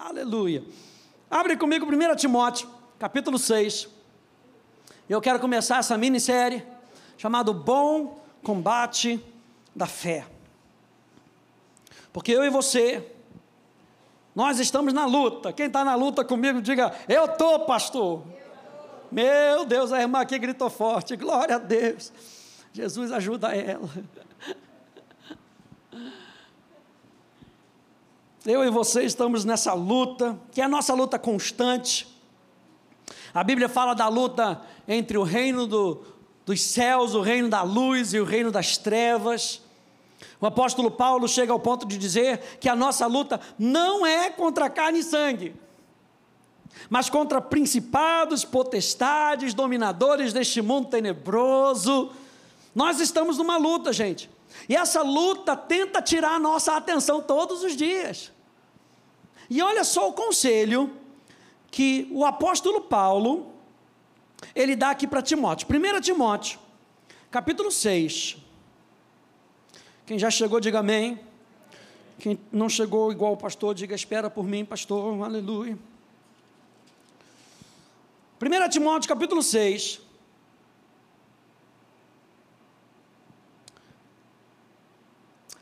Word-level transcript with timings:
Aleluia. 0.00 0.62
Abre 1.28 1.56
comigo 1.56 1.84
1 1.84 2.14
Timóteo, 2.14 2.70
capítulo 3.00 3.36
6. 3.36 3.88
Eu 5.08 5.20
quero 5.20 5.40
começar 5.40 5.78
essa 5.78 5.98
minissérie 5.98 6.64
chamada 7.16 7.52
Bom 7.52 8.22
Combate 8.44 9.20
da 9.74 9.86
Fé. 9.86 10.24
Porque 12.12 12.30
eu 12.30 12.44
e 12.44 12.48
você, 12.48 13.12
nós 14.36 14.60
estamos 14.60 14.94
na 14.94 15.04
luta. 15.04 15.52
Quem 15.52 15.66
está 15.66 15.84
na 15.84 15.96
luta 15.96 16.24
comigo, 16.24 16.62
diga: 16.62 16.94
Eu 17.08 17.24
estou, 17.24 17.66
pastor. 17.66 18.22
Meu 19.10 19.64
Deus, 19.66 19.90
a 19.90 20.00
irmã 20.00 20.20
aqui 20.20 20.38
gritou 20.38 20.70
forte. 20.70 21.16
Glória 21.16 21.56
a 21.56 21.58
Deus. 21.58 22.12
Jesus 22.72 23.10
ajuda 23.10 23.48
ela. 23.52 23.90
Eu 28.46 28.64
e 28.64 28.70
você 28.70 29.02
estamos 29.02 29.44
nessa 29.44 29.74
luta, 29.74 30.38
que 30.52 30.60
é 30.60 30.64
a 30.64 30.68
nossa 30.68 30.94
luta 30.94 31.18
constante. 31.18 32.06
A 33.34 33.42
Bíblia 33.42 33.68
fala 33.68 33.94
da 33.94 34.08
luta 34.08 34.62
entre 34.86 35.18
o 35.18 35.24
reino 35.24 35.66
do, 35.66 36.02
dos 36.46 36.62
céus, 36.62 37.14
o 37.14 37.20
reino 37.20 37.48
da 37.48 37.62
luz 37.62 38.14
e 38.14 38.20
o 38.20 38.24
reino 38.24 38.52
das 38.52 38.76
trevas. 38.76 39.60
O 40.40 40.46
apóstolo 40.46 40.90
Paulo 40.90 41.28
chega 41.28 41.52
ao 41.52 41.58
ponto 41.58 41.86
de 41.86 41.98
dizer 41.98 42.58
que 42.60 42.68
a 42.68 42.76
nossa 42.76 43.06
luta 43.06 43.40
não 43.58 44.06
é 44.06 44.30
contra 44.30 44.70
carne 44.70 45.00
e 45.00 45.04
sangue, 45.04 45.54
mas 46.88 47.10
contra 47.10 47.40
principados, 47.40 48.44
potestades, 48.44 49.52
dominadores 49.52 50.32
deste 50.32 50.62
mundo 50.62 50.88
tenebroso. 50.88 52.12
Nós 52.72 53.00
estamos 53.00 53.36
numa 53.36 53.56
luta, 53.56 53.92
gente. 53.92 54.30
E 54.66 54.74
essa 54.74 55.02
luta 55.02 55.54
tenta 55.54 56.00
tirar 56.00 56.34
a 56.34 56.38
nossa 56.38 56.76
atenção 56.76 57.20
todos 57.20 57.62
os 57.62 57.76
dias. 57.76 58.32
E 59.50 59.60
olha 59.62 59.84
só 59.84 60.08
o 60.08 60.12
conselho 60.12 60.90
que 61.70 62.08
o 62.10 62.24
apóstolo 62.24 62.82
Paulo 62.82 63.52
ele 64.54 64.76
dá 64.76 64.90
aqui 64.90 65.06
para 65.06 65.20
Timóteo. 65.20 65.66
1 65.68 66.00
Timóteo, 66.00 66.58
capítulo 67.30 67.70
6. 67.70 68.36
Quem 70.06 70.18
já 70.18 70.30
chegou, 70.30 70.60
diga 70.60 70.78
amém. 70.78 71.20
Quem 72.18 72.38
não 72.50 72.68
chegou 72.68 73.12
igual 73.12 73.34
o 73.34 73.36
pastor, 73.36 73.74
diga 73.74 73.94
espera 73.94 74.30
por 74.30 74.44
mim, 74.44 74.64
pastor. 74.64 75.22
Aleluia. 75.22 75.78
1 78.40 78.68
Timóteo, 78.68 79.08
capítulo 79.08 79.42
6. 79.42 80.00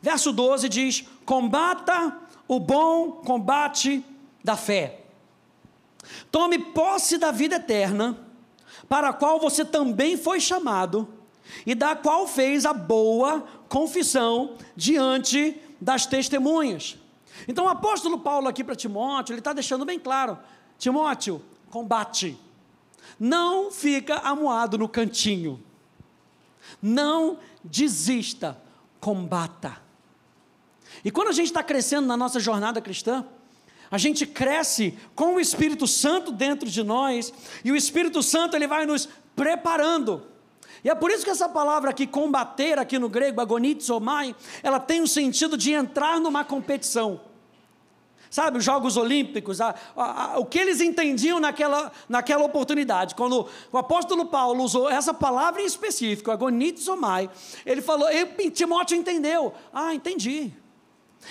Verso 0.06 0.32
12 0.32 0.68
diz: 0.68 1.04
Combata 1.24 2.16
o 2.46 2.60
bom 2.60 3.10
combate 3.10 4.04
da 4.44 4.56
fé. 4.56 5.00
Tome 6.30 6.60
posse 6.60 7.18
da 7.18 7.32
vida 7.32 7.56
eterna, 7.56 8.16
para 8.88 9.08
a 9.08 9.12
qual 9.12 9.40
você 9.40 9.64
também 9.64 10.16
foi 10.16 10.38
chamado, 10.38 11.08
e 11.66 11.74
da 11.74 11.96
qual 11.96 12.28
fez 12.28 12.64
a 12.64 12.72
boa 12.72 13.44
confissão 13.68 14.54
diante 14.76 15.60
das 15.80 16.06
testemunhas. 16.06 16.96
Então, 17.48 17.64
o 17.64 17.68
apóstolo 17.68 18.20
Paulo, 18.20 18.46
aqui 18.46 18.62
para 18.62 18.76
Timóteo, 18.76 19.32
ele 19.32 19.40
está 19.40 19.52
deixando 19.52 19.84
bem 19.84 19.98
claro: 19.98 20.38
Timóteo, 20.78 21.42
combate. 21.68 22.38
Não 23.18 23.72
fica 23.72 24.18
amuado 24.18 24.78
no 24.78 24.88
cantinho. 24.88 25.60
Não 26.80 27.40
desista, 27.64 28.56
combata. 29.00 29.84
E 31.04 31.10
quando 31.10 31.28
a 31.28 31.32
gente 31.32 31.46
está 31.46 31.62
crescendo 31.62 32.06
na 32.06 32.16
nossa 32.16 32.40
jornada 32.40 32.80
cristã, 32.80 33.24
a 33.90 33.98
gente 33.98 34.26
cresce 34.26 34.98
com 35.14 35.36
o 35.36 35.40
Espírito 35.40 35.86
Santo 35.86 36.32
dentro 36.32 36.68
de 36.68 36.82
nós, 36.82 37.32
e 37.64 37.70
o 37.70 37.76
Espírito 37.76 38.22
Santo 38.22 38.56
ele 38.56 38.66
vai 38.66 38.84
nos 38.86 39.08
preparando. 39.34 40.22
E 40.82 40.90
é 40.90 40.94
por 40.94 41.10
isso 41.10 41.24
que 41.24 41.30
essa 41.30 41.48
palavra 41.48 41.90
aqui, 41.90 42.06
combater, 42.06 42.78
aqui 42.78 42.98
no 42.98 43.08
grego, 43.08 43.40
agonizomai, 43.40 44.34
ela 44.62 44.78
tem 44.78 45.00
o 45.00 45.06
sentido 45.06 45.56
de 45.56 45.72
entrar 45.72 46.20
numa 46.20 46.44
competição. 46.44 47.20
Sabe, 48.28 48.58
os 48.58 48.64
Jogos 48.64 48.96
Olímpicos, 48.96 49.60
a, 49.60 49.74
a, 49.96 50.34
a, 50.34 50.38
o 50.38 50.44
que 50.44 50.58
eles 50.58 50.80
entendiam 50.80 51.40
naquela, 51.40 51.92
naquela 52.08 52.44
oportunidade. 52.44 53.14
Quando 53.14 53.48
o 53.72 53.78
apóstolo 53.78 54.26
Paulo 54.26 54.62
usou 54.62 54.90
essa 54.90 55.14
palavra 55.14 55.62
em 55.62 55.64
específico, 55.64 56.30
agonizomai, 56.30 57.30
ele 57.64 57.80
falou, 57.80 58.08
e 58.10 58.50
Timóteo 58.50 58.96
entendeu. 58.96 59.54
Ah, 59.72 59.94
entendi. 59.94 60.52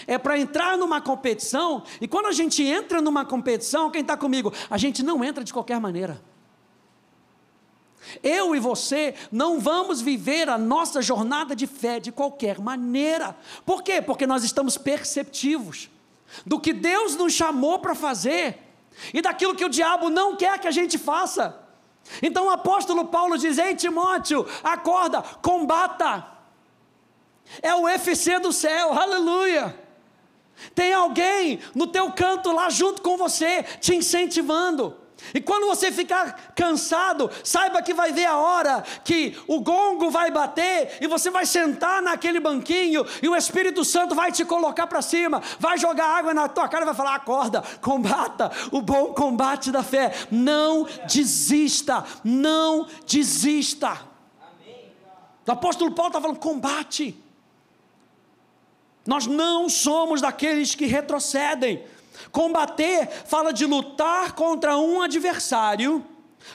É 0.08 0.18
para 0.18 0.38
entrar 0.38 0.78
numa 0.78 1.00
competição, 1.00 1.84
e 2.02 2.08
quando 2.08 2.26
a 2.28 2.32
gente 2.32 2.62
entra 2.64 3.02
numa 3.02 3.24
competição, 3.26 3.90
quem 3.90 4.02
está 4.02 4.18
comigo? 4.18 4.54
A 4.70 4.78
gente 4.78 5.02
não 5.02 5.24
entra 5.24 5.44
de 5.44 5.54
qualquer 5.54 5.80
maneira. 5.80 6.22
Eu 8.22 8.56
e 8.56 8.60
você 8.60 9.16
não 9.32 9.60
vamos 9.60 10.02
viver 10.02 10.50
a 10.50 10.58
nossa 10.58 11.02
jornada 11.02 11.56
de 11.56 11.66
fé 11.66 12.00
de 12.00 12.12
qualquer 12.12 12.60
maneira. 12.60 13.36
Por 13.66 13.82
quê? 13.82 14.02
Porque 14.02 14.28
nós 14.28 14.44
estamos 14.44 14.78
perceptivos 14.78 15.90
do 16.46 16.60
que 16.60 16.74
Deus 16.74 17.16
nos 17.16 17.34
chamou 17.34 17.80
para 17.80 17.96
fazer 17.96 18.60
e 19.14 19.22
daquilo 19.22 19.56
que 19.56 19.66
o 19.66 19.70
diabo 19.70 20.10
não 20.10 20.36
quer 20.36 20.60
que 20.60 20.68
a 20.68 20.72
gente 20.72 20.98
faça. 20.98 21.60
Então 22.22 22.46
o 22.48 22.52
apóstolo 22.52 23.06
Paulo 23.06 23.38
diz: 23.38 23.58
Ei 23.58 23.76
Timóteo, 23.76 24.46
acorda, 24.64 25.22
combata. 25.42 26.35
É 27.62 27.74
o 27.74 27.84
UFC 27.84 28.40
do 28.40 28.52
céu, 28.52 28.94
aleluia. 28.94 29.76
Tem 30.74 30.94
alguém 30.94 31.60
no 31.74 31.88
teu 31.88 32.12
canto 32.12 32.52
lá 32.52 32.70
junto 32.70 33.02
com 33.02 33.18
você, 33.18 33.64
te 33.80 33.96
incentivando. 33.96 34.96
E 35.34 35.42
quando 35.42 35.66
você 35.66 35.92
ficar 35.92 36.54
cansado, 36.56 37.32
saiba 37.44 37.82
que 37.82 37.94
vai 37.94 38.12
ver 38.12 38.26
a 38.26 38.38
hora 38.38 38.84
que 39.04 39.38
o 39.48 39.60
gongo 39.60 40.10
vai 40.10 40.30
bater 40.30 40.98
e 41.02 41.08
você 41.08 41.30
vai 41.30 41.46
sentar 41.46 42.02
naquele 42.02 42.40
banquinho 42.40 43.06
e 43.22 43.28
o 43.28 43.36
Espírito 43.36 43.84
Santo 43.84 44.14
vai 44.14 44.32
te 44.32 44.46
colocar 44.46 44.88
para 44.88 45.02
cima, 45.02 45.42
vai 45.60 45.78
jogar 45.78 46.06
água 46.06 46.34
na 46.34 46.48
tua 46.48 46.68
cara 46.68 46.84
e 46.84 46.86
vai 46.86 46.96
falar: 46.96 47.16
acorda, 47.16 47.64
combata 47.82 48.52
o 48.72 48.82
bom 48.82 49.14
combate 49.14 49.72
da 49.72 49.84
fé. 49.84 50.14
Não 50.30 50.86
desista, 51.08 52.04
não 52.24 52.88
desista. 53.06 54.00
O 55.48 55.52
apóstolo 55.52 55.92
Paulo 55.92 56.10
está 56.10 56.22
falando: 56.22 56.40
combate. 56.40 57.25
Nós 59.06 59.28
não 59.28 59.70
somos 59.70 60.22
daqueles 60.22 60.74
que 60.74 60.86
retrocedem. 60.86 61.84
Combater 62.32 63.08
fala 63.26 63.54
de 63.54 63.66
lutar 63.66 64.34
contra 64.34 64.78
um 64.78 65.02
adversário, 65.02 66.04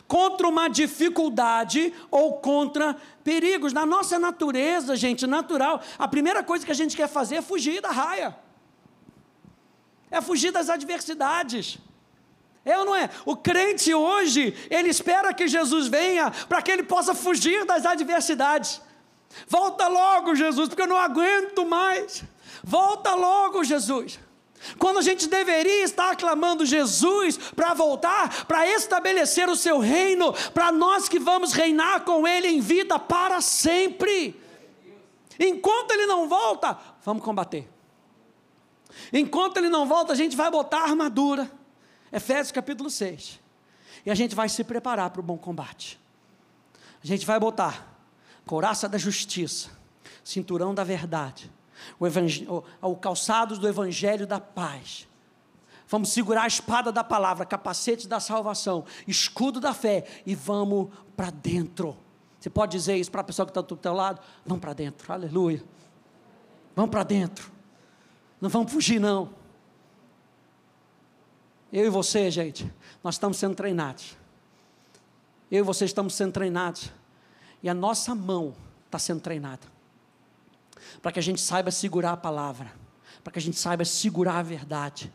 contra 0.09 0.49
uma 0.49 0.69
dificuldade 0.69 1.95
ou 2.11 2.35
contra 2.35 2.97
perigos. 3.23 3.73
Na 3.73 3.87
nossa 3.87 4.19
natureza, 4.19 4.97
gente, 4.97 5.27
natural, 5.27 5.81
a 5.99 6.09
primeira 6.09 6.43
coisa 6.43 6.67
que 6.67 6.73
a 6.73 6.75
gente 6.75 6.97
quer 6.97 7.09
fazer 7.09 7.37
é 7.37 7.43
fugir 7.43 7.81
da 7.81 7.91
raia, 7.91 8.37
é 10.11 10.21
fugir 10.21 10.51
das 10.51 10.69
adversidades. 10.69 11.79
É 12.65 12.79
ou 12.79 12.85
não 12.85 12.95
é? 12.95 13.09
O 13.25 13.37
crente 13.37 13.95
hoje, 13.95 14.55
ele 14.69 14.91
espera 14.91 15.33
que 15.33 15.49
Jesus 15.49 15.87
venha 15.87 16.31
para 16.49 16.61
que 16.61 16.71
ele 16.71 16.83
possa 16.83 17.15
fugir 17.15 17.65
das 17.65 17.87
adversidades. 17.87 18.83
Volta 19.47 19.89
logo, 19.89 20.35
Jesus, 20.35 20.69
porque 20.69 20.83
eu 20.83 20.87
não 20.87 20.99
aguento 20.99 21.65
mais. 21.65 22.23
Volta 22.63 23.15
logo, 23.15 23.65
Jesus. 23.65 24.19
Quando 24.79 24.99
a 24.99 25.03
gente 25.03 25.27
deveria 25.27 25.85
estar 25.85 26.15
clamando 26.17 26.67
Jesus 26.67 27.39
para 27.39 27.73
voltar, 27.73 28.45
para 28.45 28.69
estabelecer 28.69 29.49
o 29.49 29.57
seu 29.57 29.79
reino, 29.79 30.33
para 30.53 30.71
nós 30.71 31.09
que 31.09 31.19
vamos 31.19 31.53
reinar 31.53 32.05
com 32.05 32.29
Ele 32.29 32.49
em 32.49 32.61
vida 32.61 32.99
para 32.99 33.41
sempre. 33.41 34.39
Enquanto 35.39 35.93
Ele 35.93 36.05
não 36.05 36.29
volta, 36.29 36.79
vamos 37.03 37.25
combater. 37.25 37.69
Enquanto 39.13 39.57
Ele 39.57 39.71
não 39.71 39.87
volta, 39.87 40.13
a 40.13 40.17
gente 40.17 40.37
vai 40.37 40.51
botar 40.51 40.81
a 40.81 40.85
armadura. 40.85 41.51
Efésios 42.13 42.53
capítulo 42.53 42.91
6. 42.91 43.41
E 44.05 44.11
a 44.11 44.15
gente 44.15 44.35
vai 44.35 44.49
se 44.49 44.63
preparar 44.63 45.09
para 45.11 45.21
o 45.21 45.25
bom 45.25 45.39
combate. 45.39 45.99
A 47.03 47.07
gente 47.07 47.25
vai 47.25 47.41
botar 47.41 47.89
couraça 48.45 48.89
da 48.89 48.99
justiça, 48.99 49.71
cinturão 50.23 50.75
da 50.75 50.85
verdade 50.85 51.51
o, 51.99 52.07
o, 52.83 52.91
o 52.91 52.97
calçados 52.97 53.59
do 53.59 53.69
evangelho 53.69 54.27
da 54.27 54.41
paz. 54.41 55.09
Vamos 55.89 56.11
segurar 56.11 56.45
a 56.45 56.47
espada 56.47 56.93
da 56.93 57.03
palavra, 57.03 57.45
capacete 57.45 58.07
da 58.07 58.21
salvação, 58.21 58.85
escudo 59.09 59.59
da 59.59 59.75
fé 59.75 60.07
e 60.25 60.37
vamos 60.37 60.89
para 61.17 61.31
dentro. 61.31 61.97
Você 62.39 62.49
pode 62.49 62.73
dizer 62.73 62.97
isso 62.97 63.11
para 63.11 63.23
a 63.23 63.25
pessoa 63.25 63.45
que 63.45 63.51
está 63.51 63.61
do 63.61 63.77
teu 63.77 63.93
lado? 63.93 64.21
Vamos 64.47 64.61
para 64.61 64.73
dentro, 64.73 65.13
aleluia. 65.13 65.63
Vamos 66.77 66.93
para 66.93 67.03
dentro. 67.03 67.51
Não 68.41 68.49
vamos 68.49 68.73
fugir, 68.73 69.01
não. 69.01 69.31
Eu 71.73 71.87
e 71.87 71.91
você, 71.91 72.31
gente, 72.31 72.73
nós 73.03 73.17
estamos 73.17 73.37
sendo 73.37 73.57
treinados. 73.57 74.17
Eu 75.51 75.59
e 75.59 75.63
você 75.63 75.85
estamos 75.85 76.15
sendo 76.15 76.33
treinados. 76.33 76.93
E 77.63 77.69
a 77.69 77.75
nossa 77.75 78.15
mão 78.15 78.55
está 78.87 78.99
sendo 78.99 79.21
treinada 79.21 79.80
para 81.01 81.13
que 81.13 81.19
a 81.19 81.23
gente 81.23 81.41
saiba 81.41 81.71
segurar 81.71 82.13
a 82.13 82.17
palavra, 82.17 82.73
para 83.23 83.33
que 83.33 83.39
a 83.39 83.43
gente 83.43 83.59
saiba 83.59 83.85
segurar 83.85 84.39
a 84.39 84.43
verdade. 84.43 85.13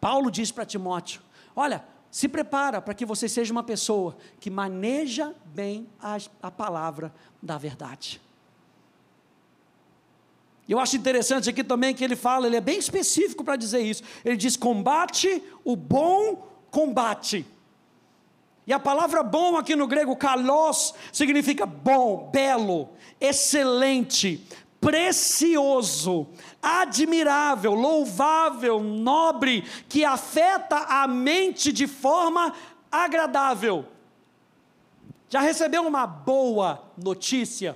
Paulo 0.00 0.30
diz 0.30 0.50
para 0.50 0.64
Timóteo: 0.64 1.20
olha, 1.54 1.84
se 2.10 2.28
prepara 2.28 2.80
para 2.80 2.94
que 2.94 3.04
você 3.04 3.28
seja 3.28 3.52
uma 3.52 3.62
pessoa 3.62 4.16
que 4.40 4.50
maneja 4.50 5.34
bem 5.46 5.88
a, 6.00 6.18
a 6.42 6.50
palavra 6.50 7.12
da 7.42 7.58
verdade. 7.58 8.20
Eu 10.68 10.78
acho 10.78 10.96
interessante 10.96 11.48
aqui 11.48 11.64
também 11.64 11.94
que 11.94 12.04
ele 12.04 12.16
fala, 12.16 12.46
ele 12.46 12.56
é 12.56 12.60
bem 12.60 12.78
específico 12.78 13.42
para 13.42 13.56
dizer 13.56 13.80
isso. 13.80 14.02
Ele 14.24 14.36
diz: 14.36 14.56
combate 14.56 15.42
o 15.64 15.74
bom 15.74 16.46
combate. 16.70 17.46
E 18.68 18.72
a 18.72 18.78
palavra 18.78 19.22
bom 19.22 19.56
aqui 19.56 19.74
no 19.74 19.86
grego, 19.86 20.14
kalos, 20.14 20.94
significa 21.10 21.64
bom, 21.64 22.28
belo, 22.30 22.90
excelente, 23.18 24.46
precioso, 24.78 26.28
admirável, 26.60 27.72
louvável, 27.72 28.80
nobre, 28.80 29.62
que 29.88 30.04
afeta 30.04 30.76
a 30.76 31.08
mente 31.08 31.72
de 31.72 31.86
forma 31.86 32.52
agradável. 32.92 33.86
Já 35.30 35.40
recebeu 35.40 35.86
uma 35.86 36.06
boa 36.06 36.92
notícia? 37.02 37.74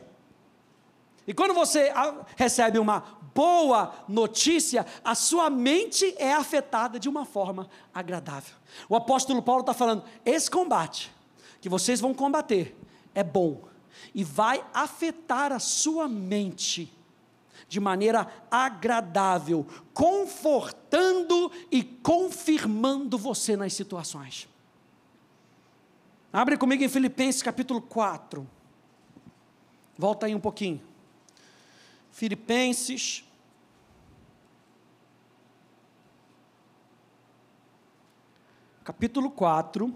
E 1.26 1.32
quando 1.32 1.54
você 1.54 1.90
recebe 2.36 2.78
uma 2.78 3.02
boa 3.34 3.94
notícia, 4.08 4.86
a 5.04 5.14
sua 5.14 5.50
mente 5.50 6.14
é 6.18 6.32
afetada 6.32 6.98
de 6.98 7.08
uma 7.08 7.24
forma 7.24 7.68
agradável. 7.92 8.54
O 8.88 8.96
apóstolo 8.96 9.42
Paulo 9.42 9.60
está 9.60 9.74
falando: 9.74 10.04
esse 10.24 10.50
combate 10.50 11.12
que 11.60 11.68
vocês 11.68 12.00
vão 12.00 12.14
combater 12.14 12.76
é 13.14 13.22
bom 13.22 13.62
e 14.14 14.24
vai 14.24 14.64
afetar 14.72 15.52
a 15.52 15.58
sua 15.58 16.08
mente 16.08 16.92
de 17.68 17.80
maneira 17.80 18.30
agradável, 18.50 19.66
confortando 19.94 21.50
e 21.70 21.82
confirmando 21.82 23.16
você 23.16 23.56
nas 23.56 23.72
situações. 23.72 24.46
Abre 26.30 26.56
comigo 26.56 26.82
em 26.82 26.88
Filipenses 26.88 27.42
capítulo 27.42 27.80
4. 27.80 28.46
Volta 29.96 30.26
aí 30.26 30.34
um 30.34 30.40
pouquinho. 30.40 30.91
Filipenses 32.12 33.24
capítulo 38.84 39.30
4. 39.30 39.92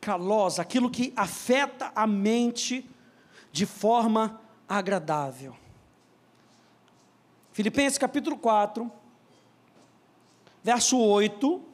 Calos, 0.00 0.58
aquilo 0.58 0.90
que 0.90 1.12
afeta 1.14 1.92
a 1.94 2.06
mente 2.06 2.88
de 3.52 3.66
forma 3.66 4.40
agradável. 4.66 5.54
Filipenses 7.52 7.98
capítulo 7.98 8.38
4, 8.38 8.90
verso 10.64 10.98
8. 10.98 11.71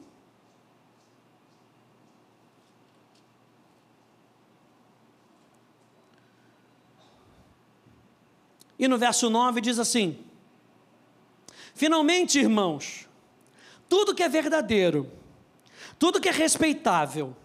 E 8.79 8.87
no 8.87 8.97
verso 8.97 9.29
9 9.29 9.59
diz 9.59 9.77
assim: 9.77 10.17
Finalmente, 11.75 12.39
irmãos, 12.39 13.07
tudo 13.89 14.15
que 14.15 14.23
é 14.23 14.29
verdadeiro, 14.29 15.11
tudo 15.99 16.21
que 16.21 16.29
é 16.29 16.31
respeitável, 16.31 17.35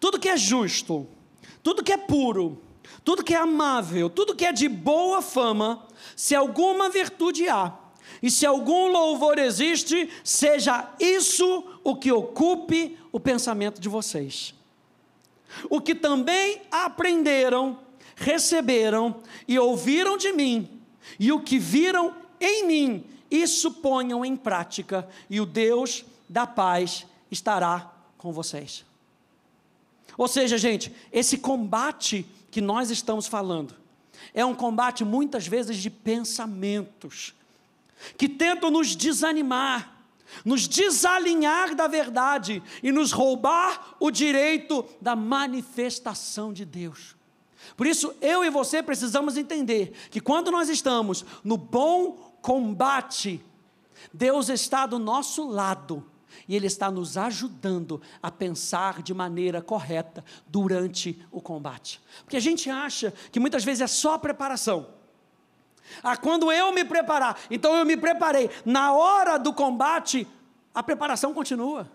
tudo 0.00 0.18
que 0.18 0.28
é 0.28 0.36
justo, 0.36 1.06
tudo 1.62 1.84
que 1.84 1.92
é 1.92 1.98
puro, 1.98 2.62
tudo 3.04 3.22
que 3.22 3.34
é 3.34 3.38
amável, 3.38 4.08
tudo 4.08 4.34
que 4.34 4.46
é 4.46 4.52
de 4.52 4.68
boa 4.68 5.20
fama, 5.20 5.86
se 6.16 6.34
alguma 6.34 6.88
virtude 6.88 7.48
há, 7.48 7.74
e 8.22 8.30
se 8.30 8.44
algum 8.44 8.88
louvor 8.88 9.38
existe, 9.38 10.10
seja 10.24 10.92
isso 10.98 11.64
o 11.84 11.96
que 11.96 12.12
ocupe 12.12 12.98
o 13.12 13.20
pensamento 13.20 13.80
de 13.80 13.88
vocês. 13.88 14.54
O 15.68 15.80
que 15.80 15.94
também 15.94 16.62
aprenderam, 16.70 17.78
receberam 18.20 19.22
e 19.48 19.58
ouviram 19.58 20.16
de 20.16 20.30
mim, 20.32 20.68
e 21.18 21.32
o 21.32 21.40
que 21.40 21.58
viram 21.58 22.14
em 22.38 22.66
mim 22.66 23.04
isso 23.30 23.70
ponham 23.70 24.24
em 24.24 24.36
prática, 24.36 25.08
e 25.28 25.40
o 25.40 25.46
Deus 25.46 26.04
da 26.28 26.46
paz 26.46 27.06
estará 27.30 27.90
com 28.18 28.32
vocês. 28.32 28.84
Ou 30.18 30.26
seja, 30.26 30.58
gente, 30.58 30.92
esse 31.12 31.38
combate 31.38 32.26
que 32.50 32.60
nós 32.60 32.90
estamos 32.90 33.26
falando 33.26 33.74
é 34.34 34.44
um 34.44 34.54
combate 34.54 35.04
muitas 35.04 35.46
vezes 35.46 35.78
de 35.78 35.88
pensamentos 35.88 37.34
que 38.18 38.28
tentam 38.28 38.70
nos 38.70 38.96
desanimar, 38.96 39.96
nos 40.44 40.66
desalinhar 40.66 41.74
da 41.74 41.86
verdade 41.86 42.62
e 42.82 42.90
nos 42.90 43.12
roubar 43.12 43.96
o 44.00 44.10
direito 44.10 44.84
da 45.00 45.14
manifestação 45.14 46.52
de 46.52 46.64
Deus. 46.64 47.14
Por 47.76 47.86
isso, 47.86 48.14
eu 48.20 48.44
e 48.44 48.50
você 48.50 48.82
precisamos 48.82 49.36
entender 49.36 49.92
que 50.10 50.20
quando 50.20 50.50
nós 50.50 50.68
estamos 50.68 51.24
no 51.44 51.56
bom 51.56 52.36
combate, 52.40 53.44
Deus 54.12 54.48
está 54.48 54.86
do 54.86 54.98
nosso 54.98 55.48
lado 55.48 56.04
e 56.48 56.56
Ele 56.56 56.66
está 56.66 56.90
nos 56.90 57.16
ajudando 57.16 58.00
a 58.22 58.30
pensar 58.30 59.02
de 59.02 59.12
maneira 59.12 59.60
correta 59.60 60.24
durante 60.46 61.20
o 61.30 61.40
combate. 61.40 62.00
Porque 62.24 62.36
a 62.36 62.40
gente 62.40 62.70
acha 62.70 63.12
que 63.30 63.40
muitas 63.40 63.64
vezes 63.64 63.82
é 63.82 63.86
só 63.86 64.18
preparação. 64.18 64.88
Ah, 66.02 66.16
quando 66.16 66.52
eu 66.52 66.72
me 66.72 66.84
preparar, 66.84 67.38
então 67.50 67.74
eu 67.76 67.84
me 67.84 67.96
preparei. 67.96 68.48
Na 68.64 68.92
hora 68.92 69.38
do 69.38 69.52
combate, 69.52 70.26
a 70.74 70.82
preparação 70.82 71.34
continua. 71.34 71.90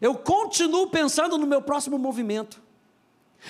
Eu 0.00 0.14
continuo 0.14 0.88
pensando 0.88 1.38
no 1.38 1.46
meu 1.46 1.62
próximo 1.62 1.98
movimento. 1.98 2.62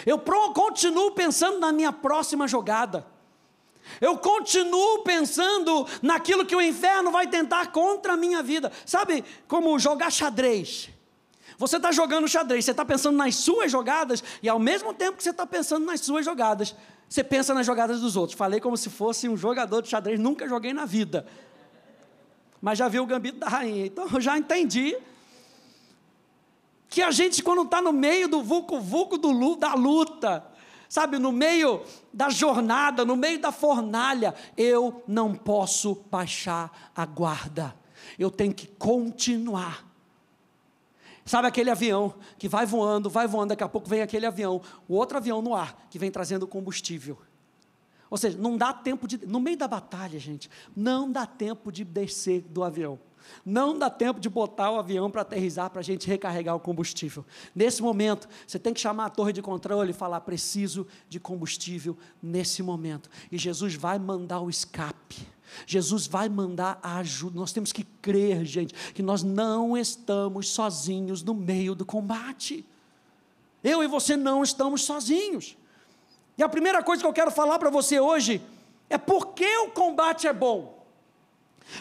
Eu 0.05 0.19
continuo 0.19 1.13
pensando 1.13 1.59
na 1.59 1.73
minha 1.73 1.93
próxima 1.93 2.47
jogada. 2.47 3.07
Eu 4.01 4.19
continuo 4.19 5.03
pensando 5.03 5.87
naquilo 6.03 6.45
que 6.45 6.57
o 6.57 6.61
inferno 6.61 7.11
vai 7.11 7.27
tentar 7.27 7.69
contra 7.69 8.15
a 8.15 8.17
minha 8.17 8.43
vida. 8.43 8.73
Sabe 8.85 9.25
como 9.47 9.79
jogar 9.79 10.11
xadrez? 10.11 10.91
Você 11.59 11.77
está 11.77 11.91
jogando 11.91 12.29
xadrez, 12.29 12.65
você 12.65 12.73
está 12.73 12.85
pensando 12.85 13.17
nas 13.17 13.37
suas 13.37 13.73
jogadas, 13.73 14.23
e 14.43 14.49
ao 14.49 14.59
mesmo 14.59 14.93
tempo 14.93 15.17
que 15.17 15.23
você 15.23 15.31
está 15.31 15.47
pensando 15.47 15.87
nas 15.87 16.01
suas 16.01 16.25
jogadas, 16.25 16.75
você 17.09 17.25
pensa 17.25 17.55
nas 17.55 17.65
jogadas 17.65 18.01
dos 18.01 18.17
outros. 18.17 18.37
Falei 18.37 18.61
como 18.61 18.77
se 18.77 18.91
fosse 18.91 19.29
um 19.29 19.37
jogador 19.37 19.81
de 19.81 19.89
xadrez, 19.89 20.19
nunca 20.21 20.47
joguei 20.47 20.75
na 20.75 20.85
vida. 20.85 21.27
Mas 22.61 22.79
já 22.79 22.89
vi 22.89 23.01
o 23.01 23.07
gambito 23.07 23.39
da 23.39 23.49
rainha, 23.49 23.87
então 23.87 24.07
eu 24.13 24.21
já 24.21 24.37
entendi 24.37 24.97
que 26.89 27.03
a 27.03 27.11
gente, 27.11 27.43
quando 27.43 27.63
está 27.63 27.83
no 27.83 27.93
meio 27.93 28.29
do 28.29 28.43
vulco-vulco 28.43 29.19
da 29.57 29.75
luta, 29.75 30.47
sabe, 30.89 31.19
no 31.19 31.33
meio 31.33 31.83
da 32.13 32.31
jornada, 32.31 33.05
no 33.05 33.17
meio 33.17 33.41
da 33.41 33.53
fornalha, 33.53 34.35
eu 34.57 35.03
não 35.07 35.35
posso 35.35 36.05
baixar 36.11 36.91
a 36.95 37.05
guarda, 37.05 37.77
eu 38.19 38.31
tenho 38.31 38.55
que 38.55 38.67
continuar. 38.67 39.85
Sabe 41.25 41.49
aquele 41.49 41.71
avião 41.71 42.15
que 42.39 42.49
vai 42.49 42.65
voando, 42.65 43.11
vai 43.11 43.27
voando, 43.27 43.49
daqui 43.49 43.65
a 43.65 43.69
pouco 43.69 43.89
vem 43.89 44.01
aquele 44.01 44.27
avião, 44.27 44.63
o 44.87 44.95
outro 44.95 45.17
avião 45.17 45.43
no 45.43 45.57
ar, 45.57 45.87
que 45.91 45.99
vem 45.99 46.11
trazendo 46.11 46.47
combustível. 46.47 47.19
Ou 48.09 48.17
seja, 48.17 48.39
não 48.39 48.57
dá 48.57 48.73
tempo 48.73 49.09
de. 49.09 49.27
No 49.27 49.41
meio 49.41 49.57
da 49.57 49.67
batalha, 49.67 50.19
gente, 50.21 50.49
não 50.77 51.11
dá 51.11 51.27
tempo 51.27 51.73
de 51.73 51.85
descer 51.85 52.43
do 52.43 52.63
avião. 52.63 52.99
Não 53.45 53.79
dá 53.79 53.89
tempo 53.89 54.19
de 54.21 54.29
botar 54.29 54.71
o 54.71 54.79
avião 54.79 55.11
para 55.11 55.23
aterrizar 55.23 55.71
para 55.71 55.81
a 55.81 55.85
gente 55.85 56.07
recarregar 56.07 56.55
o 56.55 56.61
combustível. 56.61 57.25
Nesse 57.55 57.83
momento, 57.83 58.29
você 58.47 58.59
tem 58.59 58.75
que 58.75 58.81
chamar 58.81 59.07
a 59.07 59.11
torre 59.11 59.33
de 59.33 59.43
controle 59.43 59.91
e 59.91 59.95
falar: 59.95 60.21
preciso 60.21 60.87
de 61.09 61.21
combustível 61.21 61.97
nesse 62.23 62.63
momento. 62.63 63.09
E 63.31 63.39
Jesus 63.39 63.75
vai 63.75 63.99
mandar 63.99 64.41
o 64.41 64.51
escape. 64.51 65.27
Jesus 65.67 66.07
vai 66.07 66.29
mandar 66.29 66.79
a 66.83 66.99
ajuda. 66.99 67.39
Nós 67.39 67.53
temos 67.53 67.73
que 67.73 67.85
crer, 67.85 68.45
gente, 68.45 68.75
que 68.93 69.03
nós 69.03 69.23
não 69.23 69.77
estamos 69.77 70.49
sozinhos 70.49 71.23
no 71.23 71.35
meio 71.35 71.75
do 71.75 71.85
combate. 71.85 72.65
Eu 73.63 73.83
e 73.83 73.87
você 73.87 74.17
não 74.17 74.43
estamos 74.43 74.83
sozinhos. 74.83 75.57
E 76.37 76.43
a 76.43 76.49
primeira 76.49 76.83
coisa 76.83 77.03
que 77.03 77.09
eu 77.09 77.13
quero 77.13 77.31
falar 77.31 77.59
para 77.59 77.71
você 77.71 77.99
hoje 77.99 78.43
é 78.91 78.99
por 78.99 79.29
que 79.29 79.57
o 79.59 79.71
combate 79.71 80.27
é 80.27 80.33
bom. 80.33 80.76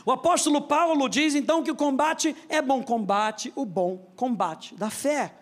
O 0.06 0.12
apóstolo 0.12 0.62
Paulo 0.62 1.08
diz 1.08 1.36
então 1.36 1.64
que 1.64 1.72
o 1.72 1.76
combate 1.76 2.36
é 2.50 2.62
bom, 2.62 2.84
combate 2.84 3.52
o 3.56 3.66
bom 3.66 3.98
combate 4.16 4.76
da 4.76 4.90
fé. 4.90 5.34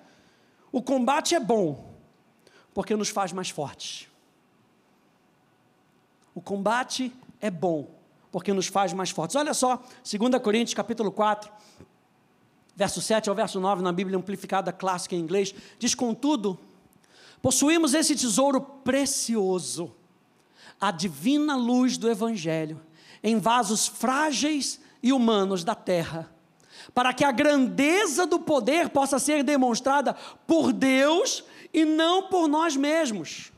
O 0.71 0.81
combate 0.81 1.35
é 1.35 1.39
bom 1.39 1.93
porque 2.73 2.95
nos 2.95 3.09
faz 3.09 3.31
mais 3.31 3.49
fortes. 3.49 4.07
O 6.35 6.41
combate 6.41 7.13
é 7.39 7.49
bom 7.49 7.87
porque 8.31 8.51
nos 8.51 8.67
faz 8.67 8.91
mais 8.93 9.11
fortes. 9.11 9.35
Olha 9.35 9.53
só, 9.53 9.77
2 10.03 10.41
Coríntios 10.41 10.73
capítulo 10.73 11.11
4, 11.11 11.51
verso 12.75 13.01
7 13.01 13.29
ao 13.29 13.35
verso 13.35 13.59
9 13.59 13.83
na 13.83 13.93
Bíblia 13.93 14.17
amplificada 14.17 14.73
clássica 14.73 15.15
em 15.15 15.19
inglês, 15.19 15.53
diz 15.77 15.93
contudo, 15.93 16.59
possuímos 17.41 17.93
esse 17.93 18.15
tesouro 18.15 18.59
precioso 18.59 19.93
a 20.81 20.89
divina 20.89 21.55
luz 21.55 21.97
do 21.97 22.09
Evangelho 22.09 22.81
em 23.23 23.39
vasos 23.39 23.87
frágeis 23.87 24.79
e 25.01 25.13
humanos 25.13 25.63
da 25.63 25.73
terra, 25.73 26.29
para 26.93 27.13
que 27.13 27.23
a 27.23 27.31
grandeza 27.31 28.27
do 28.27 28.39
poder 28.39 28.89
possa 28.89 29.17
ser 29.17 29.43
demonstrada 29.43 30.13
por 30.45 30.73
Deus 30.73 31.43
e 31.73 31.85
não 31.85 32.23
por 32.23 32.47
nós 32.47 32.75
mesmos. 32.75 33.51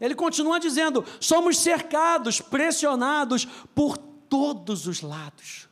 Ele 0.00 0.14
continua 0.14 0.58
dizendo: 0.58 1.04
somos 1.20 1.58
cercados, 1.58 2.40
pressionados 2.40 3.46
por 3.74 3.96
todos 3.96 4.86
os 4.86 5.00
lados, 5.00 5.68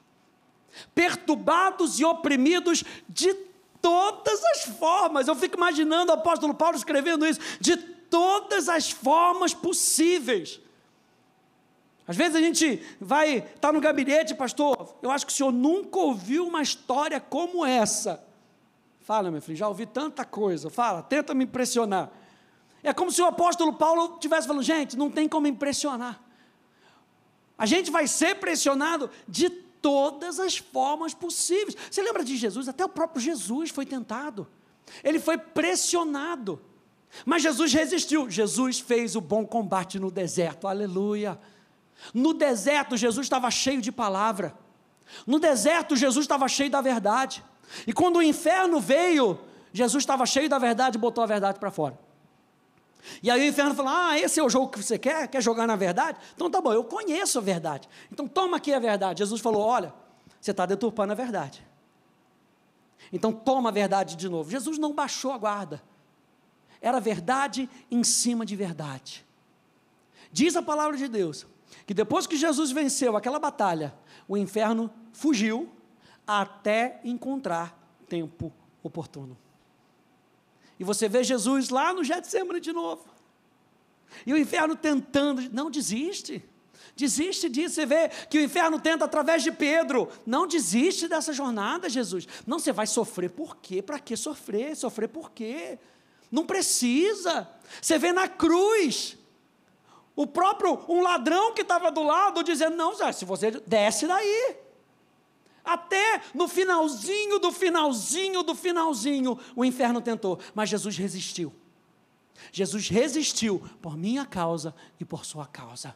perturbados 0.94 1.98
e 1.98 2.04
oprimidos 2.04 2.84
de 3.08 3.34
todas 3.82 4.42
as 4.44 4.62
formas. 4.78 5.28
Eu 5.28 5.34
fico 5.34 5.56
imaginando 5.56 6.10
o 6.10 6.14
apóstolo 6.14 6.54
Paulo 6.54 6.76
escrevendo 6.76 7.26
isso, 7.26 7.40
de 7.60 7.76
todas 7.76 8.68
as 8.68 8.90
formas 8.90 9.52
possíveis. 9.52 10.60
Às 12.06 12.16
vezes 12.16 12.36
a 12.36 12.40
gente 12.40 12.82
vai 13.00 13.38
estar 13.38 13.58
tá 13.60 13.72
no 13.72 13.80
gabinete, 13.80 14.34
pastor, 14.34 14.94
eu 15.02 15.10
acho 15.10 15.26
que 15.26 15.32
o 15.32 15.34
senhor 15.34 15.52
nunca 15.52 15.98
ouviu 15.98 16.46
uma 16.46 16.62
história 16.62 17.18
como 17.18 17.64
essa. 17.64 18.22
Fala, 19.00 19.30
meu 19.30 19.40
filho, 19.40 19.56
já 19.56 19.68
ouvi 19.68 19.86
tanta 19.86 20.24
coisa. 20.24 20.68
Fala, 20.68 21.02
tenta 21.02 21.34
me 21.34 21.44
impressionar. 21.44 22.10
É 22.82 22.92
como 22.92 23.10
se 23.10 23.22
o 23.22 23.26
apóstolo 23.26 23.72
Paulo 23.72 24.18
tivesse 24.18 24.46
falando, 24.46 24.62
gente, 24.62 24.96
não 24.96 25.10
tem 25.10 25.28
como 25.28 25.46
impressionar. 25.46 26.20
A 27.56 27.64
gente 27.64 27.90
vai 27.90 28.06
ser 28.06 28.34
pressionado 28.36 29.10
de 29.26 29.48
todas 29.48 30.38
as 30.40 30.58
formas 30.58 31.14
possíveis. 31.14 31.76
Você 31.90 32.02
lembra 32.02 32.24
de 32.24 32.36
Jesus? 32.36 32.68
Até 32.68 32.84
o 32.84 32.88
próprio 32.88 33.22
Jesus 33.22 33.70
foi 33.70 33.86
tentado. 33.86 34.46
Ele 35.02 35.18
foi 35.18 35.38
pressionado. 35.38 36.60
Mas 37.24 37.42
Jesus 37.42 37.72
resistiu. 37.72 38.28
Jesus 38.28 38.80
fez 38.80 39.14
o 39.16 39.20
bom 39.20 39.46
combate 39.46 39.98
no 39.98 40.10
deserto. 40.10 40.66
Aleluia. 40.66 41.38
No 42.12 42.34
deserto, 42.34 42.96
Jesus 42.96 43.26
estava 43.26 43.50
cheio 43.50 43.80
de 43.80 43.92
palavra. 43.92 44.54
No 45.26 45.38
deserto, 45.38 45.96
Jesus 45.96 46.24
estava 46.24 46.48
cheio 46.48 46.70
da 46.70 46.80
verdade. 46.80 47.44
E 47.86 47.92
quando 47.92 48.16
o 48.16 48.22
inferno 48.22 48.80
veio, 48.80 49.38
Jesus 49.72 50.02
estava 50.02 50.26
cheio 50.26 50.48
da 50.48 50.58
verdade 50.58 50.96
e 50.96 51.00
botou 51.00 51.22
a 51.24 51.26
verdade 51.26 51.58
para 51.58 51.70
fora. 51.70 51.98
E 53.22 53.30
aí 53.30 53.40
o 53.40 53.48
inferno 53.48 53.74
falou: 53.74 53.92
Ah, 53.92 54.18
esse 54.18 54.40
é 54.40 54.42
o 54.42 54.48
jogo 54.48 54.68
que 54.68 54.82
você 54.82 54.98
quer? 54.98 55.28
Quer 55.28 55.42
jogar 55.42 55.66
na 55.66 55.76
verdade? 55.76 56.18
Então 56.34 56.50
tá 56.50 56.60
bom, 56.60 56.72
eu 56.72 56.84
conheço 56.84 57.38
a 57.38 57.42
verdade. 57.42 57.88
Então 58.10 58.26
toma 58.26 58.56
aqui 58.56 58.72
a 58.72 58.78
verdade. 58.78 59.18
Jesus 59.18 59.40
falou: 59.40 59.62
Olha, 59.62 59.92
você 60.40 60.50
está 60.50 60.64
deturpando 60.66 61.12
a 61.12 61.16
verdade. 61.16 61.64
Então 63.12 63.32
toma 63.32 63.68
a 63.68 63.72
verdade 63.72 64.16
de 64.16 64.28
novo. 64.28 64.50
Jesus 64.50 64.78
não 64.78 64.92
baixou 64.92 65.32
a 65.32 65.38
guarda. 65.38 65.82
Era 66.80 67.00
verdade 67.00 67.68
em 67.90 68.02
cima 68.02 68.44
de 68.44 68.56
verdade. 68.56 69.24
Diz 70.32 70.56
a 70.56 70.62
palavra 70.62 70.96
de 70.96 71.08
Deus 71.08 71.46
que 71.86 71.94
depois 71.94 72.26
que 72.26 72.36
Jesus 72.36 72.70
venceu 72.70 73.16
aquela 73.16 73.38
batalha, 73.38 73.94
o 74.28 74.36
inferno 74.36 74.90
fugiu 75.12 75.68
até 76.26 77.00
encontrar 77.04 77.78
tempo 78.08 78.52
oportuno. 78.82 79.36
E 80.78 80.84
você 80.84 81.08
vê 81.08 81.22
Jesus 81.22 81.68
lá 81.68 81.92
no 81.92 82.02
Getsemane 82.02 82.60
de 82.60 82.72
novo. 82.72 83.04
E 84.26 84.32
o 84.32 84.38
inferno 84.38 84.76
tentando, 84.76 85.42
não 85.52 85.70
desiste. 85.70 86.42
Desiste 86.96 87.48
disso, 87.48 87.74
você 87.74 87.86
vê 87.86 88.08
que 88.08 88.38
o 88.38 88.42
inferno 88.42 88.78
tenta 88.78 89.04
através 89.04 89.42
de 89.42 89.50
Pedro. 89.50 90.08
Não 90.24 90.46
desiste 90.46 91.08
dessa 91.08 91.32
jornada, 91.32 91.88
Jesus. 91.88 92.26
Não, 92.46 92.58
você 92.58 92.72
vai 92.72 92.86
sofrer 92.86 93.30
por 93.30 93.56
quê? 93.56 93.82
Para 93.82 93.98
que 93.98 94.16
sofrer? 94.16 94.76
Sofrer 94.76 95.08
por 95.08 95.32
quê? 95.32 95.78
Não 96.30 96.46
precisa. 96.46 97.48
Você 97.80 97.98
vê 97.98 98.12
na 98.12 98.28
cruz. 98.28 99.16
O 100.16 100.26
próprio, 100.26 100.80
um 100.88 101.02
ladrão 101.02 101.52
que 101.52 101.62
estava 101.62 101.90
do 101.90 102.02
lado, 102.02 102.44
dizendo: 102.44 102.76
Não, 102.76 102.94
Zé, 102.94 103.12
se 103.12 103.24
você 103.24 103.50
desce 103.50 104.06
daí. 104.06 104.56
Até 105.64 106.20
no 106.34 106.46
finalzinho 106.46 107.38
do 107.38 107.50
finalzinho 107.50 108.42
do 108.42 108.54
finalzinho, 108.54 109.38
o 109.56 109.64
inferno 109.64 110.00
tentou, 110.00 110.38
mas 110.54 110.68
Jesus 110.68 110.96
resistiu. 110.96 111.52
Jesus 112.52 112.88
resistiu 112.88 113.62
por 113.80 113.96
minha 113.96 114.26
causa 114.26 114.74
e 115.00 115.04
por 115.04 115.24
sua 115.24 115.46
causa. 115.46 115.94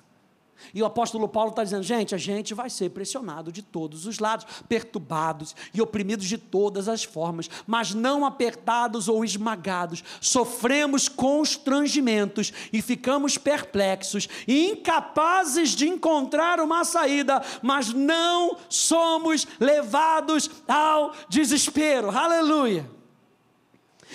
E 0.74 0.82
o 0.82 0.86
apóstolo 0.86 1.28
Paulo 1.28 1.50
está 1.50 1.64
dizendo: 1.64 1.82
gente, 1.82 2.14
a 2.14 2.18
gente 2.18 2.54
vai 2.54 2.68
ser 2.68 2.90
pressionado 2.90 3.50
de 3.52 3.62
todos 3.62 4.06
os 4.06 4.18
lados, 4.18 4.46
perturbados 4.68 5.54
e 5.72 5.80
oprimidos 5.80 6.26
de 6.26 6.38
todas 6.38 6.88
as 6.88 7.04
formas, 7.04 7.48
mas 7.66 7.94
não 7.94 8.24
apertados 8.24 9.08
ou 9.08 9.24
esmagados. 9.24 10.02
Sofremos 10.20 11.08
constrangimentos 11.08 12.52
e 12.72 12.82
ficamos 12.82 13.38
perplexos 13.38 14.28
incapazes 14.46 15.70
de 15.70 15.88
encontrar 15.88 16.60
uma 16.60 16.84
saída, 16.84 17.42
mas 17.62 17.92
não 17.92 18.56
somos 18.68 19.46
levados 19.58 20.50
ao 20.66 21.12
desespero. 21.28 22.10
Aleluia! 22.10 22.97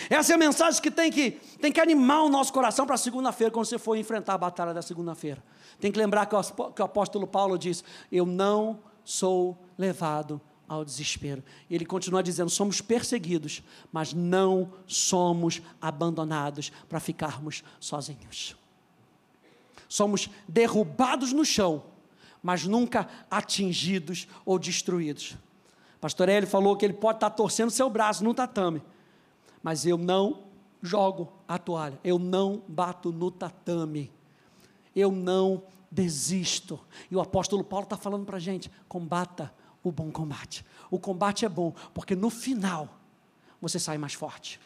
Essa 0.09 0.33
é 0.33 0.35
a 0.35 0.37
mensagem 0.37 0.81
que 0.81 0.91
tem 0.91 1.11
que, 1.11 1.31
tem 1.61 1.71
que 1.71 1.79
animar 1.79 2.23
o 2.23 2.29
nosso 2.29 2.51
coração 2.51 2.85
para 2.85 2.97
segunda-feira, 2.97 3.51
quando 3.51 3.65
você 3.65 3.77
for 3.77 3.95
enfrentar 3.95 4.33
a 4.33 4.37
batalha 4.37 4.73
da 4.73 4.81
segunda-feira. 4.81 5.43
Tem 5.79 5.91
que 5.91 5.99
lembrar 5.99 6.25
que 6.25 6.35
o 6.35 6.83
apóstolo 6.83 7.27
Paulo 7.27 7.57
diz: 7.57 7.83
Eu 8.11 8.25
não 8.25 8.79
sou 9.03 9.57
levado 9.77 10.41
ao 10.67 10.83
desespero. 10.83 11.43
Ele 11.69 11.85
continua 11.85 12.23
dizendo: 12.23 12.49
somos 12.49 12.81
perseguidos, 12.81 13.61
mas 13.91 14.13
não 14.13 14.73
somos 14.87 15.61
abandonados 15.81 16.71
para 16.89 16.99
ficarmos 16.99 17.63
sozinhos. 17.79 18.55
Somos 19.87 20.29
derrubados 20.47 21.31
no 21.31 21.45
chão, 21.45 21.83
mas 22.41 22.65
nunca 22.65 23.07
atingidos 23.29 24.27
ou 24.43 24.57
destruídos. 24.57 25.35
Pastor 26.01 26.27
Eli 26.27 26.45
falou 26.45 26.75
que 26.75 26.83
ele 26.83 26.93
pode 26.93 27.17
estar 27.17 27.29
torcendo 27.29 27.69
seu 27.69 27.89
braço 27.89 28.23
no 28.23 28.33
tatame, 28.33 28.81
mas 29.63 29.85
eu 29.85 29.97
não 29.97 30.43
jogo 30.81 31.31
a 31.47 31.57
toalha, 31.57 31.99
eu 32.03 32.19
não 32.19 32.61
bato 32.67 33.11
no 33.11 33.31
tatame 33.31 34.11
eu 34.95 35.11
não 35.11 35.63
desisto. 35.91 36.79
E 37.09 37.15
o 37.15 37.21
apóstolo 37.21 37.63
Paulo 37.63 37.85
está 37.85 37.97
falando 37.97 38.25
para 38.25 38.37
a 38.37 38.39
gente: 38.39 38.71
combata 38.87 39.53
o 39.83 39.91
bom 39.91 40.11
combate. 40.11 40.65
O 40.89 40.99
combate 40.99 41.45
é 41.45 41.49
bom, 41.49 41.73
porque 41.93 42.15
no 42.15 42.29
final 42.29 42.99
você 43.59 43.79
sai 43.79 43.97
mais 43.97 44.13
forte. 44.13 44.59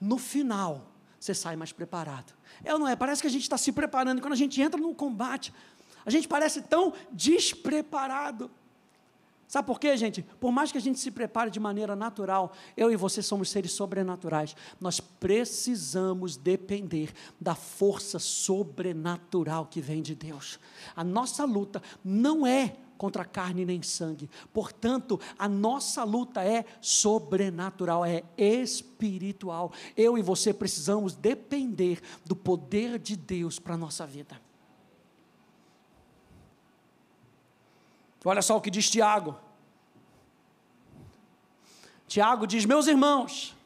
No 0.00 0.18
final, 0.18 0.92
você 1.18 1.34
sai 1.34 1.56
mais 1.56 1.72
preparado. 1.72 2.32
É 2.64 2.72
ou 2.72 2.78
não 2.78 2.88
é? 2.88 2.96
Parece 2.96 3.20
que 3.20 3.28
a 3.28 3.30
gente 3.30 3.42
está 3.42 3.58
se 3.58 3.72
preparando. 3.72 4.20
Quando 4.20 4.32
a 4.32 4.36
gente 4.36 4.60
entra 4.60 4.80
no 4.80 4.94
combate, 4.94 5.52
a 6.04 6.10
gente 6.10 6.28
parece 6.28 6.62
tão 6.62 6.92
despreparado. 7.12 8.50
Sabe 9.48 9.66
por 9.66 9.78
quê, 9.78 9.96
gente? 9.96 10.22
Por 10.40 10.50
mais 10.50 10.72
que 10.72 10.78
a 10.78 10.80
gente 10.80 10.98
se 10.98 11.10
prepare 11.10 11.50
de 11.50 11.60
maneira 11.60 11.94
natural, 11.94 12.52
eu 12.76 12.90
e 12.90 12.96
você 12.96 13.22
somos 13.22 13.48
seres 13.48 13.72
sobrenaturais. 13.72 14.56
Nós 14.80 14.98
precisamos 14.98 16.36
depender 16.36 17.12
da 17.40 17.54
força 17.54 18.18
sobrenatural 18.18 19.66
que 19.66 19.80
vem 19.80 20.02
de 20.02 20.14
Deus. 20.14 20.58
A 20.96 21.04
nossa 21.04 21.44
luta 21.44 21.80
não 22.04 22.44
é 22.46 22.76
contra 22.96 23.24
carne 23.24 23.64
nem 23.64 23.82
sangue. 23.82 24.28
Portanto, 24.52 25.20
a 25.38 25.48
nossa 25.48 26.02
luta 26.02 26.42
é 26.42 26.64
sobrenatural, 26.80 28.04
é 28.04 28.24
espiritual. 28.38 29.72
Eu 29.96 30.18
e 30.18 30.22
você 30.22 30.52
precisamos 30.52 31.14
depender 31.14 32.00
do 32.24 32.34
poder 32.34 32.98
de 32.98 33.14
Deus 33.14 33.58
para 33.58 33.74
a 33.74 33.78
nossa 33.78 34.06
vida. 34.06 34.45
Olha 38.28 38.42
só 38.42 38.56
o 38.56 38.60
que 38.60 38.70
diz 38.70 38.90
Tiago. 38.90 39.36
Tiago 42.08 42.46
diz: 42.46 42.64
Meus 42.64 42.88
irmãos, 42.88 43.56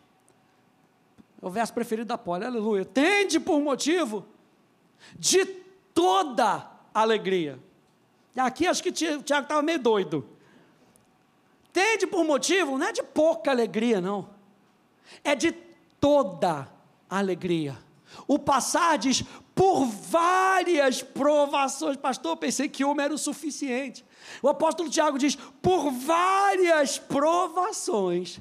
é 1.40 1.46
o 1.46 1.50
verso 1.50 1.72
preferido 1.72 2.08
da 2.08 2.18
Poli, 2.18 2.44
aleluia. 2.44 2.84
Tende 2.84 3.40
por 3.40 3.58
motivo 3.60 4.26
de 5.18 5.46
toda 5.94 6.70
alegria. 6.92 7.58
Aqui 8.36 8.66
acho 8.66 8.82
que 8.82 8.92
Tiago 8.92 9.22
estava 9.22 9.62
meio 9.62 9.78
doido. 9.78 10.28
Tende 11.72 12.06
por 12.06 12.24
motivo, 12.24 12.76
não 12.76 12.86
é 12.86 12.92
de 12.92 13.02
pouca 13.02 13.50
alegria, 13.50 14.00
não. 14.00 14.28
É 15.24 15.34
de 15.34 15.52
toda 15.98 16.70
alegria. 17.08 17.78
O 18.26 18.38
passar 18.38 18.98
diz 18.98 19.22
por 19.54 19.86
várias 19.86 21.02
provações. 21.02 21.96
Pastor, 21.96 22.36
pensei 22.36 22.68
que 22.68 22.84
uma 22.84 23.02
era 23.02 23.14
o 23.14 23.18
suficiente. 23.18 24.04
O 24.42 24.48
apóstolo 24.48 24.90
Tiago 24.90 25.18
diz: 25.18 25.36
por 25.62 25.90
várias 25.90 26.98
provações, 26.98 28.40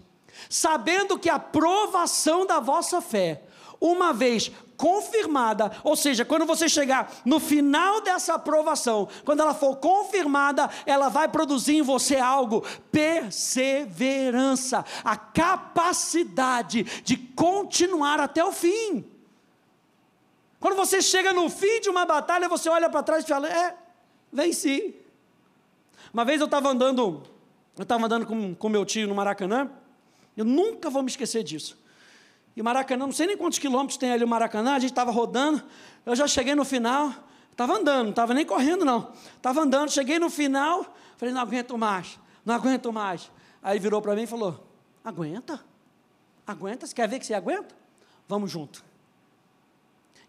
sabendo 0.50 1.20
que 1.20 1.30
a 1.30 1.40
provação 1.40 2.46
da 2.46 2.60
vossa 2.60 3.02
fé, 3.02 3.44
uma 3.80 4.14
vez 4.14 4.52
confirmada, 4.80 5.72
ou 5.84 5.96
seja, 5.96 6.24
quando 6.24 6.46
você 6.46 6.70
chegar 6.70 7.12
no 7.26 7.38
final 7.38 8.00
dessa 8.00 8.36
aprovação, 8.36 9.10
quando 9.26 9.42
ela 9.42 9.54
for 9.54 9.76
confirmada, 9.76 10.70
ela 10.86 11.10
vai 11.10 11.28
produzir 11.28 11.76
em 11.76 11.82
você 11.82 12.16
algo, 12.16 12.66
perseverança, 12.90 14.86
a 15.04 15.18
capacidade 15.18 16.84
de 17.04 17.18
continuar 17.18 18.22
até 18.22 18.44
o 18.44 18.54
fim. 18.54 19.06
Quando 20.60 20.76
você 20.76 21.02
chega 21.02 21.34
no 21.34 21.50
fim 21.50 21.82
de 21.82 21.90
uma 21.90 22.06
batalha, 22.06 22.48
você 22.50 22.70
olha 22.70 22.90
para 22.90 23.04
trás 23.04 23.24
e 23.24 23.28
fala: 23.28 23.50
É, 23.50 23.76
venci. 24.32 24.96
Uma 26.14 26.26
vez 26.26 26.40
eu 26.40 26.46
estava 26.46 26.70
andando, 26.70 27.24
eu 27.78 27.84
estava 27.84 28.06
andando 28.06 28.26
com, 28.26 28.56
com 28.56 28.70
meu 28.70 28.86
tio 28.86 29.08
no 29.08 29.16
Maracanã, 29.16 29.70
eu 30.36 30.44
nunca 30.44 30.90
vou 30.90 31.04
me 31.04 31.10
esquecer 31.10 31.44
disso. 31.44 31.78
E 32.56 32.62
Maracanã, 32.62 33.06
não 33.06 33.14
sei 33.14 33.28
nem 33.28 33.38
quantos 33.38 33.60
quilômetros 33.60 33.98
tem 33.98 34.12
ali 34.12 34.24
o 34.24 34.28
Maracanã, 34.28 34.74
a 34.74 34.80
gente 34.80 34.92
estava 34.92 35.12
rodando, 35.12 35.64
eu 36.06 36.16
já 36.16 36.28
cheguei 36.28 36.56
no 36.56 36.66
final, 36.66 37.14
estava 37.52 37.74
andando, 37.78 38.04
não 38.04 38.10
estava 38.10 38.34
nem 38.34 38.46
correndo 38.46 38.84
não, 38.84 39.12
estava 39.36 39.62
andando, 39.62 39.92
cheguei 39.92 40.18
no 40.18 40.30
final, 40.30 40.96
falei, 41.18 41.34
não 41.34 41.42
aguento 41.42 41.78
mais, 41.78 42.20
não 42.46 42.56
aguento 42.56 42.92
mais. 42.92 43.32
Aí 43.62 43.78
virou 43.78 44.02
para 44.02 44.16
mim 44.16 44.24
e 44.24 44.28
falou, 44.28 44.68
aguenta? 45.04 45.64
Aguenta? 46.48 46.88
Você 46.88 46.96
quer 46.96 47.08
ver 47.08 47.20
que 47.20 47.26
você 47.26 47.34
aguenta? 47.34 47.76
Vamos 48.28 48.50
junto. 48.50 48.84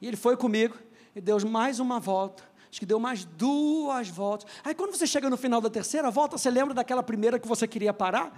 E 0.00 0.06
ele 0.06 0.16
foi 0.16 0.36
comigo 0.36 0.76
e 1.14 1.20
deu 1.20 1.38
mais 1.48 1.80
uma 1.80 2.00
volta. 2.00 2.49
Acho 2.70 2.78
que 2.78 2.86
deu 2.86 3.00
mais 3.00 3.24
duas 3.24 4.08
voltas. 4.08 4.50
Aí 4.64 4.74
quando 4.74 4.94
você 4.94 5.06
chega 5.06 5.28
no 5.28 5.36
final 5.36 5.60
da 5.60 5.68
terceira 5.68 6.10
volta, 6.10 6.38
você 6.38 6.50
lembra 6.50 6.72
daquela 6.72 7.02
primeira 7.02 7.38
que 7.38 7.48
você 7.48 7.66
queria 7.66 7.92
parar? 7.92 8.32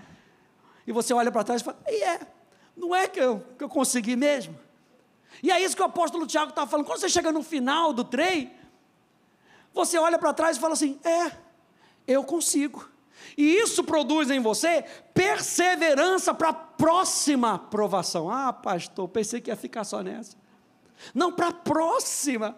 E 0.87 0.93
você 0.93 1.13
olha 1.13 1.31
para 1.31 1.45
trás 1.45 1.61
e 1.61 1.65
fala: 1.65 1.79
e 1.87 2.03
é, 2.03 2.21
não 2.77 2.95
é 2.95 3.07
que 3.07 3.21
eu, 3.21 3.45
que 3.59 3.65
eu 3.65 3.69
consegui 3.69 4.17
mesmo? 4.17 4.59
E 5.43 5.51
é 5.51 5.61
isso 5.63 5.77
que 5.77 5.83
o 5.83 5.87
apóstolo 5.87 6.27
Tiago 6.27 6.51
estava 6.51 6.71
falando. 6.71 6.87
Quando 6.87 7.01
você 7.01 7.09
chega 7.09 7.31
no 7.31 7.43
final 7.43 7.93
do 7.93 8.05
trem, 8.05 8.53
você 9.73 9.99
olha 9.99 10.19
para 10.19 10.33
trás 10.33 10.57
e 10.57 10.61
fala 10.61 10.73
assim: 10.73 10.99
é, 11.05 11.33
eu 12.07 12.25
consigo. 12.25 12.91
E 13.37 13.57
isso 13.57 13.85
produz 13.85 14.31
em 14.31 14.41
você 14.41 14.85
perseverança 15.15 16.35
para 16.35 16.49
a 16.49 16.55
próxima 16.55 17.59
provação. 17.59 18.31
Ah, 18.31 18.53
pastor, 18.53 19.09
pensei 19.09 19.41
que 19.41 19.51
ia 19.51 19.57
ficar 19.57 19.85
só 19.85 20.03
nessa. 20.03 20.37
Não, 21.15 21.33
para 21.33 21.49
a 21.49 21.53
próxima. 21.53 22.57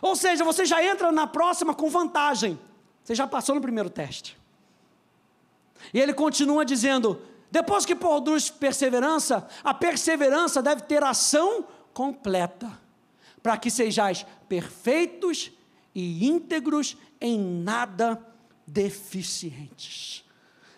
Ou 0.00 0.14
seja, 0.14 0.44
você 0.44 0.64
já 0.64 0.82
entra 0.84 1.10
na 1.10 1.26
próxima 1.26 1.74
com 1.74 1.88
vantagem. 1.90 2.58
Você 3.02 3.14
já 3.14 3.26
passou 3.26 3.54
no 3.54 3.60
primeiro 3.60 3.90
teste. 3.90 4.38
E 5.92 5.98
ele 5.98 6.12
continua 6.12 6.64
dizendo: 6.64 7.20
depois 7.50 7.84
que 7.84 7.94
produz 7.94 8.50
perseverança, 8.50 9.48
a 9.64 9.74
perseverança 9.74 10.62
deve 10.62 10.82
ter 10.82 11.02
ação 11.02 11.66
completa, 11.92 12.70
para 13.42 13.56
que 13.56 13.70
sejais 13.70 14.24
perfeitos 14.48 15.50
e 15.94 16.26
íntegros 16.26 16.96
em 17.20 17.38
nada 17.38 18.24
deficientes. 18.66 20.24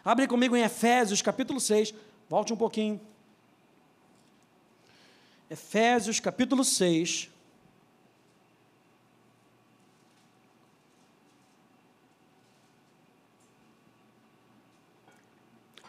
Abre 0.04 0.26
comigo 0.26 0.56
em 0.56 0.62
Efésios 0.62 1.22
capítulo 1.22 1.60
6, 1.60 1.94
volte 2.28 2.52
um 2.52 2.56
pouquinho. 2.56 3.00
Efésios 5.50 6.18
capítulo 6.18 6.64
6. 6.64 7.31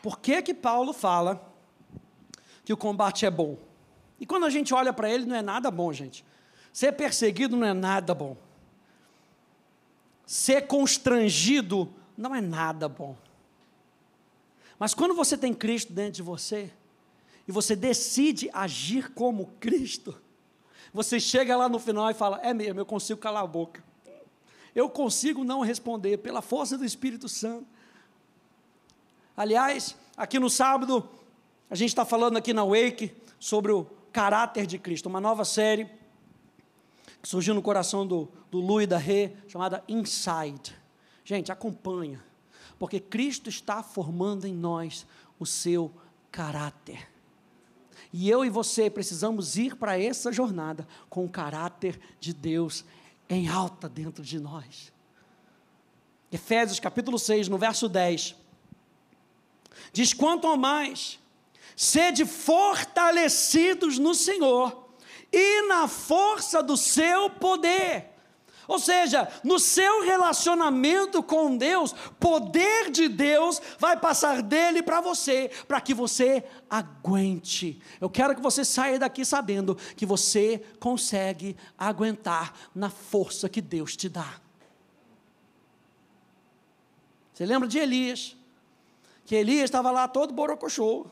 Por 0.04 0.20
que 0.20 0.42
que 0.42 0.54
Paulo 0.54 0.92
fala 0.92 1.50
que 2.66 2.74
o 2.74 2.78
combate 2.78 3.26
é 3.26 3.32
bom? 3.32 3.58
E 4.20 4.26
quando 4.26 4.46
a 4.46 4.50
gente 4.50 4.74
olha 4.74 4.92
para 4.92 5.10
ele, 5.10 5.26
não 5.26 5.34
é 5.34 5.42
nada 5.42 5.72
bom, 5.72 5.94
gente. 5.94 6.26
Ser 6.74 6.92
perseguido 6.92 7.56
não 7.56 7.66
é 7.66 7.74
nada 7.74 8.14
bom. 8.14 8.36
Ser 10.26 10.68
constrangido 10.68 11.90
não 12.18 12.36
é 12.36 12.42
nada 12.42 12.90
bom. 12.90 13.16
Mas 14.78 14.94
quando 14.94 15.14
você 15.14 15.38
tem 15.38 15.54
Cristo 15.54 15.94
dentro 15.94 16.16
de 16.16 16.22
você, 16.22 16.70
e 17.48 17.52
você 17.54 17.74
decide 17.74 18.50
agir 18.52 19.14
como 19.14 19.54
Cristo, 19.58 20.22
você 20.94 21.18
chega 21.18 21.56
lá 21.56 21.70
no 21.70 21.80
final 21.80 22.12
e 22.12 22.14
fala: 22.14 22.42
é 22.44 22.54
mesmo, 22.54 22.78
eu 22.78 22.86
consigo 22.86 23.22
calar 23.22 23.44
a 23.44 23.48
boca. 23.48 23.82
Eu 24.76 24.90
consigo 24.90 25.46
não 25.46 25.62
responder 25.62 26.18
pela 26.18 26.42
força 26.42 26.78
do 26.78 26.84
Espírito 26.84 27.30
Santo. 27.30 27.68
Aliás, 29.36 29.96
aqui 30.15 30.38
no 30.38 30.50
sábado, 30.50 31.10
a 31.69 31.76
gente 31.76 31.89
está 31.89 32.06
falando 32.06 32.38
aqui 32.38 32.54
na 32.54 32.63
Wake 32.63 33.12
sobre 33.39 33.72
o 33.72 33.86
caráter 34.12 34.67
de 34.67 34.78
Cristo, 34.78 35.10
uma 35.10 35.19
nova 35.19 35.43
série 35.43 35.89
que 37.19 37.28
surgiu 37.28 37.56
no 37.56 37.62
coração 37.62 38.06
do, 38.06 38.30
do 38.52 38.60
Lu 38.60 38.82
e 38.82 38.86
da 38.86 38.98
Rê, 38.98 39.32
chamada 39.48 39.84
Inside. 39.88 40.76
Gente, 41.24 41.52
acompanha, 41.52 42.24
porque 42.78 43.00
Cristo 43.00 43.50
está 43.50 43.82
formando 43.82 44.46
em 44.46 44.54
nós 44.54 45.08
o 45.39 45.46
seu 45.46 45.91
caráter. 46.32 47.10
E 48.12 48.30
eu 48.30 48.46
e 48.46 48.50
você 48.50 48.89
precisamos 48.89 49.58
ir 49.58 49.76
para 49.76 50.00
essa 50.00 50.32
jornada 50.32 50.88
com 51.10 51.26
o 51.26 51.30
caráter 51.30 52.00
de 52.19 52.34
Deus 52.34 52.86
em 53.28 53.48
alta 53.48 53.89
dentro 53.89 54.24
de 54.24 54.39
nós. 54.39 54.93
Efésios 56.32 56.80
capítulo 56.80 57.17
6, 57.17 57.48
no 57.48 57.58
verso 57.58 57.89
10. 57.89 58.42
Diz: 59.92 60.14
quanto 60.14 60.48
ao 60.48 60.58
mais, 60.58 61.20
sede 61.76 62.26
fortalecidos 62.26 63.98
no 63.98 64.14
Senhor 64.14 64.90
e 65.32 65.68
na 65.68 65.88
força 65.88 66.62
do 66.62 66.78
seu 66.78 67.30
poder. 67.30 68.14
Ou 68.68 68.80
seja, 68.80 69.30
no 69.44 69.60
seu 69.60 70.04
relacionamento 70.04 71.22
com 71.22 71.58
Deus, 71.58 71.94
poder 72.20 72.90
de 72.92 73.10
Deus 73.10 73.62
vai 73.78 74.00
passar 74.00 74.42
dele 74.42 74.82
para 74.82 75.02
você, 75.02 75.52
para 75.68 75.82
que 75.82 75.94
você 75.94 76.44
aguente. 76.70 77.82
Eu 78.00 78.10
quero 78.10 78.36
que 78.36 78.42
você 78.42 78.64
saia 78.64 78.98
daqui 78.98 79.26
sabendo 79.26 79.76
que 79.98 80.06
você 80.06 80.64
consegue 80.80 81.58
aguentar 81.78 82.54
na 82.74 82.90
força 82.90 83.50
que 83.50 83.62
Deus 83.62 83.98
te 83.98 84.08
dá. 84.08 84.42
Você 87.34 87.46
lembra 87.46 87.68
de 87.68 87.80
Elias? 87.80 88.38
Que 89.26 89.36
Elias 89.36 89.66
estava 89.66 89.90
lá 89.92 90.08
todo 90.08 90.34
borocochô, 90.34 91.06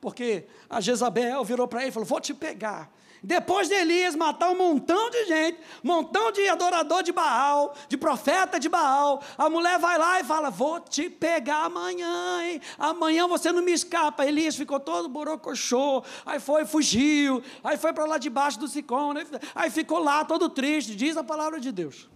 porque 0.00 0.46
a 0.68 0.80
Jezabel 0.80 1.44
virou 1.44 1.66
para 1.66 1.80
ele 1.80 1.90
e 1.90 1.92
falou: 1.92 2.06
Vou 2.06 2.20
te 2.20 2.32
pegar 2.32 2.90
depois 3.22 3.68
de 3.68 3.74
Elias 3.74 4.14
matar 4.14 4.50
um 4.50 4.56
montão 4.56 5.10
de 5.10 5.26
gente, 5.26 5.58
montão 5.82 6.32
de 6.32 6.48
adorador 6.48 7.02
de 7.02 7.12
Baal, 7.12 7.74
de 7.86 7.96
profeta 7.96 8.58
de 8.58 8.68
Baal, 8.68 9.22
a 9.36 9.50
mulher 9.50 9.78
vai 9.78 9.98
lá 9.98 10.20
e 10.20 10.24
fala: 10.24 10.50
Vou 10.50 10.80
te 10.80 11.10
pegar 11.10 11.66
amanhã, 11.66 12.42
hein? 12.42 12.60
Amanhã 12.78 13.28
você 13.28 13.52
não 13.52 13.62
me 13.62 13.72
escapa. 13.72 14.24
Elias 14.24 14.56
ficou 14.56 14.80
todo 14.80 15.08
borocochô, 15.08 16.02
aí 16.24 16.40
foi, 16.40 16.64
fugiu, 16.64 17.42
aí 17.62 17.76
foi 17.76 17.92
para 17.92 18.06
lá 18.06 18.16
debaixo 18.16 18.58
do 18.58 18.66
sicômoro, 18.66 19.20
aí 19.54 19.70
ficou 19.70 19.98
lá 19.98 20.24
todo 20.24 20.48
triste. 20.48 20.96
Diz 20.96 21.16
a 21.16 21.24
palavra 21.24 21.60
de 21.60 21.70
Deus 21.70 22.08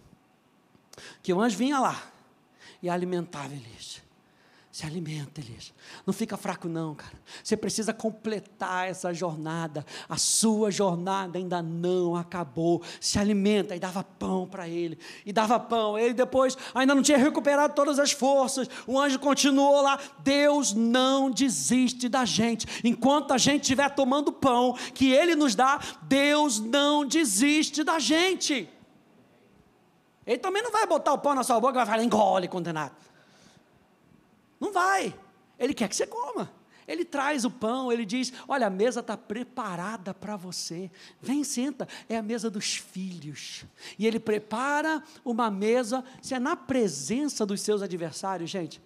que 1.22 1.32
o 1.32 1.40
anjo 1.40 1.56
vinha 1.56 1.78
lá 1.78 2.02
e 2.82 2.88
alimentava 2.88 3.52
Elias. 3.52 4.03
Se 4.74 4.84
alimenta, 4.84 5.40
Elias. 5.40 5.72
Não 6.04 6.12
fica 6.12 6.36
fraco, 6.36 6.68
não, 6.68 6.96
cara. 6.96 7.14
Você 7.44 7.56
precisa 7.56 7.94
completar 7.94 8.88
essa 8.88 9.14
jornada. 9.14 9.86
A 10.08 10.16
sua 10.16 10.68
jornada 10.68 11.38
ainda 11.38 11.62
não 11.62 12.16
acabou. 12.16 12.82
Se 13.00 13.16
alimenta. 13.16 13.76
E 13.76 13.78
dava 13.78 14.02
pão 14.02 14.48
para 14.48 14.68
ele. 14.68 14.98
E 15.24 15.32
dava 15.32 15.60
pão. 15.60 15.96
Ele 15.96 16.12
depois 16.12 16.58
ainda 16.74 16.92
não 16.92 17.04
tinha 17.04 17.16
recuperado 17.16 17.72
todas 17.72 18.00
as 18.00 18.10
forças. 18.10 18.68
O 18.84 18.98
anjo 18.98 19.20
continuou 19.20 19.80
lá. 19.80 19.96
Deus 20.18 20.74
não 20.74 21.30
desiste 21.30 22.08
da 22.08 22.24
gente. 22.24 22.66
Enquanto 22.82 23.32
a 23.32 23.38
gente 23.38 23.62
estiver 23.62 23.90
tomando 23.90 24.32
pão 24.32 24.76
que 24.92 25.12
ele 25.12 25.36
nos 25.36 25.54
dá, 25.54 25.78
Deus 26.02 26.58
não 26.58 27.06
desiste 27.06 27.84
da 27.84 28.00
gente. 28.00 28.68
Ele 30.26 30.38
também 30.38 30.64
não 30.64 30.72
vai 30.72 30.84
botar 30.84 31.12
o 31.12 31.18
pão 31.18 31.32
na 31.32 31.44
sua 31.44 31.60
boca 31.60 31.74
e 31.74 31.76
vai 31.76 31.86
falar, 31.86 32.02
engole, 32.02 32.48
condenado. 32.48 33.13
Não 34.64 34.72
vai. 34.72 35.14
Ele 35.58 35.74
quer 35.74 35.88
que 35.90 35.94
você 35.94 36.06
coma. 36.06 36.50
Ele 36.88 37.04
traz 37.04 37.44
o 37.44 37.50
pão, 37.50 37.92
ele 37.92 38.06
diz: 38.06 38.32
Olha, 38.48 38.66
a 38.66 38.70
mesa 38.70 39.00
está 39.00 39.14
preparada 39.14 40.14
para 40.14 40.36
você. 40.36 40.90
Vem, 41.20 41.44
senta. 41.44 41.86
É 42.08 42.16
a 42.16 42.22
mesa 42.22 42.50
dos 42.50 42.76
filhos. 42.76 43.66
E 43.98 44.06
ele 44.06 44.18
prepara 44.18 45.02
uma 45.22 45.50
mesa, 45.50 46.02
se 46.22 46.34
é 46.34 46.38
na 46.38 46.56
presença 46.56 47.44
dos 47.44 47.60
seus 47.60 47.82
adversários, 47.82 48.48
gente, 48.48 48.80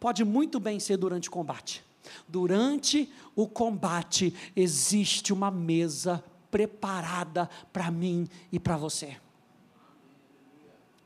pode 0.00 0.24
muito 0.24 0.58
bem 0.58 0.80
ser 0.80 0.96
durante 0.96 1.28
o 1.28 1.32
combate. 1.32 1.84
Durante 2.26 3.12
o 3.36 3.46
combate 3.46 4.34
existe 4.56 5.30
uma 5.30 5.50
mesa 5.50 6.24
preparada 6.50 7.50
para 7.70 7.90
mim 7.90 8.26
e 8.50 8.58
para 8.58 8.78
você. 8.78 9.18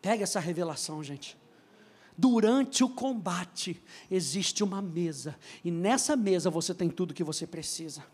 Pega 0.00 0.22
essa 0.22 0.38
revelação, 0.38 1.02
gente. 1.02 1.41
Durante 2.16 2.84
o 2.84 2.88
combate 2.88 3.82
existe 4.10 4.62
uma 4.62 4.82
mesa, 4.82 5.36
e 5.64 5.70
nessa 5.70 6.14
mesa 6.14 6.50
você 6.50 6.74
tem 6.74 6.88
tudo 6.88 7.14
que 7.14 7.24
você 7.24 7.46
precisa. 7.46 8.04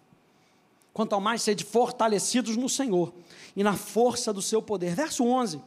Quanto 0.92 1.14
ao 1.14 1.20
mais 1.20 1.42
sede 1.42 1.64
fortalecidos 1.64 2.56
no 2.56 2.68
Senhor 2.68 3.12
e 3.54 3.62
na 3.62 3.74
força 3.74 4.32
do 4.32 4.42
seu 4.42 4.62
poder. 4.62 4.94
Verso 4.94 5.24
11: 5.24 5.61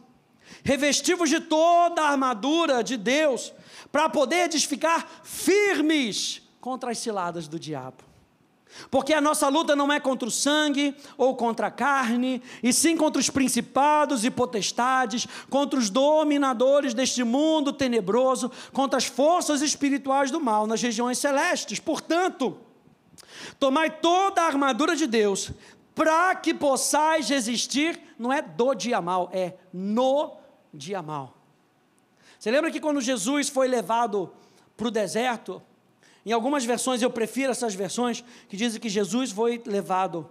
Revestivos 0.64 1.30
de 1.30 1.40
toda 1.40 2.02
a 2.02 2.12
armadura 2.12 2.84
de 2.84 2.98
Deus, 2.98 3.54
para 3.92 4.10
poder 4.10 4.50
ficar 4.52 5.22
firmes 5.24 6.42
contra 6.60 6.92
as 6.92 6.98
ciladas 6.98 7.48
do 7.48 7.60
diabo. 7.60 8.11
Porque 8.90 9.14
a 9.14 9.22
nossa 9.22 9.48
luta 9.48 9.76
não 9.76 9.92
é 9.92 10.00
contra 10.00 10.28
o 10.28 10.32
sangue 10.32 10.96
ou 11.18 11.36
contra 11.36 11.68
a 11.68 11.72
carne, 11.72 12.42
e 12.64 12.72
sim 12.74 12.96
contra 12.96 13.20
os 13.20 13.30
principados 13.30 14.24
e 14.24 14.32
potestades, 14.32 15.28
contra 15.50 15.80
os 15.80 15.90
dominadores 15.90 16.94
deste 16.94 17.24
mundo 17.24 17.74
tenebroso, 17.74 18.52
contra 18.72 18.98
as 18.98 19.06
forças 19.06 19.62
espirituais 19.62 20.32
do 20.32 20.40
mal 20.40 20.66
nas 20.66 20.82
regiões 20.82 21.18
celestes. 21.18 21.80
Portanto, 21.80 22.58
tomai 23.60 23.90
toda 23.90 24.42
a 24.42 24.48
armadura 24.48 24.96
de 24.96 25.08
Deus, 25.08 25.52
para 25.94 26.34
que 26.36 26.54
possais 26.54 27.30
resistir, 27.30 28.00
não 28.18 28.32
é 28.32 28.42
do 28.42 28.74
dia 28.74 29.02
mal, 29.02 29.30
é 29.34 29.56
no 29.74 30.38
dia 30.74 31.02
mal. 31.02 31.38
Você 32.40 32.50
lembra 32.50 32.72
que 32.72 32.80
quando 32.80 33.02
Jesus 33.02 33.50
foi 33.50 33.68
levado 33.68 34.32
para 34.76 34.88
o 34.88 34.92
deserto, 34.92 35.62
em 36.26 36.32
algumas 36.32 36.64
versões, 36.64 37.02
eu 37.02 37.10
prefiro 37.10 37.52
essas 37.52 37.74
versões 37.74 38.24
que 38.48 38.56
dizem 38.56 38.80
que 38.80 38.90
Jesus 38.90 39.32
foi 39.32 39.62
levado, 39.66 40.30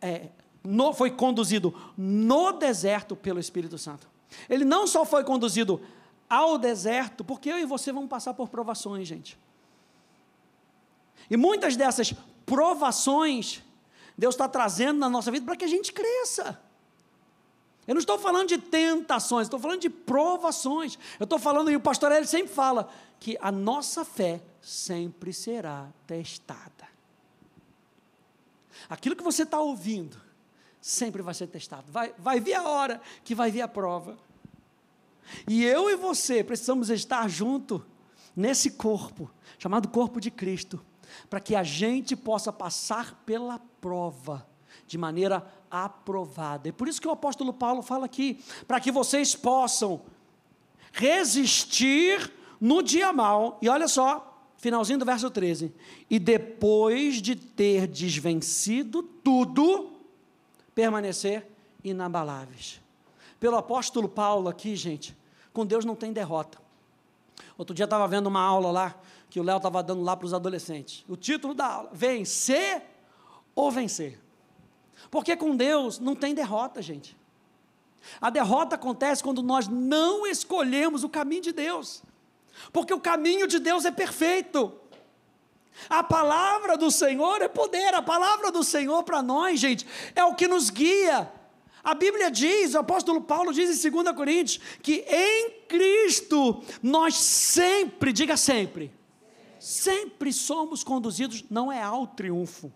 é, 0.00 0.28
no, 0.62 0.92
foi 0.92 1.10
conduzido 1.10 1.74
no 1.96 2.52
deserto 2.52 3.16
pelo 3.16 3.40
Espírito 3.40 3.76
Santo. 3.78 4.08
Ele 4.48 4.64
não 4.64 4.86
só 4.86 5.04
foi 5.04 5.24
conduzido 5.24 5.80
ao 6.28 6.56
deserto, 6.56 7.24
porque 7.24 7.50
eu 7.50 7.58
e 7.58 7.66
você 7.66 7.92
vamos 7.92 8.08
passar 8.08 8.32
por 8.32 8.48
provações, 8.48 9.08
gente. 9.08 9.38
E 11.28 11.36
muitas 11.36 11.76
dessas 11.76 12.14
provações, 12.46 13.62
Deus 14.16 14.34
está 14.34 14.48
trazendo 14.48 14.98
na 14.98 15.08
nossa 15.08 15.30
vida 15.30 15.44
para 15.44 15.56
que 15.56 15.64
a 15.64 15.68
gente 15.68 15.92
cresça. 15.92 16.60
Eu 17.86 17.94
não 17.94 18.00
estou 18.00 18.18
falando 18.18 18.48
de 18.48 18.58
tentações, 18.58 19.46
estou 19.46 19.58
falando 19.58 19.80
de 19.80 19.90
provações. 19.90 20.96
Eu 21.18 21.24
estou 21.24 21.38
falando, 21.38 21.70
e 21.70 21.76
o 21.76 21.80
pastor 21.80 22.12
ele 22.12 22.26
sempre 22.26 22.52
fala, 22.52 22.88
que 23.18 23.36
a 23.40 23.50
nossa 23.50 24.04
fé 24.04 24.40
sempre 24.62 25.32
será 25.32 25.88
testada. 26.06 26.88
Aquilo 28.88 29.16
que 29.16 29.22
você 29.22 29.42
está 29.42 29.60
ouvindo, 29.60 30.16
sempre 30.80 31.20
vai 31.20 31.34
ser 31.34 31.48
testado. 31.48 31.90
Vai, 31.90 32.14
vai 32.16 32.40
vir 32.40 32.54
a 32.54 32.68
hora 32.68 33.00
que 33.24 33.34
vai 33.34 33.50
vir 33.50 33.60
a 33.60 33.68
prova. 33.68 34.16
E 35.48 35.64
eu 35.64 35.90
e 35.90 35.96
você 35.96 36.42
precisamos 36.42 36.90
estar 36.90 37.28
junto 37.28 37.84
nesse 38.34 38.70
corpo, 38.70 39.30
chamado 39.58 39.88
corpo 39.88 40.20
de 40.20 40.30
Cristo, 40.30 40.84
para 41.28 41.40
que 41.40 41.54
a 41.54 41.62
gente 41.62 42.16
possa 42.16 42.52
passar 42.52 43.22
pela 43.26 43.58
prova 43.80 44.46
de 44.86 44.96
maneira 44.96 45.46
aprovada. 45.70 46.68
É 46.68 46.72
por 46.72 46.88
isso 46.88 47.00
que 47.00 47.08
o 47.08 47.12
apóstolo 47.12 47.52
Paulo 47.52 47.82
fala 47.82 48.06
aqui, 48.06 48.42
para 48.66 48.80
que 48.80 48.90
vocês 48.90 49.34
possam 49.34 50.02
resistir 50.92 52.32
no 52.60 52.82
dia 52.82 53.12
mal. 53.12 53.58
E 53.60 53.68
olha 53.68 53.88
só, 53.88 54.31
finalzinho 54.62 55.00
do 55.00 55.04
verso 55.04 55.28
13. 55.28 55.74
E 56.08 56.20
depois 56.20 57.20
de 57.20 57.34
ter 57.34 57.88
desvencido 57.88 59.02
tudo, 59.02 59.90
permanecer 60.72 61.44
inabaláveis. 61.82 62.80
Pelo 63.40 63.56
apóstolo 63.56 64.08
Paulo 64.08 64.48
aqui, 64.48 64.76
gente, 64.76 65.16
com 65.52 65.66
Deus 65.66 65.84
não 65.84 65.96
tem 65.96 66.12
derrota. 66.12 66.58
Outro 67.58 67.74
dia 67.74 67.84
estava 67.84 68.06
vendo 68.06 68.28
uma 68.28 68.40
aula 68.40 68.70
lá, 68.70 69.00
que 69.28 69.40
o 69.40 69.42
Léo 69.42 69.56
estava 69.56 69.82
dando 69.82 70.02
lá 70.02 70.16
para 70.16 70.26
os 70.26 70.32
adolescentes. 70.32 71.04
O 71.08 71.16
título 71.16 71.54
da 71.54 71.66
aula: 71.66 71.90
Vencer 71.92 72.82
ou 73.56 73.68
Vencer. 73.68 74.20
Porque 75.10 75.36
com 75.36 75.56
Deus 75.56 75.98
não 75.98 76.14
tem 76.14 76.34
derrota, 76.34 76.80
gente. 76.80 77.16
A 78.20 78.30
derrota 78.30 78.76
acontece 78.76 79.24
quando 79.24 79.42
nós 79.42 79.66
não 79.66 80.24
escolhemos 80.24 81.02
o 81.02 81.08
caminho 81.08 81.42
de 81.42 81.52
Deus. 81.52 82.04
Porque 82.72 82.92
o 82.92 83.00
caminho 83.00 83.46
de 83.46 83.58
Deus 83.58 83.84
é 83.84 83.90
perfeito. 83.90 84.72
A 85.88 86.02
palavra 86.02 86.76
do 86.76 86.90
Senhor 86.90 87.40
é 87.42 87.48
poder, 87.48 87.94
a 87.94 88.02
palavra 88.02 88.50
do 88.50 88.62
Senhor 88.62 89.02
para 89.02 89.22
nós, 89.22 89.58
gente, 89.58 89.86
é 90.14 90.24
o 90.24 90.34
que 90.34 90.46
nos 90.46 90.70
guia. 90.70 91.30
A 91.82 91.94
Bíblia 91.94 92.30
diz, 92.30 92.74
o 92.74 92.78
apóstolo 92.78 93.20
Paulo 93.20 93.52
diz 93.52 93.84
em 93.84 93.90
2 93.90 94.14
Coríntios, 94.14 94.60
que 94.82 95.04
em 95.08 95.50
Cristo 95.66 96.62
nós 96.82 97.16
sempre, 97.16 98.12
diga 98.12 98.36
sempre, 98.36 98.92
sempre 99.58 100.32
somos 100.32 100.84
conduzidos, 100.84 101.44
não 101.50 101.72
é 101.72 101.82
ao 101.82 102.06
triunfo, 102.06 102.72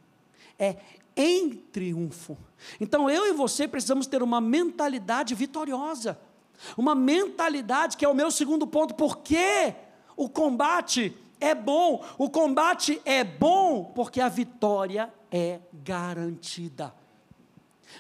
é 0.58 0.76
em 1.16 1.50
triunfo. 1.50 2.36
Então 2.80 3.08
eu 3.08 3.26
e 3.28 3.32
você 3.32 3.68
precisamos 3.68 4.08
ter 4.08 4.22
uma 4.22 4.40
mentalidade 4.40 5.34
vitoriosa, 5.36 6.18
uma 6.76 6.94
mentalidade 6.94 7.96
que 7.96 8.04
é 8.04 8.08
o 8.08 8.14
meu 8.14 8.30
segundo 8.30 8.66
ponto, 8.66 8.94
porque 8.94 9.74
o 10.16 10.28
combate 10.28 11.16
é 11.40 11.54
bom, 11.54 12.04
o 12.16 12.30
combate 12.30 13.00
é 13.04 13.22
bom 13.22 13.84
porque 13.94 14.20
a 14.20 14.28
vitória 14.28 15.12
é 15.30 15.60
garantida. 15.72 16.94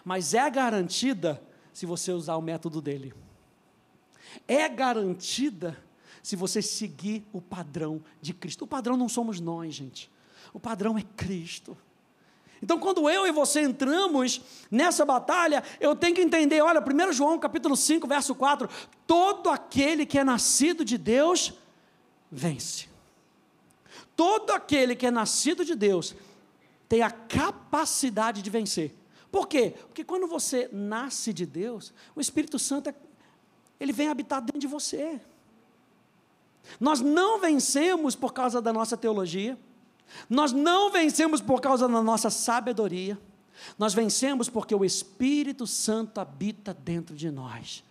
Mas 0.04 0.34
é 0.34 0.48
garantida 0.50 1.42
se 1.72 1.86
você 1.86 2.12
usar 2.12 2.36
o 2.36 2.42
método 2.42 2.80
dele. 2.80 3.14
É 4.46 4.68
garantida 4.68 5.76
se 6.22 6.36
você 6.36 6.60
seguir 6.60 7.24
o 7.32 7.40
padrão 7.40 8.02
de 8.20 8.34
Cristo. 8.34 8.64
O 8.64 8.66
padrão 8.66 8.96
não 8.96 9.08
somos 9.08 9.40
nós, 9.40 9.74
gente. 9.74 10.10
O 10.52 10.60
padrão 10.60 10.96
é 10.98 11.02
Cristo. 11.02 11.76
Então, 12.62 12.78
quando 12.78 13.08
eu 13.08 13.26
e 13.26 13.32
você 13.32 13.60
entramos 13.60 14.40
nessa 14.70 15.04
batalha, 15.04 15.62
eu 15.78 15.94
tenho 15.94 16.14
que 16.14 16.22
entender, 16.22 16.62
olha, 16.62 16.80
1 16.80 17.12
João 17.12 17.38
capítulo 17.38 17.76
5, 17.76 18.06
verso 18.06 18.34
4, 18.34 18.68
todo 19.06 19.50
aquele 19.50 20.06
que 20.06 20.18
é 20.18 20.24
nascido 20.24 20.84
de 20.84 20.96
Deus, 20.96 21.52
vence. 22.30 22.88
Todo 24.14 24.52
aquele 24.52 24.96
que 24.96 25.06
é 25.06 25.10
nascido 25.10 25.64
de 25.64 25.74
Deus, 25.74 26.14
tem 26.88 27.02
a 27.02 27.10
capacidade 27.10 28.40
de 28.40 28.48
vencer. 28.48 28.94
Por 29.30 29.46
quê? 29.46 29.74
Porque 29.86 30.04
quando 30.04 30.26
você 30.26 30.68
nasce 30.72 31.32
de 31.32 31.44
Deus, 31.44 31.92
o 32.14 32.20
Espírito 32.20 32.58
Santo, 32.58 32.94
ele 33.78 33.92
vem 33.92 34.08
habitar 34.08 34.40
dentro 34.40 34.58
de 34.58 34.66
você. 34.66 35.20
Nós 36.80 37.00
não 37.00 37.38
vencemos 37.38 38.16
por 38.16 38.32
causa 38.32 38.62
da 38.62 38.72
nossa 38.72 38.96
teologia, 38.96 39.58
nós 40.28 40.52
não 40.52 40.90
vencemos 40.90 41.40
por 41.40 41.60
causa 41.60 41.88
da 41.88 42.02
nossa 42.02 42.30
sabedoria, 42.30 43.18
nós 43.78 43.94
vencemos 43.94 44.48
porque 44.48 44.74
o 44.74 44.84
Espírito 44.84 45.66
Santo 45.66 46.20
habita 46.20 46.74
dentro 46.74 47.16
de 47.16 47.30
nós. 47.30 47.82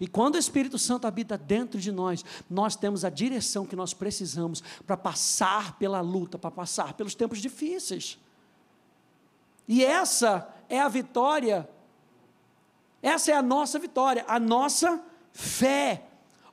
E 0.00 0.06
quando 0.06 0.36
o 0.36 0.38
Espírito 0.38 0.78
Santo 0.78 1.06
habita 1.06 1.36
dentro 1.36 1.80
de 1.80 1.90
nós, 1.90 2.24
nós 2.48 2.76
temos 2.76 3.04
a 3.04 3.10
direção 3.10 3.66
que 3.66 3.76
nós 3.76 3.92
precisamos 3.92 4.62
para 4.86 4.96
passar 4.96 5.76
pela 5.78 6.00
luta, 6.00 6.38
para 6.38 6.50
passar 6.50 6.94
pelos 6.94 7.14
tempos 7.14 7.40
difíceis. 7.40 8.18
E 9.66 9.84
essa 9.84 10.48
é 10.68 10.80
a 10.80 10.88
vitória, 10.88 11.68
essa 13.00 13.30
é 13.30 13.34
a 13.34 13.42
nossa 13.42 13.78
vitória, 13.78 14.24
a 14.28 14.38
nossa 14.38 15.02
fé, 15.32 16.04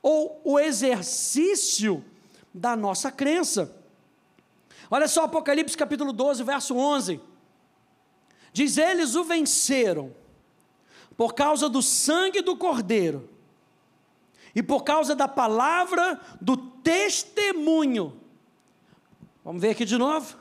ou 0.02 0.40
o 0.44 0.58
exercício 0.58 2.04
da 2.52 2.74
nossa 2.74 3.12
crença. 3.12 3.79
Olha 4.90 5.06
só 5.06 5.24
Apocalipse 5.24 5.76
capítulo 5.76 6.12
12, 6.12 6.42
verso 6.42 6.76
11. 6.76 7.20
Diz: 8.52 8.76
Eles 8.76 9.14
o 9.14 9.22
venceram 9.22 10.12
por 11.16 11.34
causa 11.34 11.68
do 11.68 11.80
sangue 11.80 12.42
do 12.42 12.56
Cordeiro 12.56 13.30
e 14.52 14.62
por 14.62 14.82
causa 14.82 15.14
da 15.14 15.28
palavra 15.28 16.20
do 16.40 16.56
testemunho. 16.56 18.20
Vamos 19.44 19.62
ver 19.62 19.70
aqui 19.70 19.84
de 19.84 19.96
novo? 19.96 20.36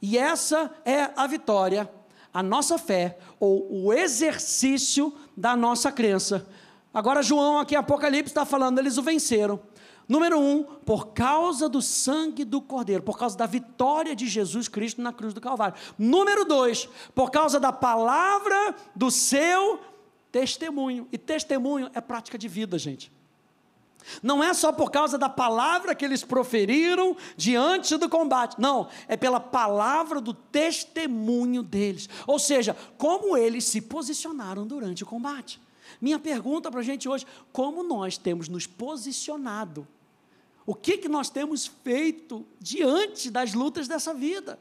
E 0.00 0.16
essa 0.16 0.74
é 0.82 1.10
a 1.14 1.26
vitória, 1.26 1.90
a 2.32 2.42
nossa 2.42 2.78
fé, 2.78 3.18
ou 3.38 3.84
o 3.84 3.92
exercício 3.92 5.14
da 5.36 5.54
nossa 5.54 5.92
crença. 5.92 6.46
Agora, 6.94 7.22
João, 7.22 7.58
aqui 7.58 7.74
em 7.74 7.78
Apocalipse, 7.78 8.30
está 8.30 8.46
falando, 8.46 8.78
eles 8.78 8.96
o 8.96 9.02
venceram 9.02 9.60
Número 10.10 10.40
um, 10.40 10.64
por 10.64 11.12
causa 11.12 11.68
do 11.68 11.80
sangue 11.80 12.44
do 12.44 12.60
Cordeiro, 12.60 13.00
por 13.00 13.16
causa 13.16 13.38
da 13.38 13.46
vitória 13.46 14.16
de 14.16 14.26
Jesus 14.26 14.66
Cristo 14.66 15.00
na 15.00 15.12
cruz 15.12 15.32
do 15.32 15.40
Calvário. 15.40 15.76
Número 15.96 16.44
dois, 16.44 16.88
por 17.14 17.30
causa 17.30 17.60
da 17.60 17.70
palavra 17.72 18.74
do 18.92 19.08
seu 19.08 19.78
testemunho. 20.32 21.06
E 21.12 21.16
testemunho 21.16 21.88
é 21.94 22.00
prática 22.00 22.36
de 22.36 22.48
vida, 22.48 22.76
gente. 22.76 23.12
Não 24.20 24.42
é 24.42 24.52
só 24.52 24.72
por 24.72 24.90
causa 24.90 25.16
da 25.16 25.28
palavra 25.28 25.94
que 25.94 26.04
eles 26.04 26.24
proferiram 26.24 27.16
diante 27.36 27.96
do 27.96 28.08
combate. 28.08 28.60
Não, 28.60 28.88
é 29.06 29.16
pela 29.16 29.38
palavra 29.38 30.20
do 30.20 30.34
testemunho 30.34 31.62
deles. 31.62 32.08
Ou 32.26 32.40
seja, 32.40 32.76
como 32.98 33.36
eles 33.36 33.62
se 33.62 33.80
posicionaram 33.80 34.66
durante 34.66 35.04
o 35.04 35.06
combate. 35.06 35.60
Minha 36.00 36.18
pergunta 36.18 36.68
para 36.68 36.80
a 36.80 36.82
gente 36.82 37.08
hoje: 37.08 37.24
como 37.52 37.84
nós 37.84 38.18
temos 38.18 38.48
nos 38.48 38.66
posicionado 38.66 39.86
o 40.70 40.74
que, 40.76 40.98
que 40.98 41.08
nós 41.08 41.28
temos 41.28 41.66
feito 41.66 42.46
diante 42.60 43.28
das 43.28 43.54
lutas 43.54 43.88
dessa 43.88 44.14
vida? 44.14 44.56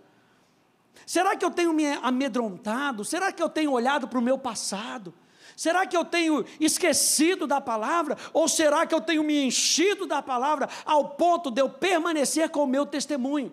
Será 1.06 1.36
que 1.36 1.46
eu 1.46 1.52
tenho 1.52 1.72
me 1.72 1.86
amedrontado? 2.02 3.06
Será 3.06 3.32
que 3.32 3.44
eu 3.44 3.48
tenho 3.48 3.72
olhado 3.72 4.08
para 4.08 4.18
o 4.18 4.22
meu 4.22 4.36
passado? 4.36 5.14
Será 5.56 5.86
que 5.86 5.96
eu 5.96 6.04
tenho 6.04 6.44
esquecido 6.60 7.46
da 7.46 7.62
palavra? 7.62 8.18
Ou 8.34 8.48
será 8.48 8.88
que 8.88 8.96
eu 8.96 9.02
tenho 9.02 9.24
me 9.24 9.46
enchido 9.46 10.08
da 10.08 10.20
palavra 10.20 10.68
ao 10.84 11.10
ponto 11.10 11.52
de 11.52 11.62
eu 11.62 11.70
permanecer 11.70 12.50
com 12.50 12.64
o 12.64 12.68
meu 12.68 12.88
testemunho? 12.88 13.52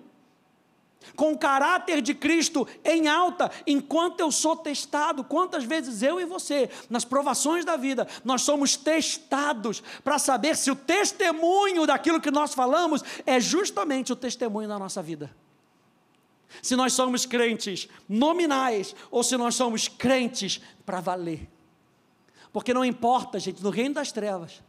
Com 1.15 1.33
o 1.33 1.39
caráter 1.39 2.01
de 2.01 2.15
Cristo 2.15 2.67
em 2.85 3.09
alta, 3.09 3.51
enquanto 3.67 4.21
eu 4.21 4.33
sou 4.33 4.57
testado. 4.57 5.23
Quantas 5.25 5.65
vezes 5.65 6.03
eu 6.03 6.21
e 6.21 6.25
você, 6.25 6.69
nas 6.91 7.05
provações 7.05 7.65
da 7.65 7.77
vida, 7.77 8.07
nós 8.25 8.43
somos 8.43 8.77
testados 8.77 9.83
para 10.03 10.19
saber 10.19 10.57
se 10.57 10.71
o 10.71 10.77
testemunho 10.77 11.87
daquilo 11.87 12.21
que 12.21 12.31
nós 12.31 12.55
falamos 12.55 13.03
é 13.25 13.41
justamente 13.41 14.13
o 14.13 14.17
testemunho 14.17 14.69
da 14.69 14.79
nossa 14.79 15.03
vida. 15.03 15.35
Se 16.63 16.77
nós 16.77 16.93
somos 16.93 17.27
crentes 17.27 17.89
nominais 18.09 18.95
ou 19.11 19.23
se 19.23 19.37
nós 19.37 19.55
somos 19.55 19.89
crentes 19.89 20.61
para 20.85 21.01
valer. 21.01 21.49
Porque 22.53 22.73
não 22.73 22.85
importa, 22.85 23.39
gente, 23.39 23.63
no 23.63 23.71
reino 23.71 23.97
das 23.97 24.13
trevas, 24.13 24.63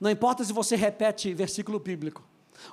não 0.00 0.10
importa 0.10 0.44
se 0.44 0.52
você 0.52 0.76
repete 0.76 1.34
versículo 1.34 1.78
bíblico, 1.78 2.22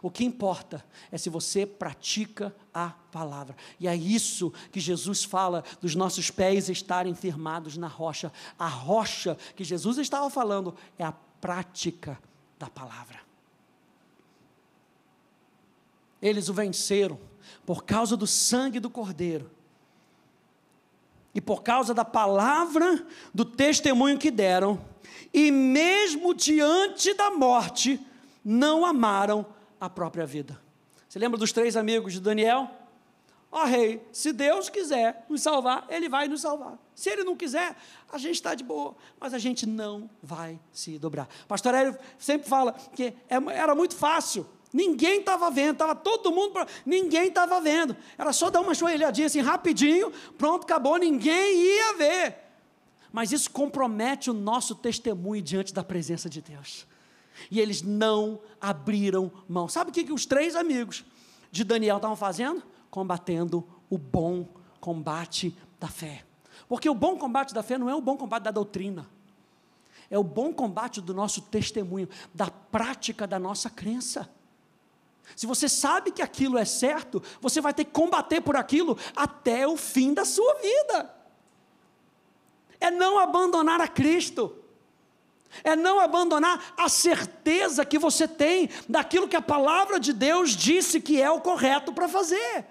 o 0.02 0.10
que 0.10 0.23
importa 0.23 0.86
é 1.12 1.17
se 1.17 1.30
você 1.30 1.65
pratica 1.65 2.56
a 2.73 2.89
palavra. 3.12 3.56
E 3.80 3.88
é 3.88 3.95
isso 3.95 4.54
que 4.71 4.80
Jesus 4.80 5.23
fala 5.23 5.63
dos 5.82 5.95
nossos 5.95 6.30
pés 6.30 6.69
estarem 6.69 7.15
firmados 7.15 7.78
na 7.78 7.88
rocha. 7.88 8.32
A 8.58 8.67
rocha 8.67 9.38
que 9.56 9.63
Jesus 9.63 9.97
estava 9.97 10.30
falando 10.30 10.75
é 10.97 11.04
a 11.04 11.12
prática 11.12 12.19
da 12.58 12.69
palavra. 12.69 13.19
Eles 16.21 16.49
o 16.49 16.54
venceram 16.54 17.19
por 17.65 17.84
causa 17.84 18.17
do 18.17 18.28
sangue 18.28 18.80
do 18.80 18.89
Cordeiro 18.89 19.49
e 21.34 21.39
por 21.39 21.63
causa 21.63 21.93
da 21.93 22.04
palavra 22.04 23.06
do 23.34 23.45
testemunho 23.45 24.17
que 24.17 24.32
deram, 24.32 24.84
e 25.34 25.52
mesmo 25.52 26.34
diante 26.34 27.13
da 27.13 27.32
morte, 27.32 27.99
não 28.43 28.86
amaram 28.86 29.45
a 29.80 29.89
própria 29.89 30.26
vida. 30.26 30.60
Você 31.08 31.18
lembra 31.18 31.38
dos 31.38 31.52
três 31.52 31.76
amigos 31.76 32.13
de 32.13 32.20
Daniel? 32.20 32.70
Ó 33.52 33.63
oh, 33.63 33.65
rei, 33.65 34.00
se 34.12 34.32
Deus 34.32 34.70
quiser 34.70 35.26
nos 35.28 35.42
salvar, 35.42 35.86
Ele 35.89 36.08
vai 36.08 36.28
nos 36.28 36.42
salvar. 36.42 36.78
Se 36.94 37.10
Ele 37.10 37.24
não 37.24 37.36
quiser, 37.36 37.76
a 38.12 38.18
gente 38.18 38.36
está 38.36 38.54
de 38.54 38.63
boa, 38.63 38.96
mas 39.20 39.34
a 39.34 39.39
gente 39.39 39.65
não 39.65 40.08
vai 40.22 40.60
se 40.72 41.00
dobrar. 41.00 41.28
Pastor 41.48 41.74
Hélio 41.74 41.98
sempre 42.20 42.48
fala 42.48 42.74
que 42.74 43.06
é, 43.28 43.36
era 43.54 43.74
muito 43.74 43.96
fácil, 43.96 44.46
ninguém 44.72 45.22
estava 45.22 45.50
vendo, 45.50 45.74
estava 45.74 45.96
todo 45.96 46.32
mundo, 46.32 46.54
ninguém 46.86 47.30
estava 47.30 47.60
vendo, 47.60 47.98
era 48.20 48.32
só 48.32 48.52
dar 48.52 48.62
uma 48.62 48.76
joelhadinha 48.76 49.26
assim 49.26 49.42
rapidinho, 49.42 50.12
pronto, 50.38 50.63
acabou, 50.63 50.98
ninguém 50.98 51.56
ia 51.58 51.94
ver. 51.98 52.38
Mas 53.12 53.32
isso 53.32 53.50
compromete 53.50 54.30
o 54.30 54.34
nosso 54.34 54.76
testemunho 54.76 55.42
diante 55.42 55.74
da 55.74 55.84
presença 55.84 56.30
de 56.30 56.39
Deus. 56.39 56.86
E 57.49 57.60
eles 57.60 57.82
não 57.82 58.39
abriram 58.60 59.32
mão. 59.47 59.67
Sabe 59.67 59.91
o 59.91 59.93
que, 59.93 60.04
que 60.04 60.13
os 60.13 60.25
três 60.25 60.56
amigos 60.56 61.04
de 61.52 61.63
Daniel 61.63 61.97
estavam 61.97 62.15
fazendo? 62.15 62.63
Combatendo 62.89 63.65
o 63.89 63.97
bom 63.97 64.47
combate 64.80 65.56
da 65.80 65.88
fé. 65.88 66.23
Porque 66.67 66.89
o 66.89 66.93
bom 66.93 67.17
combate 67.17 67.54
da 67.54 67.63
fé 67.63 67.78
não 67.78 67.89
é 67.89 67.95
o 67.95 68.02
bom 68.02 68.17
combate 68.17 68.43
da 68.43 68.52
doutrina. 68.52 69.10
É 70.10 70.17
o 70.17 70.23
bom 70.23 70.54
combate 70.54 71.02
do 71.02 71.13
nosso 71.13 71.41
testemunho, 71.41 72.10
da 72.34 72.49
prática 72.49 73.28
da 73.28 73.38
nossa 73.38 73.69
crença. 73.69 74.30
Se 75.36 75.45
você 75.45 75.69
sabe 75.69 76.12
que 76.12 76.21
aquilo 76.21 76.58
é 76.58 76.65
certo, 76.65 77.21
você 77.39 77.62
vai 77.62 77.73
ter 77.73 77.86
que 77.86 77.91
combater 77.91 78.41
por 78.41 78.56
aquilo 78.56 78.97
até 79.15 79.67
o 79.67 79.78
fim 79.78 80.13
da 80.13 80.25
sua 80.25 80.56
vida. 80.56 81.15
É 82.80 82.89
não 82.89 83.19
abandonar 83.19 83.82
a 83.82 83.88
Cristo 83.88 84.56
é 85.64 85.76
não 85.76 86.00
abandonar 86.00 86.74
a 86.78 86.88
certeza 86.88 87.86
que 87.86 87.98
você 87.98 88.28
tem 88.28 88.70
daquilo 88.88 89.28
que 89.28 89.36
a 89.36 89.42
palavra 89.42 90.00
de 90.00 90.14
Deus 90.14 90.52
disse 90.52 91.02
que 91.02 91.22
é 91.22 91.30
o 91.30 91.42
correto 91.42 91.92
para 91.94 92.08
fazer. 92.08 92.66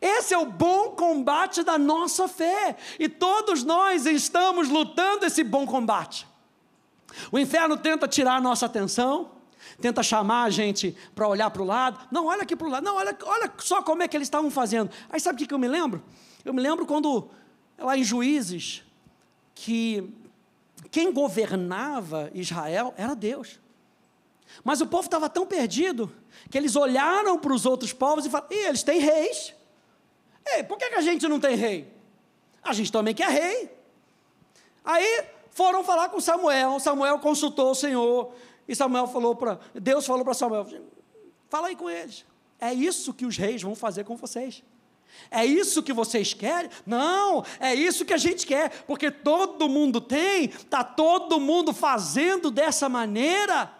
Esse 0.00 0.34
é 0.34 0.38
o 0.38 0.46
bom 0.46 0.90
combate 0.90 1.62
da 1.62 1.78
nossa 1.78 2.26
fé, 2.26 2.76
e 2.98 3.08
todos 3.08 3.62
nós 3.62 4.06
estamos 4.06 4.68
lutando 4.68 5.24
esse 5.24 5.44
bom 5.44 5.66
combate. 5.66 6.26
O 7.30 7.38
inferno 7.38 7.76
tenta 7.76 8.08
tirar 8.08 8.36
a 8.36 8.40
nossa 8.40 8.66
atenção, 8.66 9.30
tenta 9.80 10.02
chamar 10.02 10.44
a 10.44 10.50
gente 10.50 10.96
para 11.14 11.28
olhar 11.28 11.50
para 11.50 11.62
o 11.62 11.64
lado. 11.64 12.08
Não, 12.10 12.26
olha 12.26 12.42
aqui 12.42 12.56
para 12.56 12.66
o 12.66 12.70
lado. 12.70 12.84
Não, 12.84 12.96
olha, 12.96 13.16
olha 13.22 13.52
só 13.58 13.82
como 13.82 14.02
é 14.02 14.08
que 14.08 14.16
eles 14.16 14.26
estavam 14.26 14.50
fazendo. 14.50 14.90
Aí 15.08 15.20
sabe 15.20 15.36
o 15.36 15.38
que, 15.38 15.46
que 15.46 15.54
eu 15.54 15.58
me 15.58 15.68
lembro? 15.68 16.02
Eu 16.44 16.52
me 16.52 16.60
lembro 16.60 16.86
quando, 16.86 17.30
lá 17.78 17.96
em 17.96 18.02
Juízes, 18.02 18.82
que 19.54 20.12
quem 20.90 21.12
governava 21.12 22.30
Israel 22.34 22.94
era 22.96 23.14
Deus. 23.14 23.60
Mas 24.62 24.80
o 24.80 24.86
povo 24.86 25.04
estava 25.04 25.28
tão 25.28 25.46
perdido 25.46 26.12
que 26.50 26.58
eles 26.58 26.76
olharam 26.76 27.38
para 27.38 27.52
os 27.52 27.66
outros 27.66 27.92
povos 27.92 28.26
e 28.26 28.30
falaram: 28.30 28.54
e 28.54 28.66
eles 28.66 28.82
têm 28.82 29.00
reis. 29.00 29.54
Ei, 30.46 30.62
por 30.62 30.76
que, 30.78 30.88
que 30.88 30.94
a 30.96 31.00
gente 31.00 31.26
não 31.26 31.40
tem 31.40 31.56
rei? 31.56 31.92
A 32.62 32.72
gente 32.72 32.92
também 32.92 33.14
quer 33.14 33.30
rei. 33.30 33.70
Aí 34.84 35.24
foram 35.50 35.82
falar 35.82 36.08
com 36.10 36.20
Samuel. 36.20 36.78
Samuel 36.78 37.18
consultou 37.18 37.70
o 37.70 37.74
Senhor. 37.74 38.34
E 38.68 38.74
Samuel 38.74 39.06
falou 39.06 39.34
para. 39.34 39.58
Deus 39.74 40.06
falou 40.06 40.24
para 40.24 40.34
Samuel: 40.34 40.66
fala 41.48 41.68
aí 41.68 41.76
com 41.76 41.88
eles. 41.88 42.24
É 42.60 42.72
isso 42.72 43.12
que 43.12 43.26
os 43.26 43.36
reis 43.36 43.62
vão 43.62 43.74
fazer 43.74 44.04
com 44.04 44.16
vocês. 44.16 44.62
É 45.30 45.44
isso 45.44 45.82
que 45.82 45.92
vocês 45.92 46.32
querem? 46.32 46.70
Não, 46.86 47.44
é 47.58 47.74
isso 47.74 48.04
que 48.04 48.12
a 48.12 48.18
gente 48.18 48.46
quer, 48.46 48.84
porque 48.86 49.10
todo 49.10 49.68
mundo 49.68 50.00
tem, 50.00 50.44
está 50.44 50.84
todo 50.84 51.40
mundo 51.40 51.72
fazendo 51.72 52.50
dessa 52.50 52.88
maneira. 52.88 53.72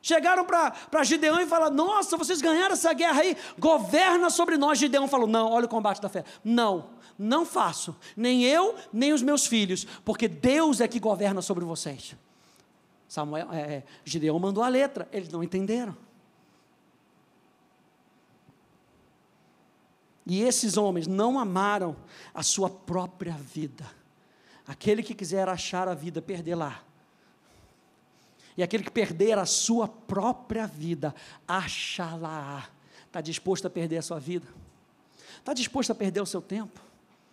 Chegaram 0.00 0.44
para 0.44 1.04
Gideão 1.04 1.40
e 1.40 1.46
falaram: 1.46 1.74
Nossa, 1.74 2.16
vocês 2.16 2.40
ganharam 2.40 2.72
essa 2.72 2.92
guerra 2.92 3.20
aí, 3.20 3.36
governa 3.58 4.30
sobre 4.30 4.56
nós. 4.56 4.78
Gideão 4.78 5.08
falou: 5.08 5.26
Não, 5.26 5.50
olha 5.50 5.66
o 5.66 5.68
combate 5.68 6.00
da 6.00 6.08
fé. 6.08 6.24
Não, 6.44 6.90
não 7.18 7.44
faço, 7.44 7.96
nem 8.16 8.44
eu, 8.44 8.74
nem 8.92 9.12
os 9.12 9.22
meus 9.22 9.46
filhos, 9.46 9.86
porque 10.04 10.28
Deus 10.28 10.80
é 10.80 10.88
que 10.88 11.00
governa 11.00 11.42
sobre 11.42 11.64
vocês. 11.64 12.14
Samuel, 13.08 13.48
é, 13.52 13.60
é 13.60 13.82
Gideão 14.04 14.38
mandou 14.38 14.62
a 14.62 14.68
letra, 14.68 15.08
eles 15.12 15.28
não 15.28 15.42
entenderam. 15.42 15.96
E 20.28 20.42
esses 20.42 20.76
homens 20.76 21.06
não 21.06 21.38
amaram 21.38 21.96
a 22.34 22.42
sua 22.42 22.68
própria 22.68 23.32
vida. 23.32 23.86
Aquele 24.66 25.02
que 25.02 25.14
quiser 25.14 25.48
achar 25.48 25.88
a 25.88 25.94
vida, 25.94 26.20
perdê-la. 26.20 26.82
E 28.54 28.62
aquele 28.62 28.84
que 28.84 28.90
perder 28.90 29.38
a 29.38 29.46
sua 29.46 29.88
própria 29.88 30.66
vida, 30.66 31.14
achá-la. 31.46 32.68
Está 33.06 33.22
disposto 33.22 33.66
a 33.66 33.70
perder 33.70 33.96
a 33.96 34.02
sua 34.02 34.20
vida? 34.20 34.46
Está 35.38 35.54
disposto 35.54 35.92
a 35.92 35.94
perder 35.94 36.20
o 36.20 36.26
seu 36.26 36.42
tempo 36.42 36.78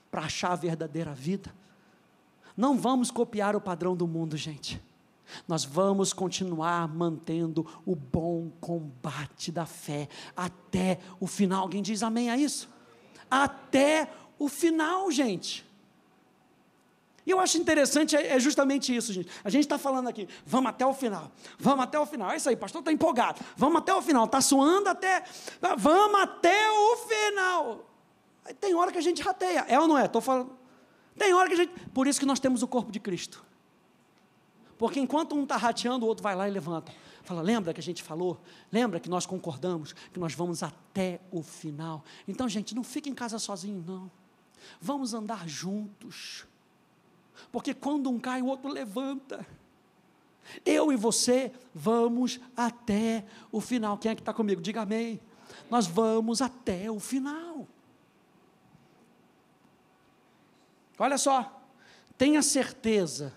para 0.09 0.21
achar 0.21 0.53
a 0.53 0.55
verdadeira 0.55 1.13
vida? 1.13 1.53
Não 2.55 2.77
vamos 2.77 3.11
copiar 3.11 3.57
o 3.57 3.61
padrão 3.61 3.93
do 3.93 4.07
mundo, 4.07 4.37
gente. 4.37 4.81
Nós 5.45 5.65
vamos 5.65 6.13
continuar 6.13 6.87
mantendo 6.87 7.67
o 7.85 7.93
bom 7.93 8.49
combate 8.61 9.51
da 9.51 9.65
fé 9.65 10.07
até 10.37 10.99
o 11.19 11.27
final. 11.27 11.63
Alguém 11.63 11.81
diz 11.81 12.01
amém 12.01 12.29
a 12.29 12.37
isso? 12.37 12.73
Até 13.29 14.09
o 14.37 14.47
final, 14.47 15.11
gente. 15.11 15.65
E 17.25 17.31
eu 17.31 17.39
acho 17.39 17.57
interessante, 17.57 18.15
é, 18.15 18.35
é 18.35 18.39
justamente 18.39 18.95
isso, 18.95 19.11
gente. 19.11 19.29
A 19.43 19.49
gente 19.49 19.63
está 19.63 19.77
falando 19.77 20.07
aqui, 20.07 20.27
vamos 20.45 20.69
até 20.69 20.85
o 20.85 20.93
final, 20.93 21.31
vamos 21.57 21.83
até 21.83 21.99
o 21.99 22.05
final. 22.05 22.31
É 22.31 22.37
isso 22.37 22.47
aí, 22.47 22.55
pastor 22.55 22.79
está 22.81 22.91
empolgado. 22.91 23.41
Vamos 23.57 23.77
até 23.77 23.93
o 23.93 24.01
final, 24.01 24.25
está 24.25 24.41
suando 24.41 24.89
até. 24.89 25.23
Vamos 25.77 26.21
até 26.21 26.69
o 26.69 26.97
final. 26.97 27.89
Tem 28.59 28.75
hora 28.75 28.91
que 28.91 28.97
a 28.99 29.01
gente 29.01 29.23
rateia, 29.23 29.65
é 29.67 29.79
ou 29.79 29.87
não 29.87 29.97
é? 29.97 30.05
Estou 30.05 30.21
falando. 30.21 30.55
Tem 31.17 31.33
hora 31.33 31.47
que 31.47 31.55
a 31.55 31.57
gente. 31.57 31.73
Por 31.93 32.05
isso 32.05 32.19
que 32.19 32.25
nós 32.25 32.39
temos 32.39 32.61
o 32.61 32.67
corpo 32.67 32.91
de 32.91 32.99
Cristo. 32.99 33.43
Porque 34.77 34.99
enquanto 34.99 35.35
um 35.35 35.43
está 35.43 35.57
rateando, 35.57 36.05
o 36.05 36.07
outro 36.07 36.21
vai 36.21 36.35
lá 36.35 36.47
e 36.47 36.51
levanta. 36.51 36.91
Fala, 37.25 37.41
lembra 37.41 37.73
que 37.73 37.79
a 37.79 37.83
gente 37.83 38.03
falou? 38.03 38.39
Lembra 38.71 38.99
que 38.99 39.09
nós 39.09 39.25
concordamos 39.25 39.93
que 40.13 40.19
nós 40.19 40.35
vamos 40.35 40.61
até 40.61 41.19
o 41.31 41.41
final? 41.41 42.03
Então, 42.27 42.47
gente, 42.47 42.75
não 42.75 42.83
fique 42.83 43.09
em 43.09 43.15
casa 43.15 43.39
sozinho, 43.39 43.83
não. 43.85 44.11
Vamos 44.79 45.13
andar 45.13 45.49
juntos. 45.49 46.45
Porque 47.51 47.73
quando 47.73 48.11
um 48.11 48.19
cai, 48.19 48.43
o 48.43 48.45
outro 48.45 48.71
levanta. 48.71 49.45
Eu 50.63 50.91
e 50.91 50.95
você 50.95 51.51
vamos 51.73 52.39
até 52.55 53.25
o 53.51 53.59
final. 53.59 53.97
Quem 53.97 54.11
é 54.11 54.15
que 54.15 54.21
está 54.21 54.31
comigo? 54.31 54.61
Diga 54.61 54.83
amém. 54.83 55.19
Nós 55.67 55.87
vamos 55.87 56.43
até 56.43 56.91
o 56.91 56.99
final. 56.99 57.67
Olha 60.99 61.17
só, 61.17 61.59
tenha 62.19 62.43
certeza 62.43 63.33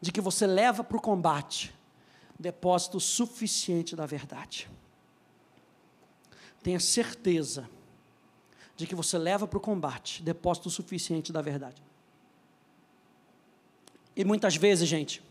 de 0.00 0.12
que 0.12 0.20
você 0.20 0.46
leva 0.46 0.84
para 0.84 0.96
o 0.96 1.00
combate 1.00 1.74
depósito 2.40 2.98
suficiente 2.98 3.94
da 3.94 4.06
verdade. 4.06 4.68
Tenha 6.62 6.80
certeza 6.80 7.68
de 8.74 8.86
que 8.86 8.94
você 8.94 9.18
leva 9.18 9.46
para 9.46 9.58
o 9.58 9.60
combate 9.60 10.22
depósito 10.22 10.70
suficiente 10.70 11.32
da 11.32 11.42
verdade. 11.42 11.82
E 14.16 14.24
muitas 14.24 14.56
vezes, 14.56 14.88
gente, 14.88 15.22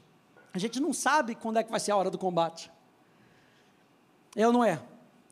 a 0.53 0.59
gente 0.59 0.79
não 0.79 0.93
sabe 0.93 1.33
quando 1.33 1.57
é 1.57 1.63
que 1.63 1.71
vai 1.71 1.79
ser 1.79 1.91
a 1.91 1.97
hora 1.97 2.11
do 2.11 2.17
combate. 2.17 2.71
É 4.35 4.45
ou 4.45 4.53
não 4.53 4.63
é? 4.63 4.79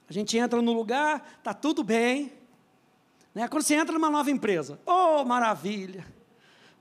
A 0.10 0.13
gente 0.13 0.36
entra 0.38 0.62
no 0.62 0.74
lugar, 0.74 1.38
está 1.38 1.54
tudo 1.54 1.84
bem, 1.84 2.34
Né? 3.38 3.48
Quando 3.48 3.62
você 3.62 3.76
entra 3.76 3.94
numa 3.94 4.10
nova 4.10 4.32
empresa, 4.32 4.80
oh, 4.84 5.24
maravilha! 5.24 6.04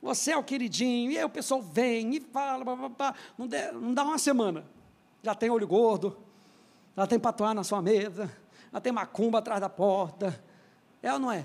Você 0.00 0.30
é 0.32 0.36
o 0.38 0.42
queridinho, 0.42 1.10
e 1.10 1.18
aí 1.18 1.24
o 1.24 1.28
pessoal 1.28 1.60
vem 1.60 2.16
e 2.16 2.20
fala, 2.20 2.64
blá, 2.64 2.76
blá, 2.76 2.88
blá. 2.88 3.14
Não 3.36 3.92
dá 3.92 4.02
uma 4.02 4.16
semana, 4.16 4.64
já 5.26 5.34
tem 5.34 5.50
olho 5.50 5.66
gordo, 5.66 6.16
já 6.96 7.04
tem 7.04 7.18
patuá 7.18 7.52
na 7.52 7.64
sua 7.64 7.82
mesa, 7.82 8.30
já 8.72 8.80
tem 8.80 8.92
macumba 8.92 9.40
atrás 9.40 9.60
da 9.60 9.68
porta, 9.68 10.40
é 11.02 11.12
ou 11.12 11.18
não 11.18 11.32
é? 11.32 11.44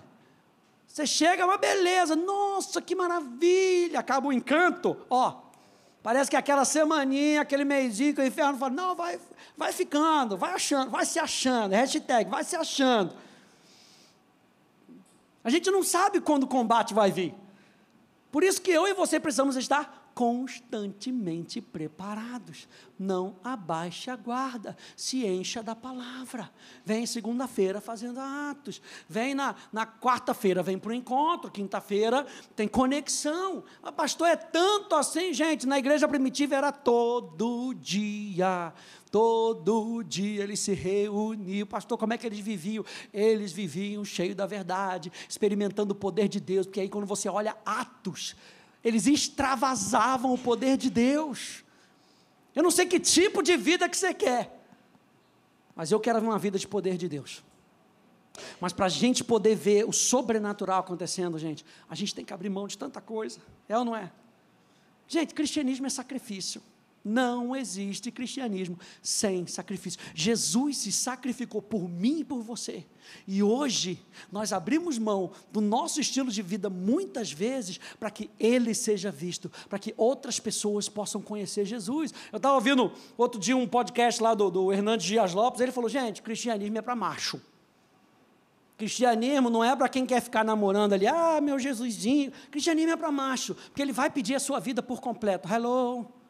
Você 0.88 1.08
chega, 1.08 1.46
uma 1.46 1.58
beleza, 1.58 2.16
nossa, 2.16 2.80
que 2.80 2.94
maravilha, 2.94 4.00
acaba 4.00 4.28
o 4.28 4.34
encanto, 4.34 4.96
ó, 5.10 5.42
parece 6.04 6.30
que 6.30 6.36
aquela 6.36 6.64
semaninha, 6.64 7.42
aquele 7.42 7.66
mêsinho 7.66 8.14
que 8.14 8.22
o 8.22 8.26
inferno 8.26 8.60
fala, 8.60 8.72
não, 8.72 8.96
vai, 8.96 9.20
vai 9.58 9.74
ficando, 9.74 10.38
vai 10.38 10.54
achando, 10.54 10.92
vai 10.92 11.04
se 11.04 11.18
achando, 11.18 11.72
hashtag, 11.72 12.30
vai 12.30 12.44
se 12.44 12.56
achando. 12.56 13.16
A 15.44 15.50
gente 15.50 15.72
não 15.72 15.82
sabe 15.82 16.22
quando 16.22 16.44
o 16.44 16.48
combate 16.48 16.94
vai 16.94 17.12
vir. 17.12 17.34
Por 18.32 18.44
isso 18.44 18.62
que 18.62 18.70
eu 18.70 18.88
e 18.88 18.94
você 18.94 19.20
precisamos 19.20 19.56
estar 19.56 20.01
constantemente 20.14 21.62
preparados. 21.62 22.68
Não 22.98 23.36
abaixe 23.44 24.12
a 24.12 24.16
guarda, 24.16 24.78
se 24.96 25.26
encha 25.26 25.64
da 25.64 25.76
palavra. 25.76 26.52
Vem 26.86 27.06
segunda-feira 27.06 27.82
fazendo 27.82 28.20
atos, 28.20 28.82
vem 29.08 29.34
na, 29.34 29.56
na 29.72 29.86
quarta-feira, 29.86 30.62
vem 30.62 30.78
para 30.78 30.92
o 30.92 30.94
encontro, 30.94 31.50
quinta-feira 31.50 32.26
tem 32.56 32.68
conexão. 32.68 33.64
Ah, 33.82 33.92
pastor, 33.92 34.28
é 34.28 34.36
tanto 34.36 34.96
assim, 34.96 35.34
gente, 35.34 35.68
na 35.68 35.80
igreja 35.80 36.08
primitiva 36.08 36.56
era 36.56 36.72
todo 36.72 37.74
dia. 37.74 38.74
Todo 39.12 40.04
dia 40.04 40.44
eles 40.44 40.62
se 40.62 40.74
reuniam. 40.74 41.68
Pastor, 41.68 41.98
como 41.98 42.14
é 42.14 42.18
que 42.18 42.26
eles 42.26 42.40
viviam? 42.40 42.86
Eles 43.14 43.52
viviam 43.52 44.06
cheio 44.06 44.34
da 44.34 44.46
verdade, 44.46 45.12
experimentando 45.28 45.92
o 45.92 45.96
poder 45.96 46.30
de 46.30 46.40
Deus, 46.40 46.66
porque 46.66 46.80
aí 46.80 46.90
quando 46.90 47.06
você 47.06 47.28
olha 47.28 47.58
Atos, 47.66 48.36
eles 48.84 49.08
extravasavam 49.08 50.34
o 50.34 50.38
poder 50.38 50.78
de 50.78 50.90
Deus. 50.90 51.64
Eu 52.56 52.64
não 52.64 52.72
sei 52.72 52.86
que 52.86 53.00
tipo 53.00 53.42
de 53.42 53.56
vida 53.56 53.88
que 53.88 53.96
você 53.96 54.14
quer, 54.14 54.60
mas 55.76 55.92
eu 55.92 56.00
quero 56.00 56.20
uma 56.20 56.40
vida 56.40 56.58
de 56.60 56.68
poder 56.68 56.98
de 56.98 57.08
Deus. 57.08 57.44
Mas 58.60 58.74
para 58.74 58.86
a 58.86 58.90
gente 58.90 59.24
poder 59.24 59.56
ver 59.56 59.88
o 59.88 59.92
sobrenatural 59.92 60.80
acontecendo, 60.80 61.38
gente, 61.38 61.66
a 61.90 61.96
gente 61.96 62.16
tem 62.16 62.24
que 62.24 62.34
abrir 62.34 62.50
mão 62.50 62.68
de 62.68 62.78
tanta 62.78 63.02
coisa, 63.02 63.40
é 63.68 63.78
ou 63.78 63.86
não 63.86 63.96
é? 63.96 64.12
Gente, 65.08 65.34
cristianismo 65.34 65.86
é 65.86 65.90
sacrifício. 65.90 66.62
Não 67.04 67.56
existe 67.56 68.12
cristianismo 68.12 68.78
sem 69.02 69.48
sacrifício. 69.48 70.00
Jesus 70.14 70.78
se 70.78 70.92
sacrificou 70.92 71.62
por 71.62 71.90
mim 71.90 72.20
e 72.20 72.24
por 72.24 72.44
você. 72.44 72.86
E 73.28 73.42
hoje 73.42 74.00
nós 74.32 74.54
abrimos 74.54 75.00
mão 75.00 75.32
do 75.52 75.60
nosso 75.60 76.00
estilo 76.00 76.32
de 76.32 76.44
vida 76.44 76.70
muitas 76.70 77.32
vezes 77.32 77.80
para 78.00 78.12
que 78.12 78.30
ele 78.40 78.76
seja 78.76 79.12
visto, 79.12 79.52
para 79.68 79.80
que 79.80 79.96
outras 79.98 80.40
pessoas 80.40 80.88
possam 80.88 81.22
conhecer 81.22 81.66
Jesus. 81.66 82.14
Eu 82.32 82.38
estava 82.38 82.54
ouvindo 82.54 82.92
outro 83.18 83.40
dia 83.40 83.58
um 83.58 83.68
podcast 83.68 84.22
lá 84.22 84.36
do, 84.36 84.52
do 84.52 84.72
Hernandes 84.72 85.08
Dias 85.08 85.34
Lopes, 85.34 85.60
ele 85.60 85.72
falou: 85.72 85.90
gente, 85.90 86.22
cristianismo 86.22 86.78
é 86.78 86.82
para 86.82 86.96
macho. 86.96 87.42
Cristianismo 88.78 89.50
não 89.50 89.64
é 89.64 89.76
para 89.76 89.90
quem 89.90 90.06
quer 90.06 90.22
ficar 90.22 90.44
namorando 90.44 90.94
ali, 90.94 91.08
ah, 91.08 91.40
meu 91.42 91.58
Jesusinho. 91.58 92.32
Cristianismo 92.50 92.92
é 92.92 92.98
para 92.98 93.12
macho, 93.12 93.56
porque 93.56 93.82
ele 93.82 93.92
vai 93.92 94.10
pedir 94.10 94.36
a 94.36 94.40
sua 94.40 94.60
vida 94.60 94.84
por 94.84 95.02
completo. 95.02 95.48
Hello. 95.52 96.21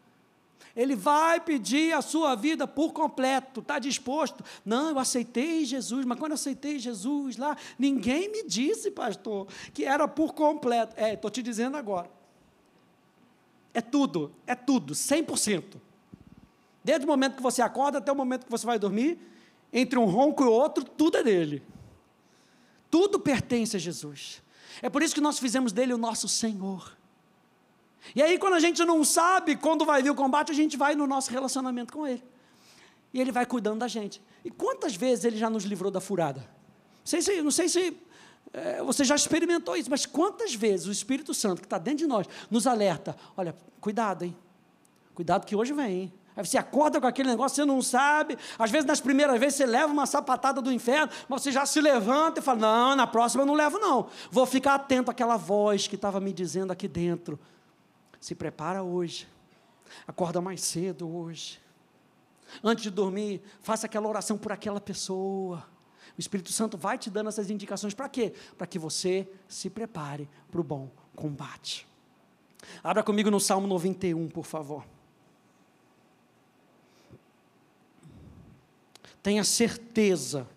Ele 0.75 0.95
vai 0.95 1.39
pedir 1.39 1.93
a 1.93 2.01
sua 2.01 2.35
vida 2.35 2.67
por 2.67 2.93
completo. 2.93 3.59
Está 3.59 3.79
disposto? 3.79 4.43
Não, 4.65 4.89
eu 4.89 4.99
aceitei 4.99 5.65
Jesus, 5.65 6.05
mas 6.05 6.17
quando 6.17 6.31
eu 6.31 6.35
aceitei 6.35 6.79
Jesus 6.79 7.37
lá, 7.37 7.57
ninguém 7.77 8.31
me 8.31 8.43
disse, 8.43 8.91
pastor, 8.91 9.47
que 9.73 9.83
era 9.83 10.07
por 10.07 10.33
completo. 10.33 10.93
É, 10.97 11.13
estou 11.13 11.29
te 11.29 11.41
dizendo 11.41 11.77
agora. 11.77 12.09
É 13.73 13.81
tudo, 13.81 14.31
é 14.45 14.55
tudo, 14.55 14.93
100%. 14.93 15.75
Desde 16.83 17.05
o 17.05 17.07
momento 17.07 17.35
que 17.35 17.43
você 17.43 17.61
acorda 17.61 17.99
até 17.99 18.11
o 18.11 18.15
momento 18.15 18.45
que 18.45 18.51
você 18.51 18.65
vai 18.65 18.79
dormir, 18.79 19.19
entre 19.71 19.97
um 19.97 20.05
ronco 20.05 20.43
e 20.43 20.47
outro, 20.47 20.83
tudo 20.83 21.17
é 21.17 21.23
dele. 21.23 21.63
Tudo 22.89 23.19
pertence 23.19 23.77
a 23.77 23.79
Jesus. 23.79 24.41
É 24.81 24.89
por 24.89 25.01
isso 25.01 25.15
que 25.15 25.21
nós 25.21 25.39
fizemos 25.39 25.71
dele 25.71 25.93
o 25.93 25.97
nosso 25.97 26.27
Senhor. 26.27 26.97
E 28.15 28.21
aí, 28.21 28.37
quando 28.37 28.53
a 28.55 28.59
gente 28.59 28.83
não 28.83 29.03
sabe 29.03 29.55
quando 29.55 29.85
vai 29.85 30.01
vir 30.01 30.09
o 30.09 30.15
combate, 30.15 30.51
a 30.51 30.55
gente 30.55 30.75
vai 30.77 30.95
no 30.95 31.05
nosso 31.05 31.31
relacionamento 31.31 31.93
com 31.93 32.07
Ele. 32.07 32.23
E 33.13 33.19
Ele 33.21 33.31
vai 33.31 33.45
cuidando 33.45 33.79
da 33.79 33.87
gente. 33.87 34.21
E 34.43 34.49
quantas 34.49 34.95
vezes 34.95 35.25
Ele 35.25 35.37
já 35.37 35.49
nos 35.49 35.63
livrou 35.63 35.91
da 35.91 36.01
furada? 36.01 36.39
Não 36.39 37.05
sei 37.05 37.21
se, 37.21 37.41
não 37.41 37.51
sei 37.51 37.69
se 37.69 37.97
é, 38.53 38.81
você 38.83 39.03
já 39.03 39.15
experimentou 39.15 39.75
isso, 39.75 39.89
mas 39.89 40.05
quantas 40.05 40.53
vezes 40.53 40.87
o 40.87 40.91
Espírito 40.91 41.33
Santo, 41.33 41.61
que 41.61 41.65
está 41.65 41.77
dentro 41.77 41.99
de 41.99 42.07
nós, 42.07 42.27
nos 42.49 42.67
alerta: 42.67 43.15
olha, 43.37 43.55
cuidado, 43.79 44.25
hein? 44.25 44.35
Cuidado 45.13 45.45
que 45.45 45.55
hoje 45.55 45.73
vem, 45.73 46.01
hein? 46.01 46.13
Aí 46.35 46.45
você 46.45 46.57
acorda 46.57 46.99
com 46.99 47.07
aquele 47.07 47.29
negócio, 47.29 47.55
você 47.55 47.65
não 47.65 47.81
sabe. 47.81 48.37
Às 48.57 48.71
vezes, 48.71 48.85
nas 48.85 49.01
primeiras 49.01 49.39
vezes, 49.39 49.55
você 49.55 49.65
leva 49.65 49.91
uma 49.91 50.05
sapatada 50.05 50.61
do 50.61 50.71
inferno, 50.71 51.11
mas 51.27 51.41
você 51.41 51.51
já 51.51 51.65
se 51.65 51.79
levanta 51.81 52.39
e 52.39 52.43
fala: 52.43 52.59
Não, 52.59 52.95
na 52.95 53.07
próxima 53.07 53.43
eu 53.43 53.47
não 53.47 53.53
levo, 53.53 53.77
não. 53.79 54.07
Vou 54.29 54.45
ficar 54.45 54.75
atento 54.75 55.11
àquela 55.11 55.37
voz 55.37 55.87
que 55.87 55.95
estava 55.95 56.19
me 56.19 56.33
dizendo 56.33 56.71
aqui 56.71 56.87
dentro. 56.87 57.39
Se 58.21 58.35
prepara 58.35 58.83
hoje. 58.83 59.27
Acorda 60.07 60.39
mais 60.39 60.61
cedo 60.61 61.13
hoje. 61.13 61.59
Antes 62.63 62.83
de 62.83 62.91
dormir, 62.91 63.41
faça 63.61 63.87
aquela 63.87 64.07
oração 64.07 64.37
por 64.37 64.51
aquela 64.51 64.79
pessoa. 64.79 65.65
O 66.17 66.19
Espírito 66.19 66.51
Santo 66.51 66.77
vai 66.77 66.97
te 66.97 67.09
dando 67.09 67.29
essas 67.29 67.49
indicações 67.49 67.93
para 67.93 68.07
quê? 68.07 68.33
Para 68.57 68.67
que 68.67 68.77
você 68.77 69.27
se 69.47 69.69
prepare 69.69 70.29
para 70.51 70.61
o 70.61 70.63
bom 70.63 70.89
combate. 71.15 71.87
Abra 72.83 73.01
comigo 73.01 73.31
no 73.31 73.39
Salmo 73.39 73.65
91, 73.67 74.29
por 74.29 74.45
favor. 74.45 74.85
Tenha 79.23 79.43
certeza 79.43 80.47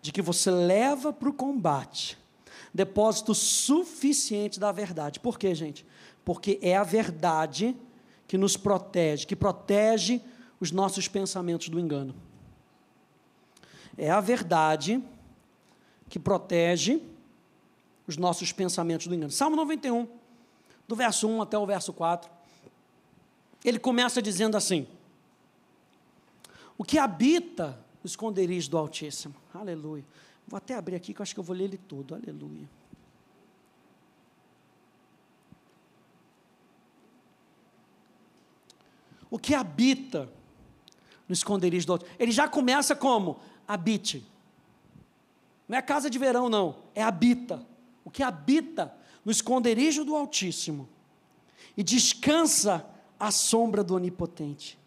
de 0.00 0.10
que 0.10 0.22
você 0.22 0.50
leva 0.50 1.12
para 1.12 1.28
o 1.28 1.32
combate 1.32 2.18
depósito 2.74 3.34
suficiente 3.34 4.58
da 4.58 4.72
verdade. 4.72 5.20
Por 5.20 5.38
quê, 5.38 5.54
gente? 5.54 5.86
Porque 6.24 6.58
é 6.62 6.76
a 6.76 6.84
verdade 6.84 7.76
que 8.26 8.38
nos 8.38 8.56
protege, 8.56 9.26
que 9.26 9.36
protege 9.36 10.20
os 10.60 10.70
nossos 10.70 11.08
pensamentos 11.08 11.68
do 11.68 11.78
engano. 11.78 12.14
É 13.96 14.10
a 14.10 14.20
verdade 14.20 15.02
que 16.08 16.18
protege 16.18 17.02
os 18.06 18.16
nossos 18.16 18.52
pensamentos 18.52 19.06
do 19.06 19.14
engano. 19.14 19.30
Salmo 19.30 19.56
91, 19.56 20.06
do 20.86 20.96
verso 20.96 21.28
1 21.28 21.42
até 21.42 21.58
o 21.58 21.66
verso 21.66 21.92
4, 21.92 22.30
ele 23.64 23.78
começa 23.78 24.20
dizendo 24.20 24.56
assim: 24.56 24.86
O 26.76 26.84
que 26.84 26.98
habita 26.98 27.78
o 28.02 28.06
esconderijo 28.06 28.70
do 28.70 28.78
Altíssimo. 28.78 29.34
Aleluia. 29.54 30.04
Vou 30.46 30.56
até 30.56 30.74
abrir 30.74 30.96
aqui 30.96 31.14
que 31.14 31.20
eu 31.20 31.22
acho 31.22 31.34
que 31.34 31.40
eu 31.40 31.44
vou 31.44 31.54
ler 31.54 31.64
ele 31.64 31.78
todo. 31.78 32.14
Aleluia. 32.14 32.68
O 39.32 39.38
que 39.38 39.54
habita 39.54 40.28
no 41.26 41.32
esconderijo 41.32 41.86
do 41.86 41.92
Altíssimo. 41.94 42.16
Ele 42.20 42.30
já 42.30 42.46
começa 42.46 42.94
como? 42.94 43.38
Habite. 43.66 44.22
Não 45.66 45.78
é 45.78 45.80
casa 45.80 46.10
de 46.10 46.18
verão, 46.18 46.50
não. 46.50 46.76
É 46.94 47.02
habita. 47.02 47.66
O 48.04 48.10
que 48.10 48.22
habita 48.22 48.94
no 49.24 49.32
esconderijo 49.32 50.04
do 50.04 50.14
Altíssimo 50.14 50.86
e 51.74 51.82
descansa 51.82 52.84
à 53.18 53.30
sombra 53.30 53.82
do 53.82 53.94
Onipotente. 53.94 54.78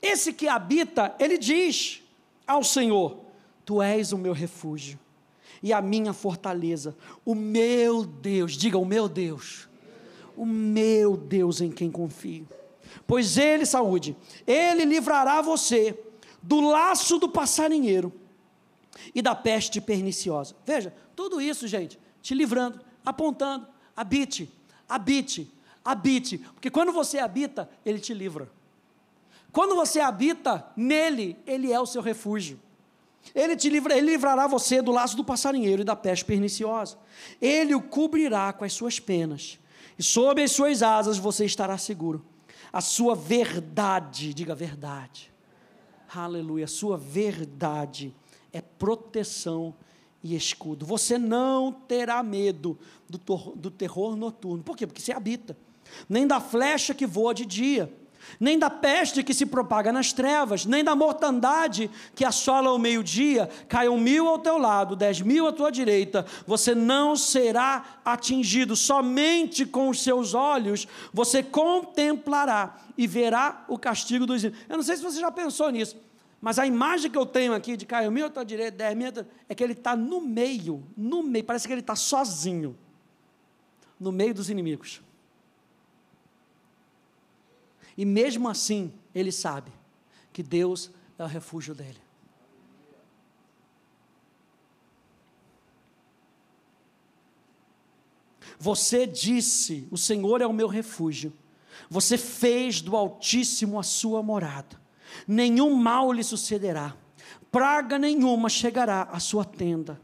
Esse 0.00 0.32
que 0.32 0.48
habita, 0.48 1.14
ele 1.18 1.36
diz 1.36 2.02
ao 2.46 2.64
Senhor: 2.64 3.18
Tu 3.62 3.82
és 3.82 4.10
o 4.10 4.16
meu 4.16 4.32
refúgio 4.32 4.98
e 5.62 5.70
a 5.70 5.82
minha 5.82 6.14
fortaleza, 6.14 6.96
o 7.26 7.34
meu 7.34 8.06
Deus, 8.06 8.56
diga 8.56 8.78
o 8.78 8.86
meu 8.86 9.06
Deus, 9.06 9.68
o 10.34 10.46
meu 10.46 11.14
Deus 11.14 11.60
em 11.60 11.70
quem 11.70 11.90
confio. 11.90 12.48
Pois 13.06 13.36
ele, 13.36 13.66
saúde, 13.66 14.16
ele 14.46 14.84
livrará 14.84 15.40
você 15.40 15.98
do 16.42 16.60
laço 16.60 17.18
do 17.18 17.28
passarinheiro 17.28 18.12
e 19.14 19.20
da 19.20 19.34
peste 19.34 19.80
perniciosa. 19.80 20.54
Veja, 20.64 20.94
tudo 21.14 21.40
isso, 21.40 21.66
gente, 21.66 21.98
te 22.22 22.34
livrando, 22.34 22.80
apontando, 23.04 23.66
habite, 23.96 24.50
habite, 24.88 25.52
habite, 25.84 26.38
porque 26.38 26.70
quando 26.70 26.92
você 26.92 27.18
habita, 27.18 27.68
ele 27.84 27.98
te 27.98 28.14
livra. 28.14 28.50
Quando 29.52 29.74
você 29.74 30.00
habita 30.00 30.66
nele, 30.76 31.36
ele 31.46 31.72
é 31.72 31.80
o 31.80 31.86
seu 31.86 32.02
refúgio. 32.02 32.60
Ele 33.34 33.56
te 33.56 33.68
livra, 33.68 33.96
ele 33.96 34.12
livrará 34.12 34.46
você 34.46 34.80
do 34.80 34.92
laço 34.92 35.16
do 35.16 35.24
passarinheiro 35.24 35.82
e 35.82 35.84
da 35.84 35.96
peste 35.96 36.24
perniciosa. 36.24 36.96
Ele 37.40 37.74
o 37.74 37.82
cobrirá 37.82 38.52
com 38.52 38.64
as 38.64 38.72
suas 38.72 39.00
penas, 39.00 39.58
e 39.98 40.02
sob 40.02 40.42
as 40.42 40.52
suas 40.52 40.82
asas 40.82 41.18
você 41.18 41.44
estará 41.44 41.76
seguro 41.76 42.24
a 42.72 42.80
sua 42.80 43.14
verdade, 43.14 44.34
diga 44.34 44.54
verdade. 44.54 45.32
Aleluia, 46.14 46.64
a 46.64 46.68
sua 46.68 46.96
verdade 46.96 48.14
é 48.52 48.60
proteção 48.60 49.74
e 50.22 50.34
escudo. 50.34 50.86
Você 50.86 51.18
não 51.18 51.72
terá 51.72 52.22
medo 52.22 52.78
do, 53.08 53.18
do 53.54 53.70
terror 53.70 54.16
noturno. 54.16 54.62
Por 54.62 54.76
quê? 54.76 54.86
Porque 54.86 55.00
você 55.00 55.12
habita. 55.12 55.56
Nem 56.08 56.26
da 56.26 56.40
flecha 56.40 56.94
que 56.94 57.06
voa 57.06 57.34
de 57.34 57.44
dia 57.44 57.92
nem 58.38 58.58
da 58.58 58.70
peste 58.70 59.22
que 59.22 59.34
se 59.34 59.46
propaga 59.46 59.92
nas 59.92 60.12
trevas, 60.12 60.66
nem 60.66 60.82
da 60.82 60.94
mortandade 60.94 61.90
que 62.14 62.24
assola 62.24 62.70
ao 62.70 62.78
meio-dia, 62.78 63.48
caiam 63.68 63.98
mil 63.98 64.26
ao 64.28 64.38
teu 64.38 64.58
lado, 64.58 64.96
dez 64.96 65.20
mil 65.20 65.46
à 65.46 65.52
tua 65.52 65.70
direita, 65.70 66.26
você 66.46 66.74
não 66.74 67.16
será 67.16 68.00
atingido, 68.04 68.76
somente 68.76 69.64
com 69.64 69.88
os 69.88 70.02
seus 70.02 70.34
olhos 70.34 70.86
você 71.12 71.42
contemplará 71.42 72.76
e 72.96 73.06
verá 73.06 73.64
o 73.68 73.78
castigo 73.78 74.26
dos 74.26 74.44
ímpios. 74.44 74.62
Eu 74.68 74.76
não 74.76 74.84
sei 74.84 74.96
se 74.96 75.02
você 75.02 75.20
já 75.20 75.30
pensou 75.30 75.70
nisso, 75.70 75.96
mas 76.40 76.58
a 76.58 76.66
imagem 76.66 77.10
que 77.10 77.18
eu 77.18 77.26
tenho 77.26 77.54
aqui 77.54 77.76
de 77.76 77.86
caiu 77.86 78.10
mil 78.10 78.26
à 78.26 78.30
tua 78.30 78.44
direita, 78.44 78.76
dez 78.76 78.96
mil, 78.96 79.12
é 79.48 79.54
que 79.54 79.64
ele 79.64 79.72
está 79.72 79.96
no 79.96 80.20
meio, 80.20 80.84
no 80.96 81.22
meio, 81.22 81.44
parece 81.44 81.66
que 81.66 81.72
ele 81.72 81.80
está 81.80 81.96
sozinho, 81.96 82.76
no 83.98 84.12
meio 84.12 84.34
dos 84.34 84.50
inimigos. 84.50 85.00
E 87.96 88.04
mesmo 88.04 88.48
assim, 88.48 88.92
ele 89.14 89.32
sabe 89.32 89.72
que 90.32 90.42
Deus 90.42 90.90
é 91.18 91.24
o 91.24 91.26
refúgio 91.26 91.74
dele. 91.74 91.98
Você 98.58 99.06
disse: 99.06 99.86
O 99.90 99.96
Senhor 99.96 100.40
é 100.40 100.46
o 100.46 100.52
meu 100.52 100.68
refúgio. 100.68 101.32
Você 101.88 102.16
fez 102.18 102.80
do 102.80 102.96
Altíssimo 102.96 103.78
a 103.78 103.82
sua 103.82 104.22
morada. 104.22 104.80
Nenhum 105.26 105.74
mal 105.74 106.12
lhe 106.12 106.24
sucederá, 106.24 106.96
praga 107.50 107.98
nenhuma 107.98 108.48
chegará 108.48 109.02
à 109.04 109.20
sua 109.20 109.44
tenda. 109.44 110.00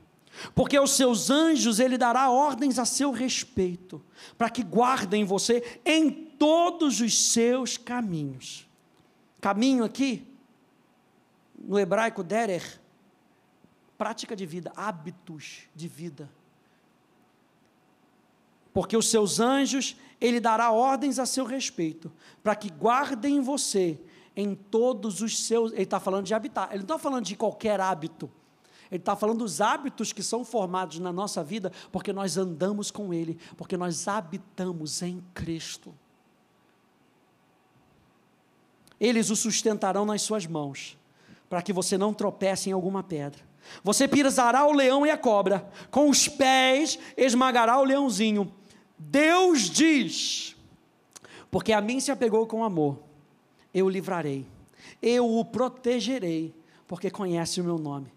Porque 0.55 0.76
aos 0.76 0.93
seus 0.93 1.28
anjos 1.28 1.78
ele 1.78 1.99
dará 1.99 2.30
ordens 2.30 2.78
a 2.78 2.84
seu 2.84 3.11
respeito, 3.11 4.03
para 4.38 4.49
que 4.49 4.62
guardem 4.62 5.24
você 5.24 5.80
em 5.84 6.32
todos 6.43 7.01
os 7.01 7.28
seus 7.28 7.78
caminhos. 7.78 8.68
Caminho 9.40 9.84
aqui, 9.84 10.26
no 11.57 11.78
hebraico 11.78 12.24
derer, 12.24 12.80
prática 13.97 14.34
de 14.34 14.45
vida, 14.45 14.72
hábitos 14.74 15.68
de 15.72 15.86
vida. 15.86 16.28
Porque 18.74 18.97
os 18.97 19.09
seus 19.09 19.38
anjos, 19.38 19.97
ele 20.20 20.40
dará 20.40 20.72
ordens 20.72 21.20
a 21.20 21.26
seu 21.26 21.45
respeito, 21.45 22.11
para 22.43 22.57
que 22.57 22.70
guardem 22.70 23.40
você 23.40 24.01
em 24.34 24.57
todos 24.57 25.20
os 25.20 25.45
seus. 25.45 25.70
Ele 25.70 25.82
está 25.82 26.01
falando 26.01 26.26
de 26.26 26.34
habitar, 26.34 26.70
ele 26.70 26.78
não 26.78 26.97
está 26.97 26.99
falando 26.99 27.24
de 27.24 27.36
qualquer 27.36 27.78
hábito. 27.78 28.28
Ele 28.90 28.99
está 28.99 29.14
falando 29.14 29.38
dos 29.38 29.61
hábitos 29.61 30.12
que 30.12 30.24
são 30.24 30.45
formados 30.45 30.99
na 30.99 31.12
nossa 31.12 31.45
vida, 31.45 31.70
porque 31.93 32.12
nós 32.12 32.36
andamos 32.36 32.90
com 32.90 33.14
Ele, 33.14 33.38
porque 33.57 33.76
nós 33.76 34.09
habitamos 34.09 35.03
em 35.03 35.22
Cristo. 35.32 35.95
Eles 39.03 39.29
o 39.29 39.37
sustentarão 39.37 40.07
nas 40.07 40.23
suas 40.23 40.47
mãos, 40.47 40.97
para 41.51 41.61
que 41.61 41.73
você 41.73 41.99
não 41.99 42.15
tropece 42.15 42.71
em 42.71 42.73
alguma 42.73 43.03
pedra. 43.03 43.41
Você 43.83 44.07
pisará 44.07 44.65
o 44.67 44.73
leão 44.73 45.05
e 45.05 45.11
a 45.11 45.19
cobra, 45.19 45.69
com 45.91 46.09
os 46.09 46.29
pés 46.29 46.99
esmagará 47.17 47.79
o 47.79 47.85
leãozinho. 47.85 48.51
Deus 48.97 49.69
diz: 49.69 50.57
porque 51.51 51.73
a 51.73 51.81
mim 51.81 51.99
se 51.99 52.13
apegou 52.13 52.47
com 52.47 52.65
amor, 52.65 52.99
eu 53.75 53.87
o 53.87 53.91
livrarei, 53.91 54.47
eu 55.03 55.29
o 55.29 55.45
protegerei, 55.45 56.55
porque 56.87 57.11
conhece 57.11 57.61
o 57.61 57.65
meu 57.65 57.79
nome 57.79 58.13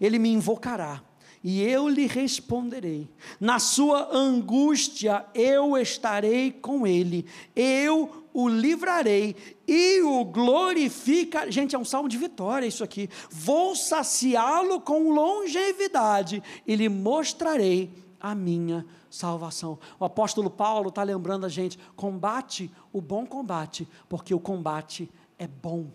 ele 0.00 0.18
me 0.18 0.30
invocará 0.30 1.02
e 1.44 1.62
eu 1.62 1.88
lhe 1.88 2.06
responderei. 2.06 3.08
Na 3.38 3.58
sua 3.58 4.14
angústia 4.14 5.24
eu 5.34 5.76
estarei 5.76 6.50
com 6.50 6.86
ele, 6.86 7.26
eu 7.54 8.19
o 8.32 8.48
livrarei 8.48 9.36
e 9.66 10.00
o 10.02 10.24
glorificarei. 10.24 11.50
Gente, 11.52 11.74
é 11.74 11.78
um 11.78 11.84
salmo 11.84 12.08
de 12.08 12.16
vitória 12.16 12.66
isso 12.66 12.84
aqui. 12.84 13.08
Vou 13.30 13.74
saciá-lo 13.74 14.80
com 14.80 15.10
longevidade 15.10 16.42
e 16.66 16.74
lhe 16.74 16.88
mostrarei 16.88 17.90
a 18.20 18.34
minha 18.34 18.86
salvação. 19.10 19.78
O 19.98 20.04
apóstolo 20.04 20.50
Paulo 20.50 20.88
está 20.90 21.02
lembrando 21.02 21.46
a 21.46 21.48
gente: 21.48 21.78
combate 21.96 22.70
o 22.92 23.00
bom 23.00 23.26
combate, 23.26 23.88
porque 24.08 24.34
o 24.34 24.40
combate 24.40 25.10
é 25.38 25.46
bom 25.46 25.86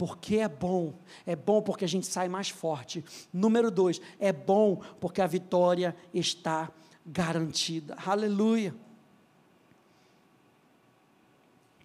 porque 0.00 0.36
é 0.36 0.48
bom. 0.48 0.94
É 1.26 1.36
bom 1.36 1.60
porque 1.60 1.84
a 1.84 1.88
gente 1.88 2.06
sai 2.06 2.26
mais 2.26 2.48
forte. 2.48 3.04
Número 3.30 3.70
dois, 3.70 4.00
é 4.18 4.32
bom 4.32 4.80
porque 4.98 5.20
a 5.20 5.26
vitória 5.26 5.94
está 6.14 6.70
garantida. 7.04 7.94
Aleluia. 8.06 8.74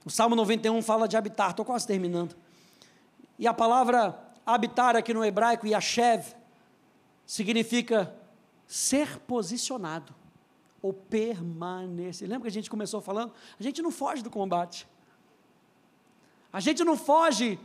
O 0.06 0.10
Salmo 0.10 0.36
91 0.36 0.84
fala 0.84 1.08
de 1.08 1.18
habitar, 1.18 1.50
estou 1.50 1.66
quase 1.66 1.88
terminando. 1.88 2.36
E 3.40 3.48
a 3.48 3.54
palavra 3.54 4.18
habitar 4.46 4.96
aqui 4.96 5.14
no 5.14 5.26
hebraico, 5.26 5.66
Yashev, 5.66 6.24
significa 7.26 8.16
ser 8.68 9.18
posicionado 9.22 10.14
ou 10.80 10.94
permanecer. 10.94 12.30
Lembra 12.30 12.44
que 12.44 12.50
a 12.50 12.52
gente 12.52 12.70
começou 12.70 13.02
falando? 13.02 13.34
A 13.60 13.64
gente 13.64 13.82
não 13.82 13.90
foge 13.90 14.22
do 14.22 14.30
combate. 14.30 14.88
A 16.54 16.60
gente 16.60 16.84
não 16.84 16.96
foge 16.96 17.60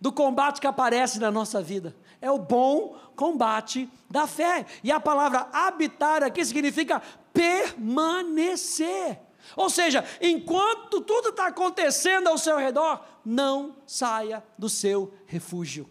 do 0.00 0.12
combate 0.12 0.60
que 0.60 0.66
aparece 0.68 1.18
na 1.18 1.30
nossa 1.30 1.60
vida. 1.60 1.94
É 2.20 2.30
o 2.30 2.38
bom 2.38 2.96
combate 3.16 3.90
da 4.08 4.28
fé. 4.28 4.64
E 4.84 4.92
a 4.92 5.00
palavra 5.00 5.48
habitar 5.52 6.22
aqui 6.22 6.44
significa 6.44 7.02
permanecer. 7.32 9.18
Ou 9.56 9.68
seja, 9.68 10.04
enquanto 10.20 11.00
tudo 11.00 11.30
está 11.30 11.46
acontecendo 11.46 12.28
ao 12.28 12.38
seu 12.38 12.56
redor, 12.56 13.04
não 13.24 13.76
saia 13.86 14.42
do 14.58 14.68
seu 14.68 15.12
refúgio. 15.26 15.88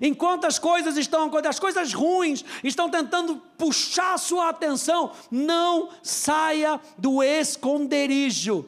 Enquanto 0.00 0.46
as 0.46 0.58
coisas 0.58 0.96
estão, 0.96 1.28
quando 1.28 1.46
as 1.46 1.58
coisas 1.58 1.92
ruins 1.92 2.44
estão 2.62 2.88
tentando 2.88 3.36
puxar 3.58 4.16
sua 4.18 4.48
atenção, 4.48 5.12
não 5.30 5.90
saia 6.02 6.80
do 6.96 7.22
esconderijo. 7.22 8.66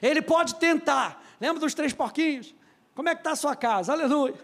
Ele 0.00 0.22
pode 0.22 0.54
tentar. 0.56 1.22
Lembra 1.40 1.60
dos 1.60 1.74
três 1.74 1.92
porquinhos? 1.92 2.54
Como 2.94 3.08
é 3.08 3.14
que 3.14 3.20
está 3.20 3.32
a 3.32 3.36
sua 3.36 3.54
casa? 3.54 3.92
Aleluia. 3.92 4.34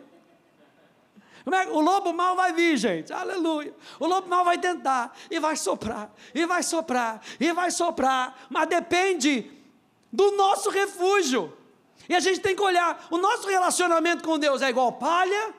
É, 1.53 1.68
o 1.68 1.80
lobo 1.80 2.12
mal 2.12 2.34
vai 2.34 2.53
vir, 2.53 2.76
gente. 2.76 3.12
Aleluia. 3.12 3.74
O 4.01 4.07
lobo 4.07 4.28
mal 4.28 4.45
vai 4.45 4.59
tentar 4.59 5.14
e 5.30 5.38
vai 5.38 5.57
soprar, 5.57 6.11
e 6.34 6.47
vai 6.47 6.62
soprar, 6.62 7.20
e 7.38 7.53
vai 7.53 7.70
soprar. 7.70 8.47
Mas 8.49 8.68
depende 8.68 9.51
do 10.12 10.32
nosso 10.32 10.70
refúgio. 10.70 11.53
E 12.09 12.14
a 12.14 12.20
gente 12.20 12.40
tem 12.40 12.55
que 12.55 12.62
olhar, 12.62 13.07
o 13.11 13.18
nosso 13.18 13.49
relacionamento 13.49 14.24
com 14.24 14.38
Deus 14.38 14.62
é 14.62 14.68
igual 14.68 14.92
palha 14.92 15.55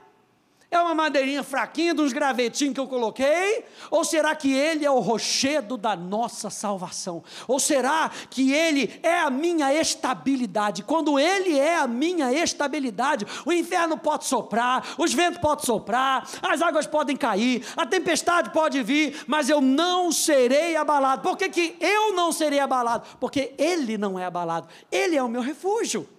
é 0.78 0.82
uma 0.82 0.96
madeirinha 0.96 1.44
fraquinha 1.44 1.94
uns 1.94 2.14
gravetinhos 2.14 2.74
que 2.74 2.80
eu 2.80 2.88
coloquei? 2.88 3.66
Ou 3.90 4.04
será 4.04 4.36
que 4.36 4.54
Ele 4.54 4.86
é 4.86 4.92
o 4.92 5.00
rochedo 5.00 5.78
da 5.78 5.96
nossa 5.96 6.50
salvação? 6.50 7.24
Ou 7.48 7.60
será 7.60 8.12
que 8.30 8.52
Ele 8.52 9.00
é 9.04 9.20
a 9.20 9.30
minha 9.30 9.74
estabilidade? 9.74 10.84
Quando 10.84 11.20
Ele 11.20 11.58
é 11.58 11.78
a 11.78 11.88
minha 11.88 12.32
estabilidade, 12.32 13.26
o 13.46 13.52
inferno 13.52 13.98
pode 13.98 14.26
soprar, 14.26 14.96
os 14.98 15.14
ventos 15.14 15.40
podem 15.40 15.66
soprar, 15.66 16.28
as 16.42 16.62
águas 16.62 16.88
podem 16.88 17.16
cair, 17.16 17.66
a 17.76 17.86
tempestade 17.86 18.52
pode 18.52 18.82
vir, 18.84 19.24
mas 19.28 19.50
eu 19.50 19.62
não 19.62 20.12
serei 20.12 20.76
abalado. 20.76 21.22
Por 21.22 21.38
que, 21.38 21.50
que 21.50 21.76
eu 21.80 22.14
não 22.14 22.32
serei 22.32 22.60
abalado? 22.60 23.06
Porque 23.20 23.54
Ele 23.58 23.98
não 23.98 24.20
é 24.20 24.26
abalado, 24.26 24.68
Ele 24.92 25.16
é 25.16 25.24
o 25.24 25.30
meu 25.30 25.42
refúgio. 25.42 26.15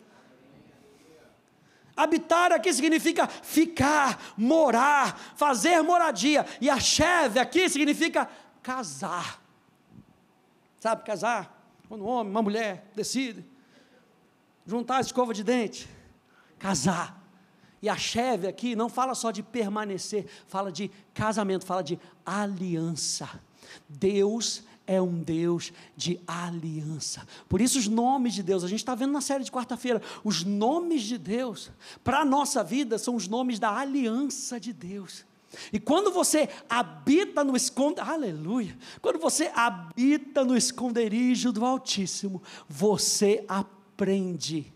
Habitar 1.97 2.53
aqui 2.53 2.73
significa 2.73 3.27
ficar, 3.27 4.35
morar, 4.37 5.19
fazer 5.35 5.81
moradia. 5.83 6.45
E 6.61 6.69
a 6.69 6.79
cheve 6.79 7.39
aqui 7.39 7.69
significa 7.69 8.29
casar. 8.63 9.41
Sabe, 10.79 11.03
casar? 11.05 11.57
Quando 11.89 12.05
um 12.05 12.09
homem, 12.09 12.31
uma 12.31 12.43
mulher 12.43 12.91
decide 12.95 13.45
juntar 14.67 14.97
a 14.97 15.01
escova 15.01 15.33
de 15.33 15.43
dente, 15.43 15.89
casar. 16.59 17.23
E 17.81 17.89
a 17.89 17.97
cheve 17.97 18.47
aqui 18.47 18.75
não 18.75 18.89
fala 18.89 19.15
só 19.15 19.31
de 19.31 19.43
permanecer, 19.43 20.27
fala 20.49 20.73
de 20.73 20.91
casamento, 21.15 21.65
fala 21.65 21.83
de 21.83 21.99
aliança. 22.25 23.29
Deus 23.89 24.65
é 24.87 25.01
um 25.01 25.19
Deus 25.19 25.73
de 25.97 26.21
aliança. 26.27 27.27
Por 27.49 27.61
isso, 27.61 27.79
os 27.79 27.89
nomes 27.89 28.35
de 28.35 28.43
Deus, 28.43 28.63
a 28.63 28.69
gente 28.69 28.81
está 28.81 28.95
vendo 28.95 29.13
na 29.13 29.21
série 29.21 29.45
de 29.45 29.51
quarta-feira, 29.51 30.01
os 30.23 30.45
nomes 30.45 31.03
de 31.03 31.19
Deus, 31.19 31.71
para 32.05 32.21
a 32.21 32.25
nossa 32.25 32.63
vida, 32.63 32.99
são 32.99 33.17
os 33.17 33.27
nomes 33.27 33.59
da 33.59 33.77
aliança 33.77 34.61
de 34.61 34.73
Deus. 34.73 35.25
E 35.73 35.81
quando 35.81 36.11
você 36.11 36.49
habita 36.69 37.43
no 37.43 37.57
esconderijo, 37.57 38.11
aleluia, 38.11 38.77
quando 39.01 39.19
você 39.19 39.51
habita 39.55 40.45
no 40.45 40.57
esconderijo 40.57 41.53
do 41.53 41.65
Altíssimo, 41.65 42.43
você 42.69 43.45
aprende 43.49 44.73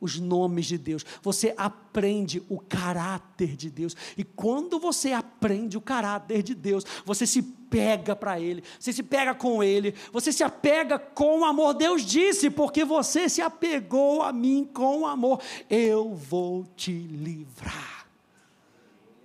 os 0.00 0.18
nomes 0.18 0.66
de 0.66 0.78
Deus, 0.78 1.04
você 1.22 1.52
aprende 1.56 2.42
o 2.48 2.58
caráter 2.58 3.54
de 3.54 3.68
Deus. 3.68 3.94
E 4.16 4.24
quando 4.24 4.80
você 4.80 5.12
aprende 5.12 5.76
o 5.76 5.80
caráter 5.80 6.42
de 6.42 6.54
Deus, 6.54 6.84
você 7.04 7.26
se 7.26 7.42
pega 7.70 8.16
para 8.16 8.38
Ele, 8.40 8.62
você 8.78 8.92
se 8.92 9.02
pega 9.02 9.34
com 9.34 9.62
Ele, 9.62 9.94
você 10.12 10.32
se 10.32 10.42
apega 10.42 10.98
com 10.98 11.40
o 11.40 11.44
amor. 11.44 11.72
Deus 11.74 12.04
disse, 12.04 12.50
porque 12.50 12.84
você 12.84 13.28
se 13.28 13.40
apegou 13.40 14.22
a 14.22 14.32
mim 14.32 14.68
com 14.74 15.06
amor, 15.06 15.40
eu 15.70 16.12
vou 16.12 16.66
te 16.76 16.92
livrar. 16.92 18.06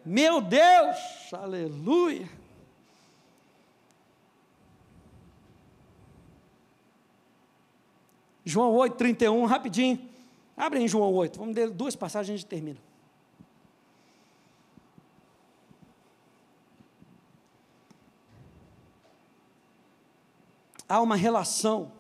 Meu 0.06 0.40
Deus, 0.40 1.34
aleluia. 1.34 2.30
João 8.46 8.72
8, 8.74 8.96
31, 8.96 9.46
rapidinho. 9.46 10.00
Abre 10.56 10.80
em 10.80 10.88
João 10.88 11.12
8, 11.12 11.40
vamos 11.40 11.56
ler 11.56 11.72
duas 11.72 11.96
passagens 11.96 12.42
e 12.42 12.46
termina. 12.46 12.78
Há 20.88 21.02
uma 21.02 21.16
relação 21.16 21.92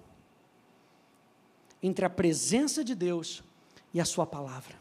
entre 1.81 2.05
a 2.05 2.09
presença 2.09 2.83
de 2.83 2.95
Deus 2.95 3.43
e 3.93 4.01
a 4.01 4.05
Sua 4.05 4.25
palavra. 4.25 4.75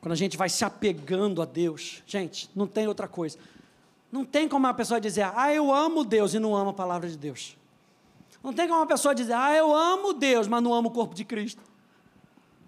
Quando 0.00 0.12
a 0.12 0.16
gente 0.16 0.36
vai 0.36 0.48
se 0.48 0.64
apegando 0.64 1.42
a 1.42 1.44
Deus, 1.44 2.02
gente, 2.06 2.50
não 2.54 2.66
tem 2.66 2.86
outra 2.86 3.08
coisa. 3.08 3.38
Não 4.10 4.24
tem 4.24 4.48
como 4.48 4.66
uma 4.66 4.74
pessoa 4.74 5.00
dizer, 5.00 5.30
ah, 5.34 5.52
eu 5.52 5.72
amo 5.72 6.04
Deus 6.04 6.34
e 6.34 6.38
não 6.38 6.54
amo 6.54 6.70
a 6.70 6.74
palavra 6.74 7.08
de 7.08 7.16
Deus. 7.16 7.56
Não 8.42 8.52
tem 8.52 8.66
como 8.66 8.80
uma 8.80 8.86
pessoa 8.86 9.14
dizer, 9.14 9.34
ah, 9.34 9.54
eu 9.54 9.74
amo 9.74 10.12
Deus, 10.12 10.46
mas 10.46 10.62
não 10.62 10.72
amo 10.72 10.88
o 10.88 10.92
corpo 10.92 11.14
de 11.14 11.24
Cristo. 11.24 11.60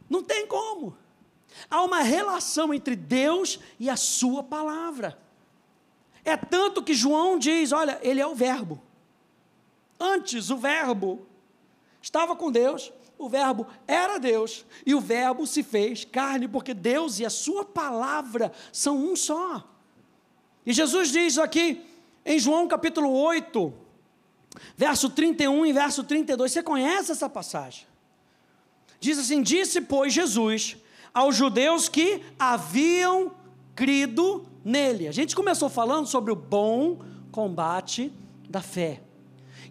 Não 0.09 0.23
tem 0.23 0.47
como. 0.47 0.97
Há 1.71 1.83
uma 1.83 2.01
relação 2.01 2.75
entre 2.75 2.97
Deus 2.97 3.61
e 3.79 3.89
a 3.89 3.97
Sua 3.97 4.43
palavra. 4.43 5.19
É 6.25 6.37
tanto 6.37 6.83
que 6.83 6.95
João 6.95 7.39
diz: 7.39 7.73
olha, 7.73 7.99
Ele 8.03 8.21
é 8.21 8.27
o 8.27 8.35
Verbo. 8.35 8.83
Antes, 10.01 10.49
o 10.51 10.57
Verbo 10.57 11.27
estava 12.01 12.35
com 12.35 12.51
Deus, 12.51 12.91
o 13.19 13.29
Verbo 13.29 13.67
era 13.87 14.19
Deus, 14.19 14.65
e 14.87 14.95
o 14.95 15.01
Verbo 15.01 15.47
se 15.47 15.63
fez 15.63 16.05
carne, 16.05 16.49
porque 16.49 16.73
Deus 16.73 17.21
e 17.21 17.27
a 17.27 17.31
Sua 17.31 17.65
palavra 17.65 18.51
são 18.73 18.97
um 18.97 19.15
só. 19.15 19.69
E 20.65 20.73
Jesus 20.73 21.11
diz 21.11 21.37
aqui, 21.37 21.85
em 22.25 22.39
João 22.39 22.67
capítulo 22.67 23.13
8, 23.13 23.73
verso 24.77 25.11
31 25.11 25.67
e 25.67 25.73
verso 25.73 26.03
32, 26.03 26.51
você 26.53 26.63
conhece 26.63 27.13
essa 27.13 27.29
passagem? 27.29 27.87
Diz 28.99 29.19
assim: 29.19 29.43
Disse, 29.43 29.81
pois, 29.81 30.13
Jesus 30.13 30.77
aos 31.13 31.37
judeus 31.37 31.89
que 31.89 32.23
haviam 32.39 33.33
crido 33.75 34.47
nele. 34.65 35.09
A 35.09 35.13
gente 35.13 35.35
começou 35.35 35.69
falando 35.69 36.07
sobre 36.07 36.33
o 36.33 36.37
bom 36.37 36.99
combate 37.31 38.13
da 38.49 38.61
fé. 38.61 39.01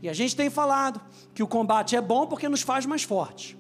E 0.01 0.09
a 0.09 0.13
gente 0.13 0.35
tem 0.35 0.49
falado 0.49 1.01
que 1.33 1.43
o 1.43 1.47
combate 1.47 1.95
é 1.95 2.01
bom 2.01 2.25
porque 2.25 2.47
nos 2.47 2.61
faz 2.61 2.85
mais 2.85 3.03
fortes. 3.03 3.57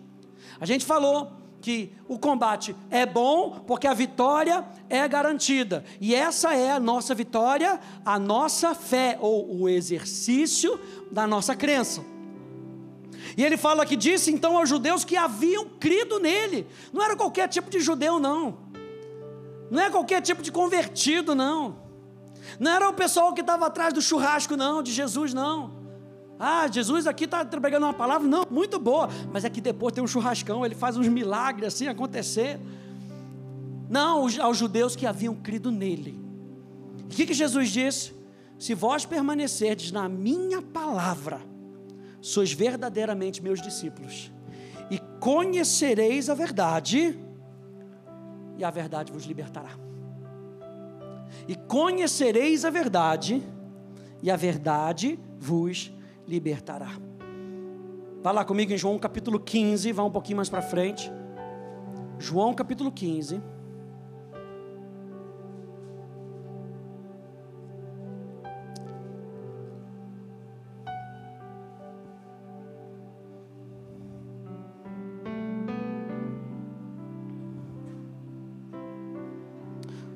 A 0.59 0.65
gente 0.65 0.85
falou 0.85 1.31
que 1.61 1.91
o 2.07 2.17
combate 2.17 2.75
é 2.89 3.05
bom 3.05 3.63
porque 3.67 3.87
a 3.87 3.93
vitória 3.93 4.65
é 4.89 5.05
garantida. 5.07 5.83
E 5.99 6.15
essa 6.15 6.53
é 6.53 6.71
a 6.71 6.79
nossa 6.79 7.13
vitória, 7.13 7.79
a 8.05 8.17
nossa 8.17 8.73
fé, 8.73 9.17
ou 9.19 9.61
o 9.61 9.69
exercício 9.69 10.79
da 11.11 11.27
nossa 11.27 11.55
crença. 11.55 12.03
E 13.37 13.43
ele 13.43 13.57
fala 13.57 13.85
que 13.85 13.95
disse 13.95 14.31
então 14.31 14.57
aos 14.57 14.69
judeus 14.69 15.03
que 15.03 15.17
haviam 15.17 15.65
crido 15.79 16.19
nele. 16.19 16.67
Não 16.91 17.03
era 17.03 17.15
qualquer 17.15 17.47
tipo 17.47 17.69
de 17.69 17.79
judeu, 17.79 18.19
não. 18.19 18.57
Não 19.69 19.81
é 19.81 19.89
qualquer 19.89 20.21
tipo 20.21 20.41
de 20.41 20.51
convertido, 20.51 21.35
não. 21.35 21.77
Não 22.59 22.71
era 22.71 22.89
o 22.89 22.93
pessoal 22.93 23.33
que 23.33 23.41
estava 23.41 23.67
atrás 23.67 23.93
do 23.93 24.01
churrasco, 24.01 24.55
não, 24.55 24.81
de 24.81 24.91
Jesus, 24.91 25.33
não. 25.33 25.78
Ah, 26.39 26.69
Jesus 26.71 27.05
aqui 27.05 27.25
está 27.25 27.43
pregando 27.43 27.85
uma 27.85 27.93
palavra, 27.93 28.25
não, 28.25 28.45
muito 28.49 28.79
boa, 28.79 29.09
mas 29.29 29.43
é 29.43 29.49
que 29.49 29.59
depois 29.59 29.93
tem 29.93 30.01
um 30.01 30.07
churrascão, 30.07 30.65
ele 30.65 30.73
faz 30.73 30.95
uns 30.95 31.09
milagres 31.09 31.73
assim 31.73 31.87
acontecer. 31.87 32.57
Não, 33.89 34.25
aos 34.39 34.57
judeus 34.57 34.95
que 34.95 35.05
haviam 35.05 35.35
crido 35.35 35.69
nele. 35.69 36.17
O 37.03 37.07
que, 37.09 37.25
que 37.25 37.33
Jesus 37.33 37.69
disse? 37.69 38.13
Se 38.57 38.73
vós 38.73 39.05
permanecerdes 39.05 39.91
na 39.91 40.07
minha 40.07 40.61
palavra, 40.61 41.41
sois 42.21 42.53
verdadeiramente 42.53 43.43
meus 43.43 43.61
discípulos, 43.61 44.31
e 44.89 44.97
conhecereis 45.19 46.29
a 46.29 46.33
verdade, 46.33 47.19
e 48.57 48.63
a 48.63 48.71
verdade 48.71 49.11
vos 49.11 49.25
libertará. 49.25 49.71
E 51.49 51.55
conhecereis 51.55 52.63
a 52.63 52.69
verdade, 52.69 53.43
e 54.23 54.31
a 54.31 54.37
verdade 54.37 55.19
vos 55.37 55.77
libertará. 55.77 55.98
Vá 58.21 58.31
lá 58.31 58.45
comigo 58.45 58.71
em 58.71 58.77
João 58.77 58.99
capítulo 58.99 59.39
15, 59.39 59.91
vá 59.91 60.03
um 60.03 60.11
pouquinho 60.11 60.37
mais 60.37 60.49
para 60.49 60.61
frente. 60.61 61.11
João 62.19 62.53
capítulo 62.53 62.91
15. 62.91 63.41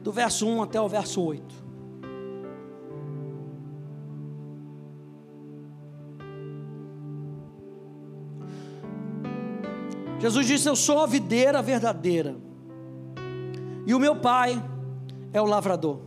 do 0.03 0.11
verso 0.11 0.45
1 0.45 0.61
até 0.61 0.79
o 0.81 0.87
verso 0.89 1.21
8. 1.23 1.62
Jesus 10.23 10.47
disse: 10.47 10.69
Eu 10.69 10.75
sou 10.77 11.01
a 11.01 11.05
videira 11.05 11.61
verdadeira, 11.61 12.37
e 13.85 13.93
o 13.93 13.99
meu 13.99 14.15
pai 14.15 14.63
é 15.33 15.41
o 15.41 15.45
lavrador. 15.45 15.99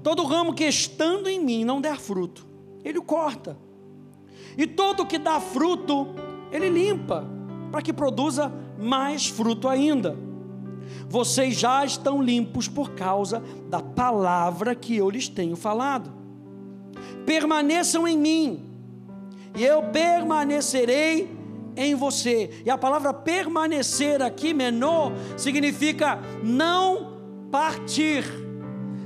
Todo 0.00 0.24
ramo 0.24 0.54
que 0.54 0.62
estando 0.62 1.28
em 1.28 1.44
mim 1.44 1.64
não 1.64 1.80
der 1.80 1.98
fruto, 1.98 2.46
ele 2.84 2.98
o 2.98 3.02
corta, 3.02 3.58
e 4.56 4.64
todo 4.64 5.04
que 5.04 5.18
dá 5.18 5.40
fruto, 5.40 6.14
ele 6.52 6.68
limpa, 6.68 7.26
para 7.72 7.82
que 7.82 7.92
produza 7.92 8.52
mais 8.78 9.26
fruto 9.26 9.68
ainda 9.68 10.16
vocês 11.08 11.56
já 11.56 11.84
estão 11.84 12.22
limpos 12.22 12.68
por 12.68 12.92
causa 12.92 13.42
da 13.68 13.80
palavra 13.80 14.74
que 14.74 14.96
eu 14.96 15.10
lhes 15.10 15.28
tenho 15.28 15.56
falado. 15.56 16.12
Permaneçam 17.26 18.06
em 18.06 18.16
mim, 18.16 18.64
e 19.56 19.64
eu 19.64 19.82
permanecerei 19.84 21.41
em 21.76 21.94
você. 21.94 22.62
E 22.64 22.70
a 22.70 22.78
palavra 22.78 23.12
permanecer 23.12 24.22
aqui, 24.22 24.52
menor, 24.54 25.12
significa 25.36 26.18
não 26.42 27.12
partir, 27.50 28.24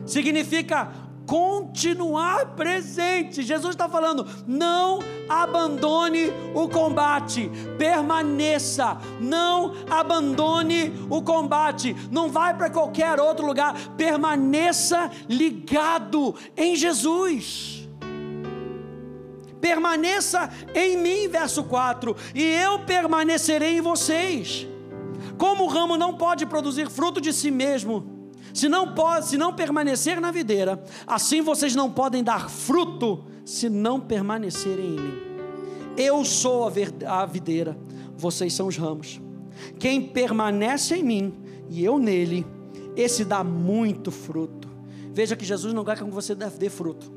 significa 0.05 0.93
continuar 1.27 2.55
presente. 2.55 3.43
Jesus 3.43 3.75
está 3.75 3.89
falando: 3.89 4.27
não 4.47 5.01
abandone 5.29 6.33
o 6.55 6.69
combate, 6.69 7.51
permaneça, 7.77 8.97
não 9.21 9.75
abandone 9.91 10.93
o 11.11 11.21
combate, 11.21 11.95
não 12.11 12.31
vai 12.31 12.57
para 12.57 12.71
qualquer 12.71 13.21
outro 13.21 13.45
lugar, 13.45 13.75
permaneça 13.97 15.11
ligado 15.29 16.35
em 16.57 16.77
Jesus. 16.77 17.76
Permaneça 19.61 20.51
em 20.75 20.97
mim, 20.97 21.29
verso 21.29 21.65
4, 21.65 22.15
e 22.35 22.43
eu 22.43 22.81
permanecerei 22.81 23.79
em 23.79 23.81
vocês. 23.81 24.67
Como 25.39 25.65
o 25.65 25.69
ramo 25.69 25.97
não 25.97 26.15
pode 26.15 26.47
produzir 26.47 26.91
fruto 26.91 27.21
de 27.21 27.33
si 27.33 27.51
mesmo, 27.51 28.31
se 28.53 28.69
não 28.69 28.95
pode, 28.95 29.29
se 29.29 29.37
não 29.37 29.53
permanecer 29.53 30.21
na 30.21 30.31
videira, 30.31 30.83
assim 31.07 31.43
vocês 31.43 31.75
não 31.75 31.91
podem 31.91 32.25
dar 32.25 32.49
fruto 32.49 33.25
se 33.45 33.69
não 33.69 34.01
permanecerem 34.01 34.87
em 34.87 35.01
mim. 35.01 35.19
Eu 35.97 36.25
sou 36.25 36.67
a, 36.67 36.73
a 37.23 37.27
videira, 37.27 37.77
vocês 38.17 38.53
são 38.53 38.67
os 38.67 38.77
ramos. 38.77 39.21
Quem 39.79 40.03
permanece 40.03 40.97
em 40.97 41.03
mim 41.03 41.35
e 41.69 41.85
eu 41.85 41.99
nele, 41.99 42.47
esse 42.97 43.25
dá 43.25 43.43
muito 43.43 44.11
fruto. 44.11 44.69
Veja 45.13 45.37
que 45.37 45.45
Jesus 45.45 45.73
não 45.73 45.85
quer 45.85 45.97
que 45.97 46.05
você 46.05 46.35
dê 46.35 46.71
fruto. 46.71 47.11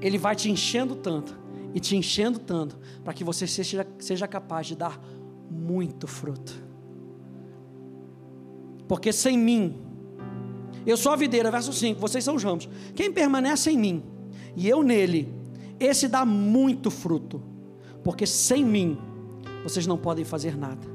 Ele 0.00 0.18
vai 0.18 0.36
te 0.36 0.50
enchendo 0.50 0.94
tanto 0.94 1.36
e 1.74 1.80
te 1.80 1.96
enchendo 1.96 2.38
tanto 2.38 2.78
para 3.04 3.12
que 3.12 3.24
você 3.24 3.46
seja, 3.46 3.86
seja 3.98 4.26
capaz 4.26 4.66
de 4.66 4.76
dar 4.76 5.00
muito 5.50 6.06
fruto 6.06 6.66
porque 8.88 9.12
sem 9.12 9.36
mim, 9.36 9.76
eu 10.86 10.96
sou 10.96 11.12
a 11.12 11.16
videira, 11.16 11.50
verso 11.50 11.72
5, 11.72 12.00
vocês 12.00 12.22
são 12.22 12.36
os 12.36 12.42
ramos. 12.42 12.68
Quem 12.94 13.10
permanece 13.10 13.70
em 13.70 13.78
mim 13.78 14.02
e 14.56 14.68
eu 14.68 14.82
nele, 14.82 15.32
esse 15.78 16.08
dá 16.08 16.24
muito 16.24 16.90
fruto, 16.90 17.42
porque 18.02 18.26
sem 18.26 18.64
mim 18.64 18.98
vocês 19.62 19.86
não 19.86 19.98
podem 19.98 20.24
fazer 20.24 20.56
nada. 20.56 20.86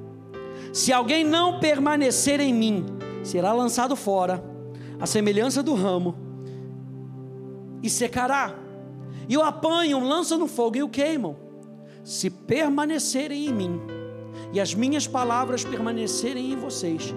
Se 0.73 0.93
alguém 0.93 1.23
não 1.23 1.59
permanecer 1.59 2.39
em 2.39 2.53
mim, 2.53 2.85
será 3.23 3.51
lançado 3.51 3.95
fora, 3.95 4.43
a 4.99 5.05
semelhança 5.05 5.61
do 5.61 5.73
ramo, 5.73 6.15
e 7.83 7.89
secará. 7.89 8.55
E 9.27 9.37
o 9.37 9.41
apanham, 9.41 10.03
lançam 10.03 10.37
no 10.37 10.47
fogo 10.47 10.77
e 10.77 10.83
o 10.83 10.89
queimam. 10.89 11.35
Se 12.03 12.29
permanecerem 12.29 13.47
em 13.47 13.53
mim, 13.53 13.81
e 14.53 14.59
as 14.59 14.73
minhas 14.73 15.07
palavras 15.07 15.63
permanecerem 15.63 16.51
em 16.51 16.55
vocês, 16.55 17.13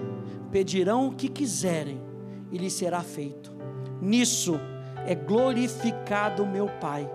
pedirão 0.51 1.07
o 1.07 1.11
que 1.11 1.27
quiserem, 1.27 1.99
e 2.51 2.57
lhes 2.57 2.73
será 2.73 3.01
feito. 3.01 3.51
Nisso 4.01 4.59
é 5.05 5.15
glorificado 5.15 6.45
meu 6.45 6.67
Pai, 6.79 7.09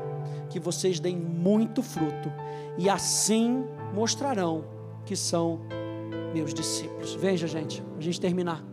que 0.48 0.60
vocês 0.60 1.00
deem 1.00 1.16
muito 1.16 1.82
fruto, 1.82 2.30
e 2.76 2.88
assim 2.88 3.64
mostrarão 3.94 4.64
que 5.04 5.16
são 5.16 5.60
meus 6.34 6.52
discípulos. 6.52 7.14
Veja, 7.14 7.46
gente, 7.46 7.82
a 7.98 8.00
gente 8.00 8.20
terminar. 8.20 8.64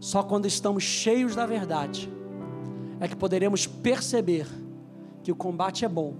Só 0.00 0.22
quando 0.22 0.46
estamos 0.46 0.82
cheios 0.84 1.34
da 1.34 1.46
verdade 1.46 2.12
é 3.00 3.08
que 3.08 3.16
poderemos 3.16 3.66
perceber 3.66 4.46
que 5.24 5.32
o 5.32 5.34
combate 5.34 5.84
é 5.84 5.88
bom 5.88 6.14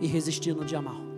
e 0.00 0.06
resistir 0.06 0.54
no 0.54 0.64
dia 0.64 0.80
mal. 0.80 1.08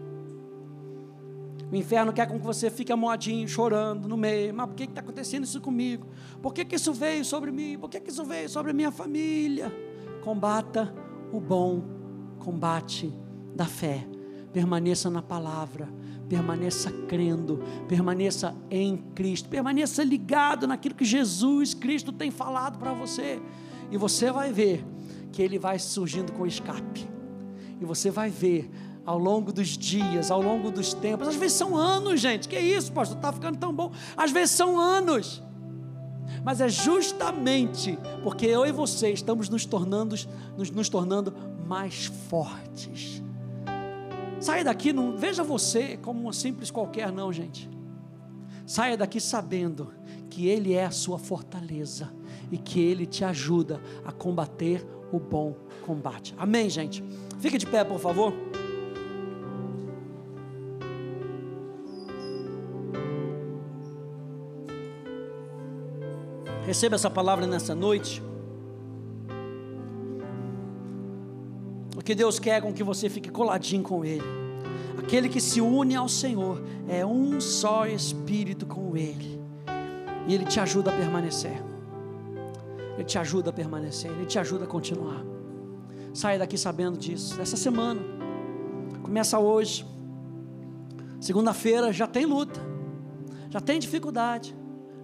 O 1.71 1.77
inferno 1.77 2.13
quer 2.13 2.27
com 2.27 2.41
que 2.41 2.45
você 2.45 2.69
fique 2.69 2.91
amoadinho, 2.91 3.47
chorando 3.47 4.09
no 4.09 4.17
meio. 4.17 4.53
Mas 4.53 4.67
por 4.67 4.75
que 4.75 4.85
está 4.85 5.01
acontecendo 5.01 5.45
isso 5.45 5.61
comigo? 5.61 6.09
Por 6.43 6.53
que, 6.53 6.65
que 6.65 6.75
isso 6.75 6.93
veio 6.93 7.25
sobre 7.25 7.53
mim? 7.53 7.79
Por 7.79 7.89
que, 7.89 8.01
que 8.01 8.11
isso 8.11 8.25
veio 8.25 8.49
sobre 8.49 8.73
a 8.73 8.75
minha 8.75 8.91
família? 8.91 9.73
Combata 10.25 10.93
o 11.31 11.39
bom 11.39 11.85
combate 12.41 13.13
da 13.55 13.67
fé. 13.67 14.05
Permaneça 14.53 15.09
na 15.09 15.23
palavra, 15.23 15.89
permaneça 16.29 16.91
crendo, 17.07 17.63
permaneça 17.87 18.57
em 18.69 18.97
Cristo, 19.15 19.49
permaneça 19.49 20.03
ligado 20.03 20.67
naquilo 20.67 20.97
que 20.97 21.05
Jesus 21.05 21.73
Cristo 21.73 22.11
tem 22.11 22.33
falado 22.33 22.79
para 22.79 22.93
você. 22.93 23.41
E 23.93 23.97
você 23.97 24.33
vai 24.33 24.53
ver 24.53 24.85
que 25.33 25.43
ele 25.43 25.59
vai 25.59 25.79
surgindo 25.79 26.33
com 26.33 26.47
escape. 26.47 27.09
E 27.81 27.85
você 27.85 28.11
vai 28.11 28.31
ver 28.31 28.71
ao 29.05 29.19
longo 29.19 29.53
dos 29.53 29.69
dias, 29.69 30.31
ao 30.31 30.43
longo 30.43 30.71
dos 30.71 30.93
tempos. 30.93 31.29
Às 31.29 31.37
vezes 31.37 31.57
são 31.57 31.77
anos, 31.77 32.21
gente. 32.21 32.49
Que 32.49 32.59
isso, 32.59 32.93
pastor? 32.93 33.17
Está 33.17 33.33
ficando 33.33 33.59
tão 33.59 33.73
bom. 33.73 33.93
Às 34.17 34.31
vezes 34.31 34.55
são 34.55 34.79
anos. 34.79 35.43
Mas 36.45 36.61
é 36.61 36.69
justamente 36.69 37.99
porque 38.23 38.47
eu 38.47 38.65
e 38.65 38.73
você 38.73 39.11
estamos 39.11 39.49
nos 39.49 39.65
tornando, 39.65 40.17
nos, 40.57 40.71
nos 40.71 40.89
tornando 40.89 41.35
mais 41.67 42.07
fortes. 42.29 43.23
Saia 44.41 44.65
daqui, 44.65 44.93
não 44.93 45.17
veja 45.17 45.43
você 45.43 45.99
como 45.99 46.21
uma 46.21 46.33
simples 46.33 46.71
qualquer, 46.71 47.13
não, 47.13 47.33
gente. 47.33 47.69
Saia 48.67 48.97
daqui 48.97 49.21
sabendo 49.21 49.93
que 50.31 50.47
Ele 50.47 50.73
é 50.73 50.85
a 50.85 50.91
sua 50.91 51.19
fortaleza 51.19 52.11
e 52.51 52.57
que 52.57 52.81
Ele 52.81 53.05
te 53.05 53.25
ajuda 53.25 53.81
a 54.05 54.13
combater 54.13 54.87
o 55.00 55.00
bom 55.19 55.57
combate. 55.85 56.35
Amém, 56.39 56.69
gente? 56.71 57.03
Fique 57.41 57.59
de 57.59 57.67
pé, 57.67 57.83
por 57.83 57.99
favor. 57.99 58.33
Receba 66.65 66.95
essa 66.95 67.11
palavra 67.11 67.47
nessa 67.47 67.75
noite. 67.75 68.23
O 71.97 72.03
que 72.03 72.15
Deus 72.15 72.39
quer 72.39 72.59
é 72.59 72.61
com 72.61 72.73
que 72.73 72.85
você 72.85 73.09
fique 73.09 73.31
coladinho 73.31 73.83
com 73.83 74.05
Ele. 74.05 74.23
Aquele 74.97 75.29
que 75.29 75.41
se 75.41 75.61
une 75.61 75.97
ao 75.97 76.09
Senhor 76.09 76.63
é 76.89 77.05
um 77.05 77.41
só 77.41 77.87
espírito 77.87 78.67
com 78.67 78.97
Ele. 78.97 79.41
E 80.29 80.35
Ele 80.35 80.45
te 80.45 80.61
ajuda 80.61 80.91
a 80.91 80.97
permanecer. 80.97 81.70
Ele 83.01 83.05
te 83.09 83.19
ajuda 83.19 83.51
a 83.51 83.53
permanecer. 83.53 84.11
Ele 84.11 84.27
te 84.27 84.39
ajuda 84.39 84.65
a 84.65 84.69
continuar. 84.69 85.25
Saia 86.13 86.39
daqui 86.39 86.57
sabendo 86.59 86.99
disso. 86.99 87.41
Essa 87.41 87.57
semana. 87.57 88.01
Começa 89.03 89.39
hoje. 89.39 89.87
Segunda-feira 91.21 91.93
já 91.93 92.07
tem 92.07 92.27
luta. 92.27 92.61
Já 93.49 93.61
tem 93.61 93.81
dificuldade. 93.81 94.55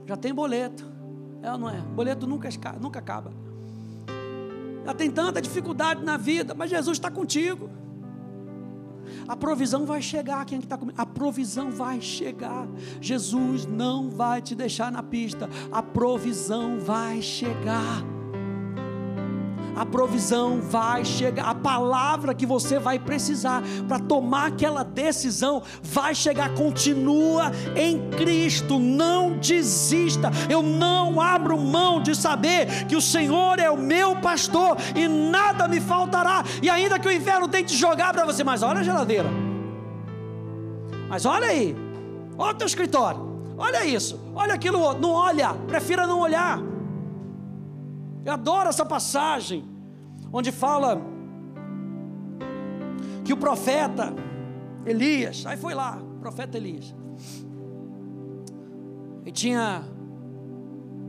Já 0.05 0.16
tem 0.16 0.32
boleto 0.32 0.97
é 1.42 1.53
ou 1.53 1.59
não 1.59 1.70
é? 1.70 1.80
Boleto 1.80 2.26
nunca, 2.26 2.49
nunca 2.80 2.99
acaba. 2.99 3.32
Ela 4.82 4.94
tem 4.94 5.11
tanta 5.11 5.40
dificuldade 5.40 6.05
na 6.05 6.16
vida, 6.16 6.55
mas 6.55 6.70
Jesus 6.70 6.99
está 6.99 7.11
contigo. 7.11 7.70
A 9.29 9.37
provisão 9.37 9.85
vai 9.85 10.01
chegar. 10.01 10.45
Quem 10.45 10.59
é 10.59 10.63
está 10.63 10.77
comigo? 10.77 11.01
A 11.01 11.07
provisão 11.07 11.71
vai 11.71 12.01
chegar. 12.01 12.67
Jesus 13.01 13.67
não 13.67 14.09
vai 14.11 14.41
te 14.41 14.55
deixar 14.55 14.91
na 14.91 15.03
pista. 15.03 15.49
A 15.71 15.83
provisão 15.83 16.79
vai 16.79 17.21
chegar 17.21 18.16
a 19.77 19.85
provisão 19.85 20.59
vai 20.61 21.05
chegar, 21.05 21.45
a 21.45 21.55
palavra 21.55 22.35
que 22.35 22.47
você 22.47 22.79
vai 22.79 22.99
precisar 22.99 23.62
para 23.87 23.99
tomar 23.99 24.47
aquela 24.47 24.83
decisão 24.83 25.62
vai 25.83 26.14
chegar. 26.14 26.55
Continua 26.55 27.53
em 27.77 28.09
Cristo, 28.11 28.79
não 28.79 29.37
desista. 29.37 30.31
Eu 30.49 30.62
não 30.62 31.20
abro 31.20 31.61
mão 31.61 32.03
de 32.03 32.14
saber 32.14 32.87
que 32.87 32.97
o 32.97 33.03
Senhor 33.03 33.59
é 33.59 33.70
o 33.70 33.77
meu 33.77 34.16
pastor 34.16 34.79
e 34.95 35.07
nada 35.07 35.68
me 35.68 35.81
faltará. 35.81 36.43
E 36.62 36.70
ainda 36.70 36.99
que 36.99 37.07
o 37.07 37.12
inferno 37.12 37.47
tente 37.47 37.77
jogar 37.77 38.14
para 38.14 38.24
você, 38.24 38.43
mas 38.43 38.62
olha 38.62 38.81
a 38.81 38.83
geladeira, 38.83 39.29
mas 41.09 41.27
olha 41.27 41.49
aí, 41.49 41.77
olha 42.39 42.53
o 42.53 42.55
teu 42.55 42.66
escritório, 42.66 43.55
olha 43.59 43.85
isso, 43.85 44.18
olha 44.35 44.55
aquilo 44.55 44.81
outro, 44.81 45.03
não 45.03 45.11
olha, 45.11 45.53
prefira 45.66 46.07
não 46.07 46.20
olhar. 46.20 46.76
Eu 48.27 48.33
adoro 48.33 48.68
essa 48.68 48.85
passagem, 48.85 49.64
onde 50.33 50.51
fala 50.51 51.01
que 53.24 53.33
o 53.33 53.37
profeta 53.37 54.12
Elias, 54.85 55.47
aí 55.47 55.57
foi 55.57 55.74
lá, 55.74 56.03
profeta 56.18 56.57
Elias, 56.57 56.93
ele 59.22 59.31
tinha 59.31 59.85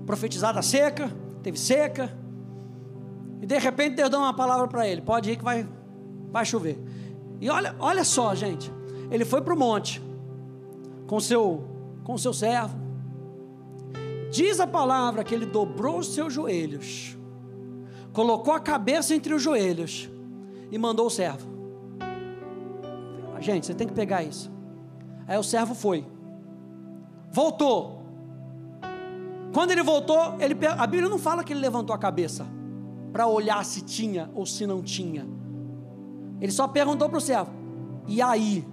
profetizado 0.05 0.59
a 0.59 0.61
seca, 0.61 1.11
teve 1.41 1.57
seca, 1.57 2.15
e 3.41 3.47
de 3.47 3.57
repente 3.57 3.95
Deus 3.95 4.11
dá 4.11 4.19
uma 4.19 4.35
palavra 4.35 4.67
para 4.67 4.87
ele: 4.87 5.01
pode 5.01 5.31
ir 5.31 5.37
que 5.37 5.43
vai, 5.43 5.67
vai 6.31 6.45
chover. 6.45 6.79
E 7.41 7.49
olha, 7.49 7.75
olha 7.79 8.03
só, 8.03 8.35
gente, 8.35 8.71
ele 9.09 9.25
foi 9.25 9.41
para 9.41 9.55
o 9.55 9.57
monte 9.57 9.99
com 11.07 11.19
seu, 11.19 11.63
com 12.03 12.15
seu 12.15 12.31
servo, 12.31 12.77
Diz 14.31 14.59
a 14.59 14.67
palavra 14.67 15.23
que 15.23 15.33
ele 15.33 15.45
dobrou 15.45 15.99
os 15.99 16.13
seus 16.13 16.33
joelhos, 16.33 17.17
colocou 18.11 18.53
a 18.53 18.59
cabeça 18.59 19.15
entre 19.15 19.33
os 19.33 19.41
joelhos 19.41 20.09
e 20.71 20.77
mandou 20.77 21.07
o 21.07 21.09
servo. 21.09 21.47
Gente, 23.39 23.67
você 23.67 23.73
tem 23.73 23.87
que 23.87 23.93
pegar 23.93 24.23
isso. 24.23 24.51
Aí 25.27 25.37
o 25.37 25.43
servo 25.43 25.75
foi, 25.75 26.05
voltou. 27.31 27.97
Quando 29.53 29.71
ele 29.71 29.83
voltou, 29.83 30.35
ele, 30.39 30.55
a 30.65 30.87
Bíblia 30.87 31.09
não 31.09 31.17
fala 31.17 31.43
que 31.43 31.53
ele 31.53 31.59
levantou 31.59 31.95
a 31.95 31.99
cabeça 31.99 32.45
para 33.11 33.27
olhar 33.27 33.63
se 33.65 33.81
tinha 33.81 34.29
ou 34.35 34.45
se 34.45 34.65
não 34.65 34.81
tinha. 34.81 35.27
Ele 36.39 36.51
só 36.51 36.67
perguntou 36.67 37.09
para 37.09 37.17
o 37.17 37.21
servo: 37.21 37.51
E 38.07 38.21
aí? 38.21 38.65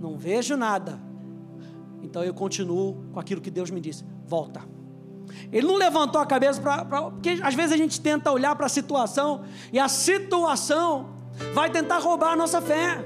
Não 0.00 0.16
vejo 0.16 0.56
nada. 0.56 0.98
Então 2.02 2.22
eu 2.24 2.34
continuo 2.34 3.04
com 3.12 3.20
aquilo 3.20 3.40
que 3.40 3.50
Deus 3.50 3.70
me 3.70 3.80
disse 3.80 4.04
volta. 4.26 4.62
Ele 5.52 5.66
não 5.66 5.76
levantou 5.76 6.20
a 6.20 6.26
cabeça 6.26 6.60
para. 6.60 6.84
Porque 6.84 7.40
às 7.42 7.54
vezes 7.54 7.72
a 7.72 7.76
gente 7.76 8.00
tenta 8.00 8.30
olhar 8.30 8.54
para 8.54 8.66
a 8.66 8.68
situação 8.68 9.42
e 9.72 9.78
a 9.78 9.88
situação 9.88 11.10
vai 11.54 11.70
tentar 11.70 11.98
roubar 11.98 12.32
a 12.32 12.36
nossa 12.36 12.60
fé. 12.60 13.04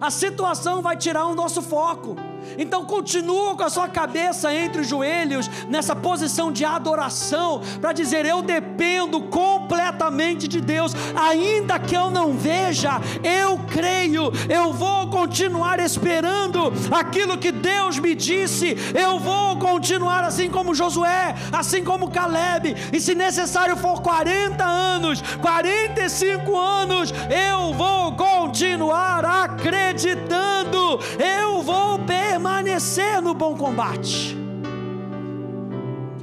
A 0.00 0.10
situação 0.10 0.82
vai 0.82 0.96
tirar 0.96 1.26
o 1.26 1.34
nosso 1.34 1.62
foco. 1.62 2.16
Então 2.56 2.84
continua 2.84 3.56
com 3.56 3.62
a 3.62 3.70
sua 3.70 3.88
cabeça 3.88 4.52
entre 4.54 4.82
os 4.82 4.88
joelhos, 4.88 5.48
nessa 5.68 5.94
posição 5.94 6.50
de 6.50 6.64
adoração, 6.64 7.60
para 7.80 7.92
dizer: 7.92 8.24
Eu 8.24 8.42
dependo 8.42 9.20
completamente 9.22 10.48
de 10.48 10.60
Deus, 10.60 10.92
ainda 11.14 11.78
que 11.78 11.94
eu 11.94 12.10
não 12.10 12.32
veja, 12.32 13.00
eu 13.22 13.58
creio, 13.70 14.32
eu 14.48 14.72
vou 14.72 15.08
continuar 15.08 15.80
esperando 15.80 16.72
aquilo 16.90 17.38
que 17.38 17.52
Deus 17.52 17.98
me 17.98 18.14
disse, 18.14 18.76
eu 18.94 19.18
vou 19.18 19.56
continuar 19.58 20.24
assim 20.24 20.50
como 20.50 20.74
Josué, 20.74 21.34
assim 21.52 21.82
como 21.84 22.10
Caleb, 22.10 22.74
e 22.92 23.00
se 23.00 23.14
necessário 23.14 23.76
for 23.76 24.00
40 24.00 24.64
anos, 24.64 25.22
45 25.40 26.56
anos, 26.56 27.12
eu 27.30 27.72
vou 27.74 28.12
continuar 28.12 29.24
acreditando, 29.24 30.98
eu 31.18 31.62
vou 31.62 31.98
permanecer 32.00 32.37
permanecer 32.38 33.20
no 33.20 33.34
bom 33.34 33.56
combate. 33.56 34.36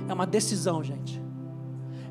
É 0.07 0.13
uma 0.13 0.25
decisão, 0.25 0.81
gente. 0.81 1.21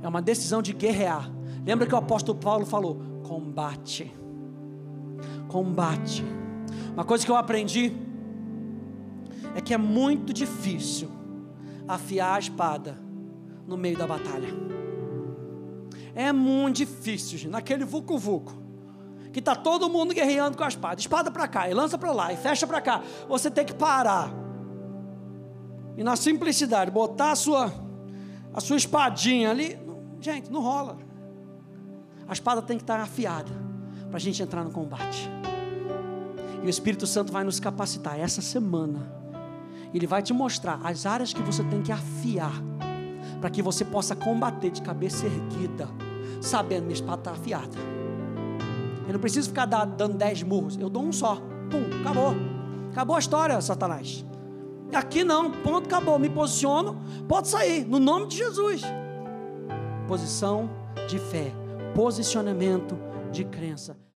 É 0.02 0.06
uma 0.06 0.20
decisão 0.20 0.60
de 0.60 0.74
guerrear. 0.74 1.30
Lembra 1.64 1.86
que 1.86 1.94
o 1.94 1.98
apóstolo 1.98 2.38
Paulo 2.38 2.66
falou: 2.66 3.00
combate. 3.22 4.14
Combate. 5.48 6.22
Uma 6.92 7.04
coisa 7.04 7.24
que 7.24 7.30
eu 7.30 7.36
aprendi 7.36 7.92
é 9.54 9.60
que 9.62 9.72
é 9.72 9.78
muito 9.78 10.34
difícil 10.34 11.08
afiar 11.88 12.36
a 12.36 12.38
espada 12.38 12.98
no 13.66 13.78
meio 13.78 13.96
da 13.96 14.06
batalha. 14.06 14.48
É 16.14 16.30
muito 16.30 16.76
difícil, 16.76 17.38
gente. 17.38 17.50
naquele 17.50 17.84
vucu-vucu, 17.86 18.54
que 19.34 19.40
está 19.40 19.56
todo 19.56 19.88
mundo 19.88 20.14
guerreando 20.14 20.56
com 20.56 20.62
a 20.62 20.68
espada, 20.68 21.00
espada 21.00 21.28
para 21.28 21.48
cá, 21.48 21.68
e 21.68 21.74
lança 21.74 21.98
para 21.98 22.12
lá, 22.12 22.32
e 22.32 22.36
fecha 22.36 22.68
para 22.68 22.80
cá. 22.80 23.02
Você 23.28 23.50
tem 23.50 23.64
que 23.64 23.74
parar. 23.74 24.32
E 25.96 26.04
na 26.04 26.14
simplicidade, 26.14 26.88
botar 26.88 27.32
a 27.32 27.34
sua, 27.34 27.72
a 28.54 28.60
sua 28.60 28.76
espadinha 28.76 29.50
ali. 29.50 29.76
Gente, 30.20 30.52
não 30.52 30.62
rola. 30.62 30.98
A 32.28 32.32
espada 32.32 32.62
tem 32.62 32.76
que 32.76 32.84
estar 32.84 33.00
afiada 33.00 33.50
para 34.06 34.18
a 34.18 34.20
gente 34.20 34.40
entrar 34.40 34.62
no 34.62 34.70
combate. 34.70 35.28
E 36.62 36.66
o 36.66 36.70
Espírito 36.70 37.04
Santo 37.04 37.32
vai 37.32 37.42
nos 37.42 37.58
capacitar 37.58 38.16
essa 38.16 38.40
semana. 38.40 39.12
Ele 39.92 40.06
vai 40.06 40.22
te 40.22 40.32
mostrar 40.32 40.78
as 40.84 41.06
áreas 41.06 41.32
que 41.32 41.42
você 41.42 41.64
tem 41.64 41.82
que 41.82 41.90
afiar, 41.90 42.54
para 43.40 43.50
que 43.50 43.60
você 43.60 43.84
possa 43.84 44.14
combater 44.14 44.70
de 44.70 44.80
cabeça 44.80 45.26
erguida, 45.26 45.88
sabendo 46.40 46.84
minha 46.84 46.94
espada 46.94 47.18
está 47.18 47.30
afiada. 47.32 48.03
Eu 49.06 49.12
não 49.12 49.20
preciso 49.20 49.48
ficar 49.48 49.66
dando 49.66 50.16
dez 50.16 50.42
murros, 50.42 50.76
eu 50.78 50.88
dou 50.88 51.02
um 51.02 51.12
só. 51.12 51.36
Pum, 51.70 52.00
acabou. 52.00 52.34
Acabou 52.90 53.16
a 53.16 53.18
história, 53.18 53.60
Satanás. 53.60 54.24
Aqui 54.92 55.24
não, 55.24 55.50
ponto, 55.50 55.86
acabou. 55.86 56.18
Me 56.18 56.30
posiciono, 56.30 56.96
pode 57.28 57.48
sair, 57.48 57.84
no 57.84 57.98
nome 57.98 58.28
de 58.28 58.36
Jesus. 58.36 58.82
Posição 60.06 60.70
de 61.08 61.18
fé, 61.18 61.52
posicionamento 61.94 62.96
de 63.32 63.44
crença. 63.44 64.03